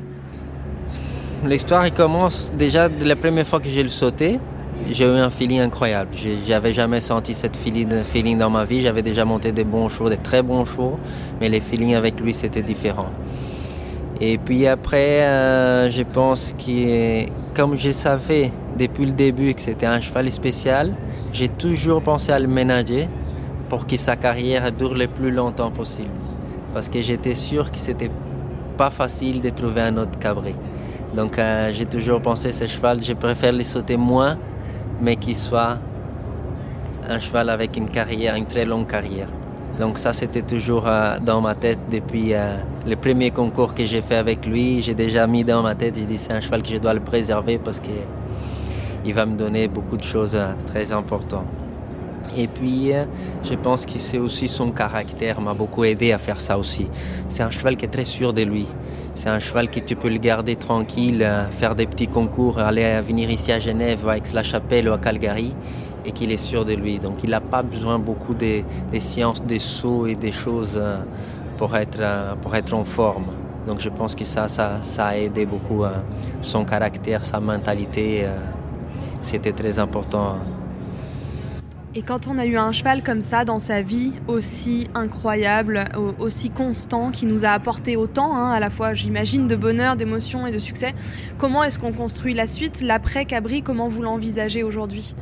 L'histoire 1.46 1.92
commence 1.92 2.52
déjà 2.56 2.88
de 2.88 3.04
la 3.04 3.16
première 3.16 3.46
fois 3.46 3.60
que 3.60 3.68
j'ai 3.68 3.82
le 3.82 3.90
sauté. 3.90 4.40
J'ai 4.90 5.04
eu 5.04 5.18
un 5.18 5.28
feeling 5.28 5.60
incroyable. 5.60 6.10
J'avais 6.46 6.72
jamais 6.72 7.00
senti 7.00 7.34
cette 7.34 7.56
feeling, 7.56 8.38
dans 8.38 8.48
ma 8.48 8.64
vie. 8.64 8.80
J'avais 8.80 9.02
déjà 9.02 9.26
monté 9.26 9.52
des 9.52 9.64
bons 9.64 9.90
chevaux, 9.90 10.08
des 10.08 10.16
très 10.16 10.42
bons 10.42 10.64
chevaux, 10.64 10.98
mais 11.40 11.50
les 11.50 11.60
feelings 11.60 11.94
avec 11.96 12.18
lui 12.18 12.32
c'était 12.32 12.62
différent. 12.62 13.10
Et 14.20 14.38
puis 14.38 14.66
après, 14.66 15.20
je 15.90 16.02
pense 16.02 16.54
que 16.54 17.26
comme 17.54 17.76
je 17.76 17.90
savais 17.90 18.50
depuis 18.78 19.04
le 19.04 19.12
début 19.12 19.52
que 19.52 19.60
c'était 19.60 19.86
un 19.86 20.00
cheval 20.00 20.30
spécial, 20.30 20.94
j'ai 21.32 21.48
toujours 21.48 22.00
pensé 22.00 22.32
à 22.32 22.38
le 22.38 22.48
ménager 22.48 23.06
pour 23.68 23.86
que 23.86 23.98
sa 23.98 24.16
carrière 24.16 24.72
dure 24.72 24.94
le 24.94 25.08
plus 25.08 25.30
longtemps 25.30 25.70
possible. 25.70 26.08
Parce 26.72 26.88
que 26.88 27.02
j'étais 27.02 27.34
sûr 27.34 27.70
que 27.70 27.78
c'était 27.78 28.10
pas 28.78 28.90
facile 28.90 29.40
de 29.40 29.50
trouver 29.50 29.82
un 29.82 29.98
autre 29.98 30.18
cabri. 30.18 30.54
Donc 31.14 31.38
euh, 31.38 31.70
j'ai 31.72 31.86
toujours 31.86 32.20
pensé 32.20 32.48
à 32.48 32.52
ce 32.52 32.66
cheval, 32.66 33.04
je 33.04 33.12
préfère 33.12 33.52
le 33.52 33.62
sauter 33.62 33.96
moins, 33.96 34.36
mais 35.00 35.14
qu'il 35.14 35.36
soit 35.36 35.78
un 37.08 37.18
cheval 37.20 37.50
avec 37.50 37.76
une 37.76 37.88
carrière, 37.88 38.34
une 38.34 38.46
très 38.46 38.64
longue 38.64 38.86
carrière. 38.86 39.28
Donc 39.78 39.98
ça, 39.98 40.12
c'était 40.12 40.42
toujours 40.42 40.86
euh, 40.86 41.18
dans 41.20 41.40
ma 41.40 41.54
tête 41.54 41.78
depuis 41.90 42.34
euh, 42.34 42.56
le 42.86 42.96
premier 42.96 43.30
concours 43.30 43.74
que 43.74 43.84
j'ai 43.84 44.02
fait 44.02 44.16
avec 44.16 44.44
lui. 44.44 44.82
J'ai 44.82 44.94
déjà 44.94 45.26
mis 45.26 45.44
dans 45.44 45.62
ma 45.62 45.74
tête, 45.74 45.94
j'ai 45.96 46.06
dit 46.06 46.18
c'est 46.18 46.32
un 46.32 46.40
cheval 46.40 46.62
que 46.62 46.70
je 46.70 46.78
dois 46.78 46.94
le 46.94 47.00
préserver 47.00 47.58
parce 47.58 47.78
que 47.78 47.94
il 49.04 49.14
va 49.14 49.26
me 49.26 49.36
donner 49.36 49.68
beaucoup 49.68 49.96
de 49.96 50.02
choses 50.02 50.38
très 50.66 50.90
importantes. 50.90 51.63
Et 52.36 52.48
puis, 52.48 52.92
euh, 52.92 53.04
je 53.42 53.54
pense 53.54 53.86
que 53.86 53.98
c'est 53.98 54.18
aussi 54.18 54.48
son 54.48 54.70
caractère 54.70 55.40
m'a 55.40 55.54
beaucoup 55.54 55.84
aidé 55.84 56.12
à 56.12 56.18
faire 56.18 56.40
ça 56.40 56.58
aussi. 56.58 56.88
C'est 57.28 57.42
un 57.42 57.50
cheval 57.50 57.76
qui 57.76 57.84
est 57.84 57.88
très 57.88 58.04
sûr 58.04 58.32
de 58.32 58.42
lui. 58.42 58.66
C'est 59.14 59.28
un 59.28 59.38
cheval 59.38 59.70
que 59.70 59.80
tu 59.80 59.94
peux 59.94 60.08
le 60.08 60.18
garder 60.18 60.56
tranquille, 60.56 61.22
euh, 61.22 61.48
faire 61.50 61.74
des 61.74 61.86
petits 61.86 62.08
concours, 62.08 62.58
aller 62.58 63.00
venir 63.00 63.30
ici 63.30 63.52
à 63.52 63.60
Genève, 63.60 64.08
à 64.08 64.16
Aix-la-Chapelle 64.16 64.88
ou 64.88 64.92
à 64.92 64.98
Calgary, 64.98 65.54
et 66.04 66.12
qu'il 66.12 66.32
est 66.32 66.36
sûr 66.36 66.64
de 66.64 66.74
lui. 66.74 66.98
Donc, 66.98 67.22
il 67.22 67.30
n'a 67.30 67.40
pas 67.40 67.62
besoin 67.62 67.98
beaucoup 67.98 68.34
des, 68.34 68.64
sciences, 68.98 69.42
des 69.42 69.60
sauts 69.60 70.06
et 70.06 70.16
des 70.16 70.32
choses 70.32 70.80
pour 71.56 71.76
être, 71.76 72.36
pour 72.42 72.54
être 72.54 72.74
en 72.74 72.84
forme. 72.84 73.26
Donc, 73.66 73.80
je 73.80 73.88
pense 73.88 74.14
que 74.14 74.24
ça, 74.24 74.48
ça, 74.48 74.78
ça 74.82 75.06
a 75.06 75.16
aidé 75.16 75.46
beaucoup 75.46 75.84
son 76.42 76.64
caractère, 76.64 77.24
sa 77.24 77.40
mentalité 77.40 78.26
c'était 79.24 79.52
très 79.52 79.78
important. 79.78 80.36
Et 81.96 82.02
quand 82.02 82.26
on 82.26 82.38
a 82.38 82.44
eu 82.44 82.56
un 82.56 82.72
cheval 82.72 83.04
comme 83.04 83.22
ça 83.22 83.44
dans 83.44 83.60
sa 83.60 83.80
vie, 83.80 84.14
aussi 84.26 84.88
incroyable, 84.96 85.84
aussi 86.18 86.50
constant, 86.50 87.12
qui 87.12 87.24
nous 87.24 87.44
a 87.44 87.50
apporté 87.50 87.94
autant, 87.96 88.34
hein, 88.34 88.50
à 88.50 88.58
la 88.58 88.68
fois, 88.68 88.94
j'imagine, 88.94 89.46
de 89.46 89.54
bonheur, 89.54 89.94
d'émotion 89.94 90.44
et 90.44 90.50
de 90.50 90.58
succès, 90.58 90.92
comment 91.38 91.62
est-ce 91.62 91.78
qu'on 91.78 91.92
construit 91.92 92.34
la 92.34 92.48
suite, 92.48 92.80
l'après 92.80 93.26
Cabri, 93.26 93.62
comment 93.62 93.88
vous 93.88 94.02
l'envisagez 94.02 94.64
aujourd'hui? 94.64 95.14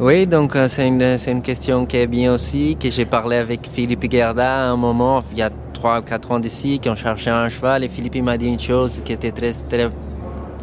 Oui, 0.00 0.26
donc 0.26 0.56
euh, 0.56 0.66
c'est 0.66 0.88
une, 0.88 1.02
une, 1.02 1.42
question 1.42 1.84
qui 1.84 1.98
est 1.98 2.06
bien 2.06 2.32
aussi, 2.32 2.78
que 2.80 2.88
j'ai 2.88 3.04
parlé 3.04 3.36
avec 3.36 3.68
Philippe 3.70 4.10
Gerda 4.10 4.64
à 4.64 4.70
un 4.70 4.76
moment, 4.76 5.22
il 5.32 5.38
y 5.38 5.42
a 5.42 5.50
3 5.74 5.98
ou 5.98 6.02
4 6.02 6.32
ans 6.32 6.40
d'ici, 6.40 6.78
qui 6.78 6.88
ont 6.88 6.96
cherché 6.96 7.28
un 7.28 7.50
cheval, 7.50 7.84
et 7.84 7.88
Philippe 7.88 8.22
m'a 8.22 8.38
dit 8.38 8.46
une 8.46 8.58
chose 8.58 9.02
qui 9.04 9.12
était 9.12 9.32
très, 9.32 9.52
très, 9.52 9.90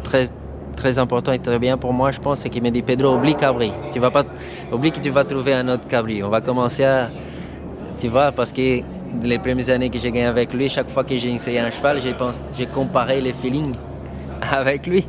très 0.02 0.26
très 0.76 0.98
important 0.98 1.32
et 1.32 1.40
très 1.40 1.58
bien 1.58 1.76
pour 1.76 1.92
moi, 1.92 2.12
je 2.12 2.20
pense, 2.20 2.40
c'est 2.40 2.50
qu'il 2.50 2.62
me 2.62 2.70
dit 2.70 2.82
Pedro, 2.82 3.16
oublie 3.16 3.34
Cabri. 3.34 3.72
Tu 3.90 3.98
vas 3.98 4.10
pas, 4.10 4.24
oublie 4.72 4.92
que 4.92 5.00
tu 5.00 5.10
vas 5.10 5.24
trouver 5.24 5.54
un 5.54 5.68
autre 5.68 5.88
Cabri. 5.88 6.22
On 6.22 6.28
va 6.28 6.40
commencer 6.40 6.84
à, 6.84 7.08
tu 7.98 8.08
vois, 8.08 8.30
parce 8.30 8.52
que 8.52 8.80
les 9.22 9.38
premières 9.38 9.70
années 9.70 9.90
que 9.90 9.98
j'ai 9.98 10.12
gagné 10.12 10.26
avec 10.26 10.52
lui, 10.52 10.68
chaque 10.68 10.90
fois 10.90 11.04
que 11.04 11.16
j'ai 11.16 11.32
essayé 11.32 11.58
un 11.58 11.70
cheval, 11.70 12.00
j'ai 12.00 12.14
j'ai 12.56 12.66
comparé 12.66 13.20
les 13.20 13.32
feelings 13.32 13.74
avec 14.52 14.86
lui. 14.86 15.06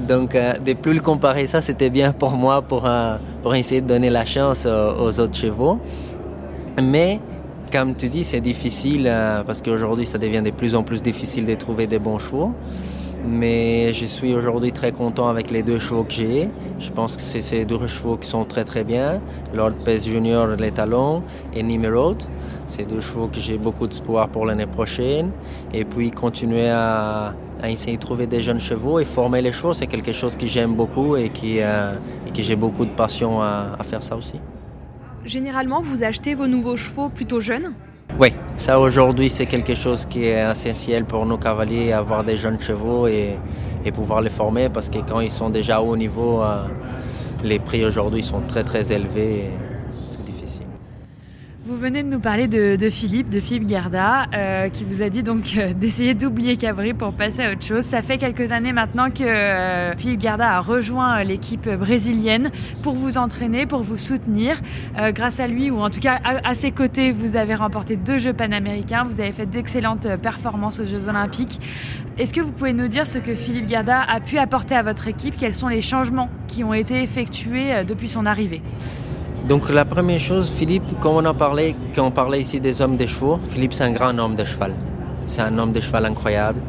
Donc, 0.00 0.34
euh, 0.34 0.54
de 0.54 0.72
plus 0.74 0.94
le 0.94 1.00
comparer, 1.00 1.46
ça, 1.46 1.60
c'était 1.60 1.90
bien 1.90 2.12
pour 2.12 2.32
moi 2.32 2.62
pour, 2.62 2.86
euh, 2.86 3.16
pour 3.42 3.54
essayer 3.54 3.80
de 3.80 3.86
donner 3.86 4.10
la 4.10 4.24
chance 4.24 4.66
aux, 4.66 5.20
autres 5.20 5.36
chevaux. 5.36 5.78
Mais, 6.82 7.20
comme 7.72 7.94
tu 7.94 8.08
dis, 8.08 8.24
c'est 8.24 8.40
difficile 8.40 9.06
euh, 9.06 9.42
parce 9.44 9.62
qu'aujourd'hui, 9.62 10.06
ça 10.06 10.18
devient 10.18 10.42
de 10.42 10.50
plus 10.50 10.74
en 10.74 10.82
plus 10.82 11.02
difficile 11.02 11.46
de 11.46 11.54
trouver 11.54 11.86
des 11.86 11.98
bons 11.98 12.18
chevaux. 12.18 12.52
Mais 13.26 13.94
je 13.94 14.04
suis 14.04 14.34
aujourd'hui 14.34 14.72
très 14.72 14.92
content 14.92 15.28
avec 15.28 15.50
les 15.50 15.62
deux 15.62 15.78
chevaux 15.78 16.04
que 16.04 16.12
j'ai. 16.12 16.48
Je 16.78 16.90
pense 16.90 17.16
que 17.16 17.22
c'est 17.22 17.40
ces 17.40 17.64
deux 17.64 17.86
chevaux 17.86 18.16
qui 18.16 18.28
sont 18.28 18.44
très 18.44 18.64
très 18.64 18.84
bien. 18.84 19.20
Lord 19.54 19.72
Pez 19.84 20.00
Junior, 20.00 20.48
les 20.48 20.70
talons, 20.70 21.22
et 21.54 21.62
Nimerode. 21.62 22.22
C'est 22.66 22.84
deux 22.84 23.00
chevaux 23.00 23.28
que 23.28 23.40
j'ai 23.40 23.56
beaucoup 23.56 23.86
d'espoir 23.86 24.28
pour 24.28 24.44
l'année 24.44 24.66
prochaine. 24.66 25.30
Et 25.72 25.84
puis 25.84 26.10
continuer 26.10 26.68
à, 26.68 27.34
essayer 27.66 27.96
de 27.96 28.02
trouver 28.02 28.26
des 28.26 28.42
jeunes 28.42 28.60
chevaux 28.60 29.00
et 29.00 29.06
former 29.06 29.40
les 29.40 29.52
chevaux, 29.52 29.72
c'est 29.72 29.86
quelque 29.86 30.12
chose 30.12 30.36
que 30.36 30.46
j'aime 30.46 30.74
beaucoup 30.74 31.16
et, 31.16 31.32
euh, 31.44 31.94
que 32.34 32.42
j'ai 32.42 32.56
beaucoup 32.56 32.84
de 32.84 32.90
passion 32.90 33.40
à 33.40 33.82
faire 33.82 34.02
ça 34.02 34.16
aussi. 34.16 34.38
Généralement, 35.24 35.80
vous 35.80 36.02
achetez 36.02 36.34
vos 36.34 36.46
nouveaux 36.46 36.76
chevaux 36.76 37.08
plutôt 37.08 37.40
jeunes? 37.40 37.72
Oui, 38.18 38.32
ça 38.56 38.78
aujourd'hui 38.78 39.28
c'est 39.28 39.46
quelque 39.46 39.74
chose 39.74 40.06
qui 40.06 40.24
est 40.26 40.50
essentiel 40.50 41.04
pour 41.04 41.26
nos 41.26 41.36
cavaliers, 41.36 41.92
avoir 41.92 42.22
des 42.22 42.36
jeunes 42.36 42.60
chevaux 42.60 43.08
et, 43.08 43.38
pouvoir 43.92 44.22
les 44.22 44.30
former 44.30 44.68
parce 44.70 44.88
que 44.88 44.98
quand 44.98 45.20
ils 45.20 45.30
sont 45.30 45.50
déjà 45.50 45.80
au 45.80 45.90
haut 45.90 45.96
niveau, 45.96 46.42
euh, 46.42 46.66
les 47.42 47.58
prix 47.58 47.84
aujourd'hui 47.84 48.22
sont 48.22 48.40
très 48.40 48.64
très 48.64 48.92
élevés. 48.92 49.50
Vous 51.66 51.78
venez 51.78 52.02
de 52.02 52.08
nous 52.08 52.20
parler 52.20 52.46
de, 52.46 52.90
Philippe, 52.90 53.30
de 53.30 53.40
Philippe 53.40 53.66
Gerda, 53.66 54.26
euh, 54.34 54.68
qui 54.68 54.84
vous 54.84 55.00
a 55.00 55.08
dit 55.08 55.22
donc 55.22 55.54
euh, 55.56 55.72
d'essayer 55.74 56.12
d'oublier 56.12 56.58
Cabri 56.58 56.92
pour 56.92 57.14
passer 57.14 57.42
à 57.42 57.52
autre 57.52 57.64
chose. 57.64 57.84
Ça 57.84 58.02
fait 58.02 58.18
quelques 58.18 58.52
années 58.52 58.74
maintenant 58.74 59.10
que 59.10 59.22
euh, 59.22 59.96
Philippe 59.96 60.20
Gerda 60.20 60.56
a 60.56 60.60
rejoint 60.60 61.24
l'équipe 61.24 61.66
brésilienne 61.66 62.50
pour 62.82 62.92
vous 62.92 63.16
entraîner, 63.16 63.64
pour 63.64 63.82
vous 63.82 63.96
soutenir. 63.96 64.60
grâce 65.14 65.40
à 65.40 65.46
lui, 65.46 65.70
ou 65.70 65.80
en 65.80 65.88
tout 65.88 66.00
cas 66.00 66.20
à, 66.22 66.54
ses 66.54 66.70
côtés, 66.70 67.12
vous 67.12 67.34
avez 67.34 67.54
remporté 67.54 67.96
deux 67.96 68.18
Jeux 68.18 68.34
panaméricains, 68.34 69.04
vous 69.04 69.20
avez 69.20 69.32
fait 69.32 69.46
d'excellentes 69.46 70.06
performances 70.20 70.80
aux 70.80 70.86
Jeux 70.86 71.08
olympiques. 71.08 71.60
Est-ce 72.18 72.34
que 72.34 72.42
vous 72.42 72.52
pouvez 72.52 72.74
nous 72.74 72.88
dire 72.88 73.06
ce 73.06 73.16
que 73.16 73.34
Philippe 73.34 73.68
Gerda 73.68 74.02
a 74.02 74.20
pu 74.20 74.36
apporter 74.36 74.74
à 74.74 74.82
votre 74.82 75.08
équipe? 75.08 75.36
Quels 75.38 75.54
sont 75.54 75.68
les 75.68 75.80
changements 75.80 76.28
qui 76.46 76.62
ont 76.62 76.74
été 76.74 77.02
effectués 77.02 77.84
depuis 77.88 78.10
son 78.10 78.26
arrivée? 78.26 78.60
Donc 79.48 79.68
la 79.68 79.84
première 79.84 80.20
chose, 80.20 80.50
Philippe, 80.50 80.98
comme 81.00 81.16
on 81.16 81.24
a 81.24 81.34
parlé, 81.34 81.76
quand 81.94 82.06
on 82.06 82.10
parlait 82.10 82.40
ici 82.40 82.60
des 82.60 82.80
hommes 82.80 82.96
des 82.96 83.06
chevaux, 83.06 83.38
Philippe 83.50 83.74
c'est 83.74 83.84
un 83.84 83.92
grand 83.92 84.18
homme 84.18 84.36
de 84.36 84.44
cheval. 84.44 84.72
C'est 85.26 85.42
un 85.42 85.58
homme 85.58 85.72
de 85.72 85.80
cheval 85.80 86.06
incroyable. 86.06 86.60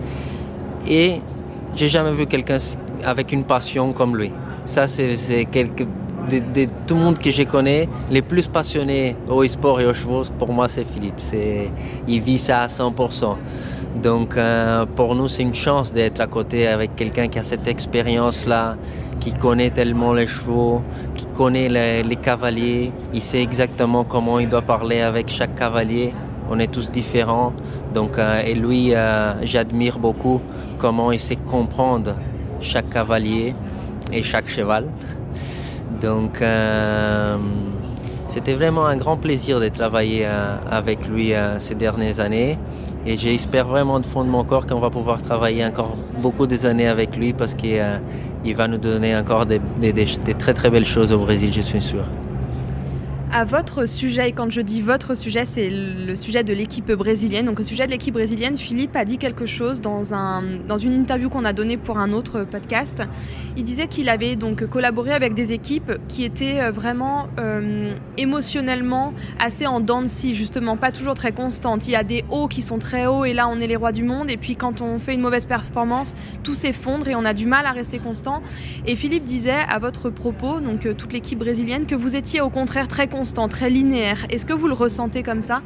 Et 0.88 1.22
j'ai 1.76 1.88
jamais 1.88 2.12
vu 2.12 2.26
quelqu'un 2.26 2.58
avec 3.06 3.32
une 3.32 3.44
passion 3.44 3.94
comme 3.94 4.18
lui. 4.18 4.32
Ça, 4.66 4.88
c'est 4.88 5.46
quelque... 5.52 5.84
De, 6.30 6.66
tout 6.88 6.96
le 6.96 7.02
monde 7.02 7.20
que 7.20 7.30
je 7.30 7.44
connais, 7.44 7.88
les 8.10 8.24
plus 8.24 8.48
passionnés 8.48 9.16
au 9.30 9.46
sport 9.48 9.80
et 9.80 9.86
aux 9.86 9.94
chevaux, 9.94 10.24
pour 10.40 10.52
moi, 10.52 10.68
c'est 10.68 10.84
Philippe. 10.84 11.20
Il 12.08 12.20
vit 12.20 12.40
ça 12.40 12.62
à 12.62 12.68
100%. 12.68 13.36
Donc, 14.02 14.36
euh, 14.36 14.86
pour 14.96 15.14
nous, 15.14 15.28
c'est 15.28 15.44
une 15.44 15.54
chance 15.54 15.94
d'être 15.94 16.20
à 16.22 16.28
côté 16.28 16.68
avec 16.68 16.96
quelqu'un 16.96 17.28
qui 17.28 17.38
a 17.38 17.44
cette 17.44 17.68
expérience-là, 17.68 18.76
qui 19.26 19.34
connaît 19.34 19.72
tellement 19.72 20.14
les 20.14 20.28
chevaux, 20.28 20.84
qui 21.16 21.26
connaît 21.26 21.68
les, 21.68 22.16
cavaliers, 22.16 22.92
il 23.12 23.24
sait 23.24 23.42
exactement 23.42 24.04
comment 24.04 24.38
il 24.38 24.48
doit 24.48 24.62
parler 24.62 25.02
avec 25.02 25.30
chaque 25.30 25.56
cavalier. 25.56 26.14
On 26.52 26.60
est 26.60 26.72
tous 26.72 26.92
différents. 26.92 27.52
Donc, 27.92 28.20
euh, 28.20 28.44
et 28.46 28.54
lui, 28.54 28.94
euh, 28.94 29.34
j'admire 29.44 29.98
beaucoup 29.98 30.42
comment 30.78 31.12
il 31.12 31.20
sait 31.20 31.38
comprendre 31.38 32.14
chaque 32.62 32.88
cavalier 32.92 33.56
et 34.14 34.22
chaque 34.22 34.48
cheval. 34.48 34.86
Donc, 36.00 36.40
euh, 36.44 37.38
c'était 38.28 38.54
vraiment 38.54 38.86
un 38.86 38.96
grand 38.96 39.18
plaisir 39.18 39.60
de 39.60 39.70
travailler 39.70 40.28
avec 40.70 41.08
lui 41.08 41.34
ces 41.58 41.74
dernières 41.74 42.20
années. 42.20 42.60
Et 43.08 43.18
j'espère 43.18 43.68
vraiment 43.68 44.00
de 44.00 44.06
fond 44.06 44.24
de 44.24 44.30
mon 44.30 44.44
corps 44.44 44.66
qu'on 44.66 44.80
va 44.80 44.90
pouvoir 44.90 45.22
travailler 45.22 45.64
encore 45.64 45.96
beaucoup 46.24 46.48
des 46.48 46.66
années 46.66 46.88
avec 46.88 47.16
lui 47.16 47.34
parce 47.34 47.54
qu'il 47.54 47.78
euh, 47.78 48.00
va 48.56 48.68
nous 48.68 48.80
donner 48.80 49.16
encore 49.16 49.46
des, 49.46 49.60
très 50.40 50.54
très 50.56 50.72
belles 50.72 50.86
choses 50.86 51.12
au 51.12 51.20
Brésil, 51.20 51.54
je 51.54 51.62
suis 51.62 51.82
sûr 51.82 52.04
à 53.36 53.44
votre 53.44 53.86
sujet, 53.86 54.30
et 54.30 54.32
quand 54.32 54.50
je 54.50 54.62
dis 54.62 54.82
votre 54.82 55.14
sujet, 55.18 55.44
c'est 55.44 55.70
le 55.70 56.16
sujet 56.16 56.46
de 56.46 56.54
l'équipe 56.54 56.90
brésilienne. 56.90 57.48
Donc, 57.48 57.60
au 57.60 57.64
sujet 57.64 57.86
de 57.86 57.92
l'équipe 57.92 58.14
brésilienne, 58.14 58.58
Philippe 58.58 58.96
a 58.96 59.04
dit 59.04 59.18
quelque 59.18 59.46
chose 59.46 59.82
dans, 59.82 60.14
un, 60.14 60.42
dans 60.66 60.78
une 60.78 60.94
interview 60.94 61.28
qu'on 61.28 61.44
a 61.44 61.52
donnée 61.52 61.76
pour 61.76 61.98
un 61.98 62.14
autre 62.14 62.46
podcast. 62.50 63.04
Il 63.58 63.66
disait 63.66 63.88
qu'il 63.88 64.08
avait 64.08 64.38
donc 64.38 64.66
collaboré 64.68 65.12
avec 65.12 65.34
des 65.34 65.52
équipes 65.52 65.98
qui 66.08 66.24
étaient 66.24 66.62
euh, 66.62 66.72
vraiment 66.72 67.28
euh, 67.38 67.94
émotionnellement 68.16 69.14
assez 69.38 69.68
en 69.68 69.82
dents 69.82 70.04
justement, 70.32 70.78
pas 70.78 70.94
toujours 70.94 71.16
très 71.16 71.34
constantes. 71.34 71.90
Il 71.90 71.92
y 71.92 71.96
a 71.98 72.04
des 72.04 72.24
hauts 72.30 72.48
qui 72.48 72.62
sont 72.62 72.80
très 72.80 73.06
hauts 73.06 73.26
et 73.26 73.34
là, 73.34 73.50
on 73.50 73.60
est 73.60 73.68
les 73.68 73.76
rois 73.76 73.92
du 73.92 74.04
monde. 74.04 74.30
Et 74.30 74.38
puis, 74.38 74.56
quand 74.56 74.82
on 74.82 74.98
fait 74.98 75.14
une 75.14 75.22
mauvaise 75.22 75.46
performance, 75.46 76.16
tout 76.44 76.56
s'effondre 76.56 77.10
et 77.10 77.16
on 77.16 77.26
a 77.26 77.34
du 77.34 77.48
mal 77.48 77.66
à 77.66 77.72
rester 77.72 78.00
constant. 78.00 78.42
Et 78.88 78.96
Philippe 78.96 79.26
disait 79.26 79.64
à 79.70 79.78
votre 79.78 80.10
propos, 80.10 80.62
donc 80.62 80.86
euh, 80.86 80.94
toute 80.94 81.12
l'équipe 81.12 81.40
brésilienne, 81.40 81.86
que 81.86 81.96
vous 81.96 82.16
étiez 82.16 82.40
au 82.40 82.50
contraire 82.50 82.88
très 82.88 83.10
constant 83.10 83.25
très 83.34 83.70
linéaire. 83.70 84.26
Est-ce 84.30 84.46
que 84.46 84.54
vous 84.54 84.68
le 84.68 84.74
ressentez 84.74 85.24
comme 85.24 85.42
ça? 85.42 85.62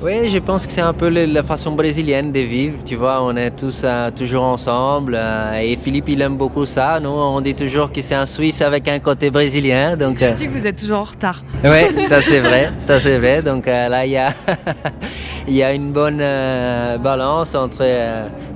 Oui, 0.00 0.30
je 0.30 0.38
pense 0.38 0.66
que 0.66 0.72
c'est 0.72 0.80
un 0.80 0.92
peu 0.92 1.08
la 1.08 1.42
façon 1.42 1.72
brésilienne 1.72 2.32
de 2.32 2.40
vivre. 2.40 2.82
Tu 2.84 2.96
vois, 2.96 3.22
on 3.22 3.36
est 3.36 3.50
tous 3.50 3.82
euh, 3.84 4.10
toujours 4.10 4.42
ensemble. 4.42 5.14
Euh, 5.16 5.60
et 5.60 5.76
Philippe, 5.76 6.08
il 6.08 6.20
aime 6.22 6.36
beaucoup 6.36 6.64
ça. 6.64 6.98
Nous, 6.98 7.08
on 7.08 7.40
dit 7.40 7.54
toujours 7.54 7.92
que 7.92 8.00
c'est 8.00 8.16
un 8.16 8.26
Suisse 8.26 8.62
avec 8.62 8.88
un 8.88 8.98
côté 8.98 9.30
brésilien. 9.30 9.96
Donc, 9.96 10.20
euh... 10.20 10.32
que 10.32 10.48
vous 10.48 10.66
êtes 10.66 10.76
toujours 10.76 10.98
en 10.98 11.04
retard. 11.04 11.42
Oui, 11.62 12.06
ça 12.08 12.20
c'est 12.20 12.40
vrai. 12.40 12.72
Ça 12.78 12.98
c'est 12.98 13.18
vrai. 13.18 13.42
Donc 13.42 13.68
euh, 13.68 13.88
là, 13.88 14.04
il 14.04 14.12
y 14.12 14.16
a, 14.16 14.32
il 15.46 15.54
y 15.54 15.62
a 15.62 15.72
une 15.72 15.92
bonne 15.92 16.18
balance 16.18 17.54
entre 17.54 17.84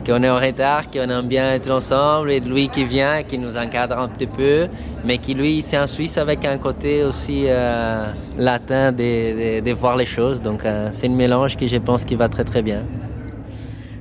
qu'on 0.07 0.22
est 0.22 0.28
en 0.28 0.39
retard, 0.39 0.91
qu'on 0.91 1.11
aime 1.11 1.26
bien 1.26 1.53
être 1.53 1.70
ensemble, 1.70 2.30
et 2.30 2.39
lui 2.39 2.68
qui 2.68 2.84
vient, 2.84 3.22
qui 3.24 3.39
nous 3.39 3.57
encadre 3.57 3.99
un 3.99 4.09
petit 4.09 4.26
peu, 4.26 4.68
mais 5.05 5.18
qui 5.18 5.34
lui, 5.34 5.62
c'est 5.62 5.76
un 5.76 5.89
Suisse 5.89 6.16
avec 6.16 6.45
un 6.45 6.59
côté 6.59 7.03
aussi 7.03 7.45
euh, 7.47 8.07
latin 8.39 8.93
de, 8.93 9.72
voir 9.72 9.97
les 9.97 10.07
choses. 10.07 10.41
Donc 10.41 10.62
c'est 10.93 11.07
une 11.07 11.16
mélange 11.16 11.36
qui, 11.57 11.68
je 11.68 11.76
pense, 11.76 12.05
qui 12.05 12.16
va 12.16 12.28
très 12.28 12.45
très 12.45 12.62
bien. 12.62 12.82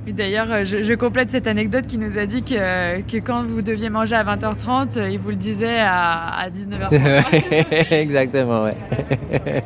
D'ailleurs, 0.06 0.50
euh, 0.50 0.64
je, 0.64 0.94
complète 0.94 1.30
cette 1.30 1.48
anecdote 1.48 1.86
qui 1.86 1.98
nous 1.98 2.16
a 2.16 2.26
dit 2.26 2.42
que, 2.42 3.00
que, 3.02 3.16
quand 3.16 3.42
vous 3.42 3.60
deviez 3.60 3.90
manger 3.90 4.14
à 4.14 4.22
20h30, 4.22 5.10
il 5.10 5.18
vous 5.18 5.30
le 5.30 5.36
disait 5.36 5.80
à, 5.80 6.28
à 6.28 6.48
19h30. 6.48 7.90
Exactement, 7.92 8.64
ouais. 8.64 8.76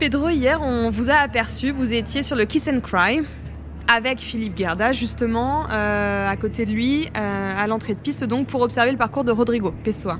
Pedro, 0.00 0.28
hier, 0.28 0.60
on 0.60 0.90
vous 0.90 1.10
a 1.10 1.14
aperçu, 1.14 1.70
vous 1.70 1.94
étiez 1.94 2.24
sur 2.24 2.34
le 2.36 2.46
Kiss 2.46 2.68
and 2.68 2.80
Cry 2.80 3.22
avec 3.88 4.18
Philippe 4.18 4.56
Gerda 4.56 4.92
justement 4.92 5.64
euh, 5.70 6.28
à 6.28 6.36
côté 6.36 6.64
de 6.66 6.70
lui 6.70 7.08
euh, 7.16 7.50
à 7.56 7.66
l'entrée 7.66 7.94
de 7.94 7.98
piste 7.98 8.24
donc 8.24 8.46
pour 8.46 8.62
observer 8.62 8.90
le 8.90 8.96
parcours 8.96 9.24
de 9.24 9.32
Rodrigo 9.32 9.74
Pessoa 9.84 10.18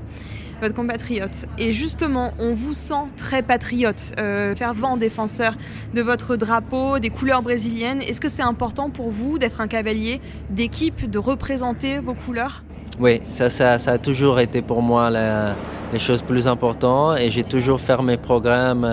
votre 0.61 0.75
compatriote. 0.75 1.47
Et 1.59 1.73
justement, 1.73 2.33
on 2.39 2.55
vous 2.55 2.75
sent 2.75 3.09
très 3.17 3.43
patriote, 3.43 4.13
euh, 4.19 4.55
fervent 4.55 4.97
défenseur 4.97 5.57
de 5.95 6.03
votre 6.03 6.37
drapeau, 6.37 6.99
des 6.99 7.11
couleurs 7.11 7.43
brésiliennes. 7.43 8.03
Est-ce 8.03 8.21
que 8.21 8.29
c'est 8.29 8.43
important 8.43 8.91
pour 8.91 9.11
vous 9.11 9.39
d'être 9.39 9.61
un 9.61 9.69
cavalier 9.69 10.21
d'équipe, 10.51 11.11
de 11.11 11.19
représenter 11.19 11.99
vos 11.99 12.15
couleurs? 12.15 12.63
Oui, 13.01 13.23
ça, 13.29 13.51
ça, 13.51 13.75
a 13.75 13.99
toujours 13.99 14.39
été 14.39 14.63
pour 14.63 14.81
moi 14.81 15.11
les 15.11 15.99
choses 15.99 16.23
plus 16.23 16.47
importantes 16.47 17.19
et 17.19 17.31
j'ai 17.31 17.43
toujours 17.43 17.81
fait 17.81 18.01
mes 18.03 18.17
programmes 18.17 18.87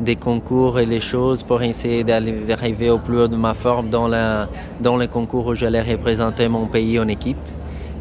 des 0.00 0.16
concours 0.16 0.80
et 0.80 0.86
les 0.86 1.00
choses 1.00 1.42
pour 1.42 1.62
essayer 1.62 2.04
d'arriver 2.04 2.90
au 2.90 2.98
plus 2.98 3.18
haut 3.18 3.28
de 3.28 3.36
ma 3.36 3.54
forme 3.54 3.90
dans, 3.90 4.08
la, 4.08 4.48
dans 4.80 4.96
les 4.96 5.08
concours 5.08 5.46
où 5.48 5.54
j'allais 5.54 5.82
représenter 5.82 6.48
mon 6.48 6.66
pays 6.66 6.98
en 6.98 7.08
équipe. 7.08 7.36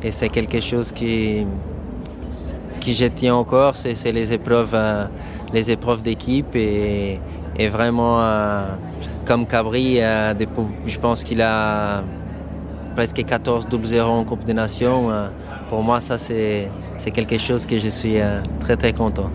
Et 0.01 0.11
c'est 0.11 0.29
quelque 0.29 0.61
chose 0.61 0.93
qui, 0.93 1.45
qui 2.79 2.93
je 2.95 3.05
tiens 3.05 3.35
encore, 3.35 3.75
c'est 3.75 4.11
les 4.11 4.33
épreuves, 4.33 4.77
les 5.53 5.71
épreuves 5.71 6.01
d'équipe 6.01 6.55
et, 6.55 7.19
vraiment 7.71 8.21
comme 9.25 9.45
Cabri, 9.45 9.97
je 9.97 10.97
pense 10.99 11.23
qu'il 11.23 11.41
a 11.41 12.03
presque 12.95 13.23
14 13.23 13.67
0 13.83 14.09
en 14.09 14.23
Coupe 14.23 14.45
des 14.45 14.53
Nations. 14.53 15.09
Pour 15.67 15.83
moi, 15.83 16.01
ça 16.01 16.17
c'est 16.17 16.69
quelque 17.13 17.37
chose 17.37 17.65
que 17.65 17.77
je 17.77 17.89
suis 17.89 18.17
très 18.59 18.75
très 18.75 18.93
content. 18.93 19.29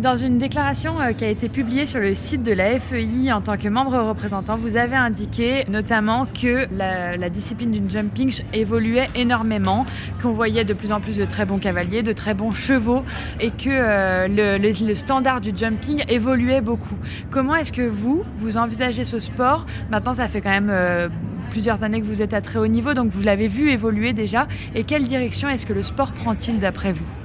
Dans 0.00 0.16
une 0.16 0.38
déclaration 0.38 0.98
euh, 0.98 1.12
qui 1.12 1.26
a 1.26 1.28
été 1.28 1.50
publiée 1.50 1.84
sur 1.84 2.00
le 2.00 2.14
site 2.14 2.42
de 2.42 2.52
la 2.52 2.80
FEI 2.80 3.30
en 3.32 3.42
tant 3.42 3.58
que 3.58 3.68
membre 3.68 3.98
représentant, 3.98 4.56
vous 4.56 4.76
avez 4.76 4.96
indiqué 4.96 5.66
notamment 5.68 6.24
que 6.24 6.66
la, 6.74 7.28
discipline 7.28 7.70
du 7.70 7.90
jumping 7.90 8.40
évoluait 8.54 9.10
énormément, 9.14 9.84
qu'on 10.22 10.32
voyait 10.32 10.64
de 10.64 10.72
plus 10.72 10.90
en 10.90 11.00
plus 11.00 11.18
de 11.18 11.26
très 11.26 11.44
bons 11.44 11.58
cavaliers, 11.58 12.02
de 12.02 12.14
très 12.14 12.32
bons 12.32 12.52
chevaux 12.52 13.04
et 13.40 13.50
que 13.50 13.68
euh, 13.68 14.26
le, 14.58 14.94
standard 14.94 15.42
du 15.42 15.52
jumping 15.54 16.02
évoluait 16.08 16.62
beaucoup. 16.62 16.96
Comment 17.30 17.54
est-ce 17.54 17.72
que 17.72 17.82
vous, 17.82 18.24
vous 18.38 18.56
envisagez 18.56 19.04
ce 19.04 19.20
sport? 19.20 19.66
Maintenant, 19.90 20.14
ça 20.14 20.28
fait 20.28 20.40
quand 20.40 20.50
même... 20.50 20.70
Euh, 20.70 21.08
plusieurs 21.50 21.82
années 21.82 22.00
que 22.00 22.06
vous 22.06 22.22
êtes 22.22 22.32
à 22.32 22.40
très 22.40 22.60
haut 22.60 22.68
niveau, 22.68 22.94
donc 22.94 23.08
vous 23.08 23.22
l'avez 23.22 23.48
vu 23.48 23.72
évoluer 23.72 24.12
déjà. 24.12 24.46
Et 24.76 24.84
quelle 24.84 25.02
direction 25.02 25.48
est-ce 25.48 25.66
que 25.66 25.72
le 25.72 25.82
sport 25.82 26.12
prend-il 26.12 26.60
d'après 26.60 26.92
vous? 26.92 27.19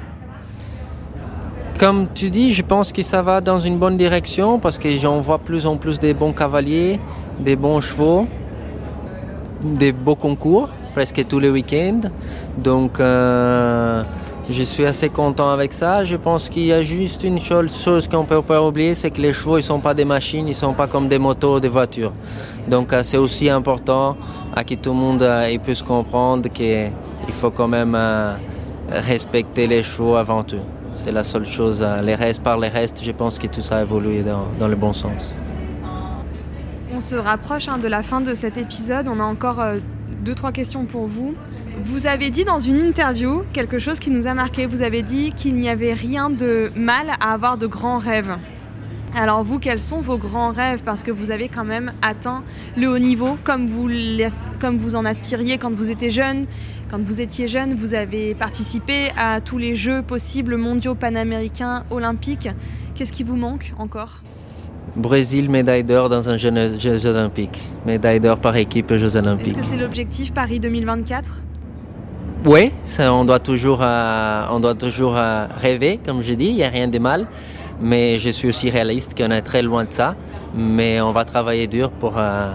Comme 1.85 2.07
tu 2.15 2.31
dis, 2.31 2.51
je 2.51 2.63
pense 2.63 2.91
que 2.91 3.03
ça 3.03 3.21
va 3.21 3.41
dans 3.41 3.59
une 3.59 3.77
bonne 3.77 3.95
direction 3.95 4.57
parce 4.57 4.79
que 4.79 4.91
j'en 4.93 5.21
vois 5.21 5.37
plus 5.37 5.67
en 5.67 5.77
plus 5.77 5.99
des 5.99 6.15
bons 6.15 6.33
cavaliers, 6.33 6.99
des 7.39 7.55
bons 7.55 7.79
chevaux, 7.79 8.25
des 9.61 9.91
beaux 9.91 10.15
concours 10.15 10.69
presque 10.95 11.21
tous 11.27 11.37
les 11.37 11.51
week-ends. 11.51 12.09
Donc 12.57 12.99
euh, 12.99 14.01
je 14.49 14.63
suis 14.63 14.83
assez 14.83 15.09
content 15.09 15.51
avec 15.51 15.73
ça. 15.73 16.03
Je 16.03 16.15
pense 16.15 16.49
qu'il 16.49 16.65
y 16.65 16.73
a 16.73 16.81
juste 16.81 17.21
une 17.23 17.39
chose 17.39 18.07
qu'on 18.07 18.21
ne 18.21 18.25
peut 18.25 18.41
pas 18.41 18.63
oublier, 18.63 18.95
c'est 18.95 19.11
que 19.11 19.21
les 19.21 19.33
chevaux, 19.33 19.57
ils 19.57 19.61
ne 19.61 19.71
sont 19.73 19.79
pas 19.79 19.93
des 19.93 20.05
machines, 20.05 20.47
ils 20.47 20.57
ne 20.57 20.65
sont 20.65 20.73
pas 20.73 20.87
comme 20.87 21.07
des 21.07 21.19
motos 21.19 21.57
ou 21.57 21.59
des 21.59 21.69
voitures. 21.69 22.13
Donc 22.67 22.93
euh, 22.93 23.03
c'est 23.03 23.17
aussi 23.17 23.47
important 23.47 24.17
à 24.55 24.63
que 24.63 24.73
tout 24.73 24.89
le 24.89 24.95
monde 24.95 25.21
euh, 25.21 25.55
puisse 25.59 25.83
comprendre 25.83 26.49
qu'il 26.49 26.91
faut 27.29 27.51
quand 27.51 27.67
même 27.67 27.95
respecter 28.89 29.67
les 29.67 29.83
chevaux 29.83 30.15
avant 30.15 30.41
tout. 30.41 30.65
C'est 30.95 31.11
la 31.11 31.23
seule 31.23 31.45
chose. 31.45 31.85
Les 32.03 32.15
restes, 32.15 32.41
par 32.41 32.57
les 32.57 32.69
restes, 32.69 33.03
je 33.03 33.11
pense 33.11 33.37
que 33.37 33.47
tout 33.47 33.61
ça 33.61 33.77
a 33.77 33.81
évolué 33.81 34.23
dans, 34.23 34.67
le 34.67 34.75
bon 34.75 34.93
sens. 34.93 35.35
On 36.91 37.01
se 37.01 37.15
rapproche 37.15 37.67
hein, 37.67 37.77
de 37.77 37.87
la 37.87 38.01
fin 38.01 38.21
de 38.21 38.33
cet 38.33 38.57
épisode. 38.57 39.07
On 39.09 39.19
a 39.19 39.23
encore 39.23 39.59
euh, 39.59 39.79
deux, 40.23 40.33
trois 40.33 40.53
questions 40.53 40.85
pour 40.85 41.07
vous. 41.07 41.35
Vous 41.83 42.07
avez 42.07 42.29
dit 42.29 42.45
dans 42.45 42.59
une 42.59 42.79
interview 42.79 43.43
quelque 43.51 43.77
chose 43.77 43.99
qui 43.99 44.09
nous 44.09 44.25
a 44.25 44.33
marqué. 44.33 44.65
Vous 44.65 44.81
avez 44.81 45.03
dit 45.03 45.33
qu'il 45.33 45.55
n'y 45.55 45.67
avait 45.69 45.93
rien 45.93 46.29
de 46.29 46.71
mal 46.75 47.07
à 47.19 47.33
avoir 47.33 47.57
de 47.57 47.67
grands 47.67 47.97
rêves. 47.97 48.37
Alors 49.17 49.43
vous, 49.43 49.59
quels 49.59 49.79
sont 49.79 50.01
vos 50.01 50.17
grands 50.17 50.51
rêves? 50.51 50.81
Parce 50.83 51.03
que 51.03 51.11
vous 51.11 51.31
avez 51.31 51.47
quand 51.47 51.63
même 51.63 51.93
atteint 52.01 52.43
le 52.75 52.87
haut 52.87 52.99
niveau 52.99 53.37
comme 53.43 53.67
vous, 53.67 53.89
comme 54.59 54.77
vous 54.77 54.95
en 54.95 55.05
aspiriez 55.05 55.57
quand 55.57 55.73
vous 55.73 55.91
étiez 55.91 56.11
jeune. 56.11 56.45
Quand 56.89 57.01
vous 57.01 57.19
étiez 57.19 57.47
jeune, 57.47 57.75
vous 57.75 57.95
avez 57.95 58.35
participé 58.35 59.09
à 59.17 59.41
tous 59.41 59.57
les 59.57 59.75
Jeux 59.75 60.03
possibles 60.03 60.55
mondiaux, 60.55 60.93
panaméricains, 60.93 61.83
olympiques. 61.89 62.49
Qu'est-ce 62.93 63.11
qui 63.11 63.23
vous 63.23 63.35
manque 63.35 63.73
encore? 63.79 64.21
Brésil, 64.95 65.49
médaille 65.49 65.83
d'or 65.83 66.09
dans 66.09 66.29
un 66.29 66.37
Jeux 66.37 67.05
olympiques. 67.05 67.59
Médaille 67.85 68.19
d'or 68.19 68.37
par 68.37 68.55
équipe 68.55 68.91
aux 68.91 68.97
Jeux 68.97 69.17
olympiques. 69.17 69.57
Est-ce 69.57 69.67
que 69.67 69.75
c'est 69.75 69.77
l'objectif 69.77 70.33
Paris 70.33 70.59
2024 70.59 71.41
oui, 72.47 72.71
ça, 72.85 73.11
on 73.11 73.25
doit 73.25 73.39
toujours, 73.39 73.79
euh, 73.81 74.43
on 74.51 74.59
doit 74.59 74.75
toujours 74.75 75.17
euh, 75.17 75.47
rêver, 75.57 75.99
comme 76.05 76.21
je 76.21 76.33
dis, 76.33 76.49
il 76.49 76.55
n'y 76.57 76.63
a 76.63 76.69
rien 76.69 76.87
de 76.87 76.99
mal. 76.99 77.25
Mais 77.81 78.19
je 78.19 78.29
suis 78.29 78.47
aussi 78.47 78.69
réaliste 78.69 79.17
qu'on 79.17 79.31
est 79.31 79.41
très 79.41 79.63
loin 79.63 79.83
de 79.83 79.91
ça. 79.91 80.15
Mais 80.55 81.01
on 81.01 81.11
va 81.11 81.25
travailler 81.25 81.65
dur 81.65 81.89
pour, 81.89 82.19
euh, 82.19 82.51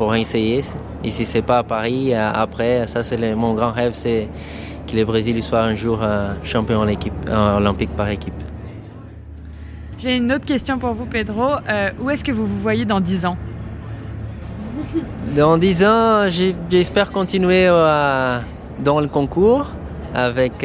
pour 0.00 0.14
essayer. 0.14 0.62
Et 1.04 1.10
si 1.10 1.26
c'est 1.26 1.42
pas 1.42 1.58
à 1.58 1.62
Paris, 1.62 2.14
euh, 2.14 2.30
après, 2.32 2.86
ça 2.86 3.02
c'est 3.04 3.34
mon 3.34 3.52
grand 3.52 3.70
rêve, 3.70 3.92
c'est 3.92 4.28
que 4.86 4.96
le 4.96 5.04
Brésil 5.04 5.42
soit 5.42 5.60
un 5.60 5.74
jour 5.74 5.98
euh, 6.02 6.32
champion 6.42 6.80
olympique 6.80 7.94
par 7.94 8.08
équipe. 8.08 8.40
J'ai 9.98 10.16
une 10.16 10.32
autre 10.32 10.46
question 10.46 10.78
pour 10.78 10.94
vous, 10.94 11.04
Pedro. 11.04 11.48
où 12.00 12.08
est-ce 12.08 12.24
que 12.24 12.32
vous 12.32 12.46
vous 12.46 12.60
voyez 12.60 12.86
dans 12.86 13.00
10 13.00 13.26
ans? 13.26 13.36
Dans 15.36 15.58
10 15.58 15.84
ans, 15.84 16.30
j'espère 16.70 17.12
continuer 17.12 17.66
dans 17.68 19.00
le 19.00 19.08
concours 19.08 19.66
avec, 20.14 20.64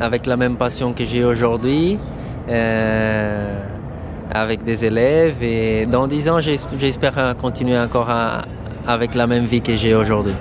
avec 0.00 0.26
la 0.26 0.36
même 0.36 0.56
passion 0.56 0.92
que 0.92 1.06
j'ai 1.06 1.24
aujourd'hui. 1.24 1.98
Euh, 2.50 3.77
avec 4.32 4.64
des 4.64 4.84
élèves. 4.84 5.42
Et 5.42 5.86
dans 5.86 6.06
10 6.06 6.28
ans, 6.28 6.38
j'espère 6.40 7.36
continuer 7.36 7.78
encore 7.78 8.10
avec 8.86 9.14
la 9.14 9.26
même 9.26 9.44
vie 9.44 9.60
que 9.60 9.74
j'ai 9.74 9.94
aujourd'hui. 9.94 10.34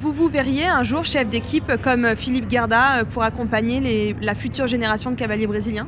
Vous 0.00 0.12
vous 0.12 0.28
verriez 0.28 0.66
un 0.66 0.84
jour 0.84 1.04
chef 1.04 1.28
d'équipe 1.28 1.72
comme 1.82 2.14
Philippe 2.14 2.48
Gerda 2.48 3.04
pour 3.10 3.22
accompagner 3.22 4.14
la 4.20 4.34
future 4.34 4.66
génération 4.66 5.10
de 5.10 5.16
cavaliers 5.16 5.46
brésiliens? 5.46 5.86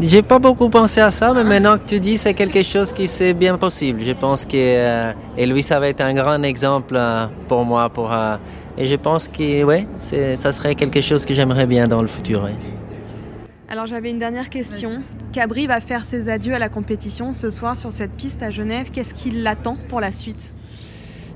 J'ai 0.00 0.22
pas 0.22 0.38
beaucoup 0.38 0.68
pensé 0.68 1.00
à 1.00 1.10
ça, 1.10 1.32
mais 1.32 1.44
maintenant 1.44 1.78
que 1.78 1.84
tu 1.84 2.00
dis, 2.00 2.18
c'est 2.18 2.34
quelque 2.34 2.62
chose 2.62 2.92
qui 2.92 3.06
c'est 3.06 3.34
bien 3.34 3.56
possible. 3.56 4.00
Je 4.02 4.12
pense 4.12 4.44
que 4.44 4.56
euh, 4.56 5.12
et 5.38 5.46
lui, 5.46 5.62
ça 5.62 5.78
va 5.78 5.88
être 5.88 6.00
un 6.00 6.12
grand 6.12 6.42
exemple 6.42 6.94
euh, 6.96 7.26
pour 7.46 7.64
moi, 7.64 7.88
pour 7.88 8.12
et 8.78 8.86
je 8.86 8.96
pense 8.96 9.28
que 9.28 9.64
ouais, 9.64 9.86
ça 9.98 10.52
serait 10.52 10.74
quelque 10.74 11.00
chose 11.00 11.24
que 11.24 11.32
j'aimerais 11.32 11.66
bien 11.66 11.88
dans 11.88 12.02
le 12.02 12.08
futur. 12.08 12.48
Alors 13.68 13.86
j'avais 13.86 14.10
une 14.10 14.20
dernière 14.20 14.48
question. 14.48 15.02
Cabri 15.32 15.66
va 15.66 15.80
faire 15.80 16.04
ses 16.04 16.28
adieux 16.28 16.54
à 16.54 16.60
la 16.60 16.68
compétition 16.68 17.32
ce 17.32 17.50
soir 17.50 17.76
sur 17.76 17.90
cette 17.90 18.12
piste 18.12 18.40
à 18.44 18.50
Genève. 18.52 18.90
Qu'est-ce 18.92 19.12
qui 19.12 19.32
l'attend 19.32 19.76
pour 19.88 20.00
la 20.00 20.12
suite? 20.12 20.54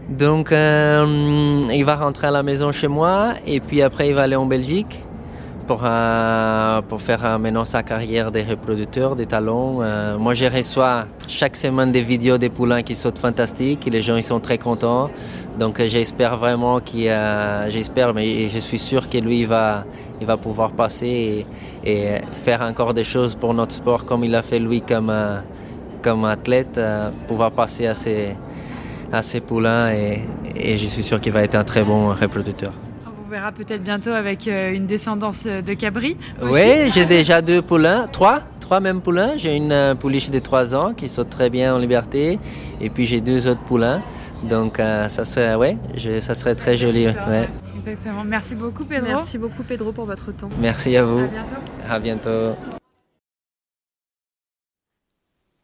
Donc 0.08 0.52
euh, 0.52 1.62
il 1.72 1.84
va 1.84 1.96
rentrer 1.96 2.28
à 2.28 2.30
la 2.30 2.44
maison 2.44 2.70
chez 2.70 2.86
moi 2.86 3.34
et 3.46 3.58
puis 3.58 3.82
après 3.82 4.08
il 4.08 4.14
va 4.14 4.22
aller 4.22 4.36
en 4.36 4.46
Belgique 4.46 5.00
pour, 5.66 5.82
euh, 5.84 6.82
pour 6.82 7.00
faire 7.00 7.24
euh, 7.24 7.38
maintenant 7.38 7.64
sa 7.64 7.82
carrière 7.82 8.30
des 8.30 8.42
reproducteurs, 8.42 9.16
des 9.16 9.26
talons. 9.26 9.82
moi 10.18 10.34
je 10.34 10.46
reçois 10.46 11.06
chaque 11.26 11.56
semaine 11.56 11.90
des 11.90 12.02
vidéos 12.02 12.38
des 12.38 12.48
poulains 12.48 12.82
qui 12.82 12.94
sautent 12.94 13.18
fantastiques 13.18 13.86
et 13.88 13.90
les 13.90 14.02
gens 14.02 14.16
ils 14.16 14.24
sont 14.24 14.40
très 14.40 14.58
contents. 14.58 15.10
Donc 15.58 15.82
j'espère 15.84 16.36
vraiment 16.36 16.78
qu'il 16.78 17.12
j'espère 17.68 18.14
mais 18.14 18.48
je 18.48 18.58
suis 18.58 18.78
sûr 18.78 19.08
que 19.08 19.18
lui 19.18 19.40
il 19.40 19.46
va, 19.46 19.84
il 20.20 20.26
va 20.26 20.36
pouvoir 20.36 20.72
passer 20.72 21.46
et, 21.84 22.20
faire 22.34 22.62
encore 22.62 22.94
des 22.94 23.04
choses 23.04 23.34
pour 23.34 23.54
notre 23.54 23.72
sport 23.72 24.04
comme 24.04 24.24
il 24.24 24.34
a 24.34 24.42
fait 24.42 24.58
lui 24.58 24.82
comme, 24.82 25.10
euh, 25.10 25.38
comme 26.02 26.24
athlète, 26.24 26.76
euh, 26.78 27.10
pouvoir 27.26 27.52
passer 27.52 27.86
à 27.86 27.94
ses, 27.94 28.36
à 29.12 29.22
ses 29.22 29.40
poulains 29.40 29.92
et, 29.92 30.22
et 30.54 30.78
je 30.78 30.86
suis 30.86 31.02
sûr 31.02 31.20
qu'il 31.20 31.32
va 31.32 31.42
être 31.42 31.54
un 31.54 31.64
très 31.64 31.82
bon 31.82 32.08
reproducteur. 32.08 32.72
On 33.06 33.24
vous 33.24 33.30
verra 33.30 33.52
peut-être 33.52 33.82
bientôt 33.82 34.10
avec 34.10 34.46
euh, 34.46 34.72
une 34.72 34.86
descendance 34.86 35.44
de 35.44 35.74
cabri. 35.74 36.16
Oui, 36.42 36.90
j'ai 36.92 37.06
déjà 37.06 37.40
deux 37.40 37.62
poulains, 37.62 38.06
trois, 38.08 38.40
trois 38.60 38.80
mêmes 38.80 39.00
poulains. 39.00 39.36
J'ai 39.36 39.56
une 39.56 39.96
pouliche 39.98 40.30
de 40.30 40.38
3 40.38 40.74
ans 40.74 40.92
qui 40.94 41.08
saute 41.08 41.30
très 41.30 41.50
bien 41.50 41.74
en 41.74 41.78
liberté 41.78 42.38
et 42.80 42.90
puis 42.90 43.06
j'ai 43.06 43.20
deux 43.20 43.48
autres 43.48 43.62
poulains. 43.62 44.02
Donc 44.48 44.78
ça 44.78 45.24
serait, 45.26 45.54
ouais, 45.54 45.76
ça 46.20 46.34
serait 46.34 46.54
très 46.54 46.78
joli. 46.78 47.06
Ouais. 47.06 47.46
Exactement. 47.80 48.24
Merci 48.24 48.54
beaucoup, 48.54 48.84
Pedro. 48.84 49.06
Merci 49.06 49.38
beaucoup, 49.38 49.62
Pedro, 49.62 49.92
pour 49.92 50.04
votre 50.04 50.32
temps. 50.32 50.50
Merci 50.60 50.96
à 50.96 51.04
vous. 51.04 51.20
À 51.20 51.28
bientôt. 51.28 51.56
À 51.88 51.98
bientôt. 51.98 52.56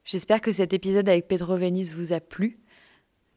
J'espère 0.05 0.41
que 0.41 0.53
cet 0.53 0.73
épisode 0.73 1.09
avec 1.09 1.29
Pedro 1.29 1.57
Venice 1.57 1.95
vous 1.95 2.13
a 2.13 2.21
plu. 2.21 2.59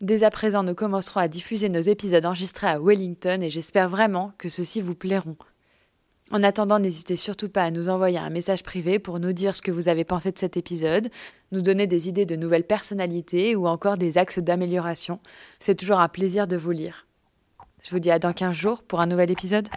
Dès 0.02 0.24
à 0.24 0.30
présent, 0.30 0.64
nous 0.64 0.76
commencerons 0.76 1.20
à 1.20 1.28
diffuser 1.28 1.68
nos 1.68 1.82
épisodes 1.82 2.26
enregistrés 2.26 2.68
à 2.68 2.80
Wellington 2.80 3.42
et 3.42 3.50
j'espère 3.50 3.90
vraiment 3.90 4.32
que 4.38 4.48
ceux-ci 4.48 4.80
vous 4.80 4.96
plairont. 4.96 5.36
En 6.32 6.44
attendant, 6.44 6.80
n'hésitez 6.80 7.16
surtout 7.16 7.50
pas 7.50 7.64
à 7.64 7.72
nous 7.72 7.90
envoyer 7.90 8.20
un 8.20 8.30
message 8.30 8.64
privé 8.64 9.00
pour 9.00 9.20
nous 9.20 9.34
dire 9.34 9.56
ce 9.56 9.64
que 9.64 9.72
vous 9.72 9.90
avez 9.90 10.06
pensé 10.06 10.32
de 10.32 10.38
cet 10.38 10.58
épisode, 10.58 11.10
nous 11.52 11.64
donner 11.64 11.88
des 11.88 12.08
idées 12.08 12.28
de 12.28 12.36
nouvelles 12.36 12.68
personnalités 12.68 13.56
ou 13.56 13.68
encore 13.68 13.98
des 13.98 14.18
axes 14.18 14.40
d'amélioration. 14.40 15.20
C'est 15.60 15.76
toujours 15.76 16.00
un 16.00 16.08
plaisir 16.08 16.48
de 16.48 16.56
vous 16.56 16.72
lire. 16.72 17.08
Je 17.84 17.92
vous 17.92 18.00
dis 18.00 18.12
à 18.12 18.20
dans 18.20 18.34
15 18.34 18.56
jours 18.56 18.84
pour 18.84 19.00
un 19.00 19.06
nouvel 19.06 19.32
épisode. 19.32 19.68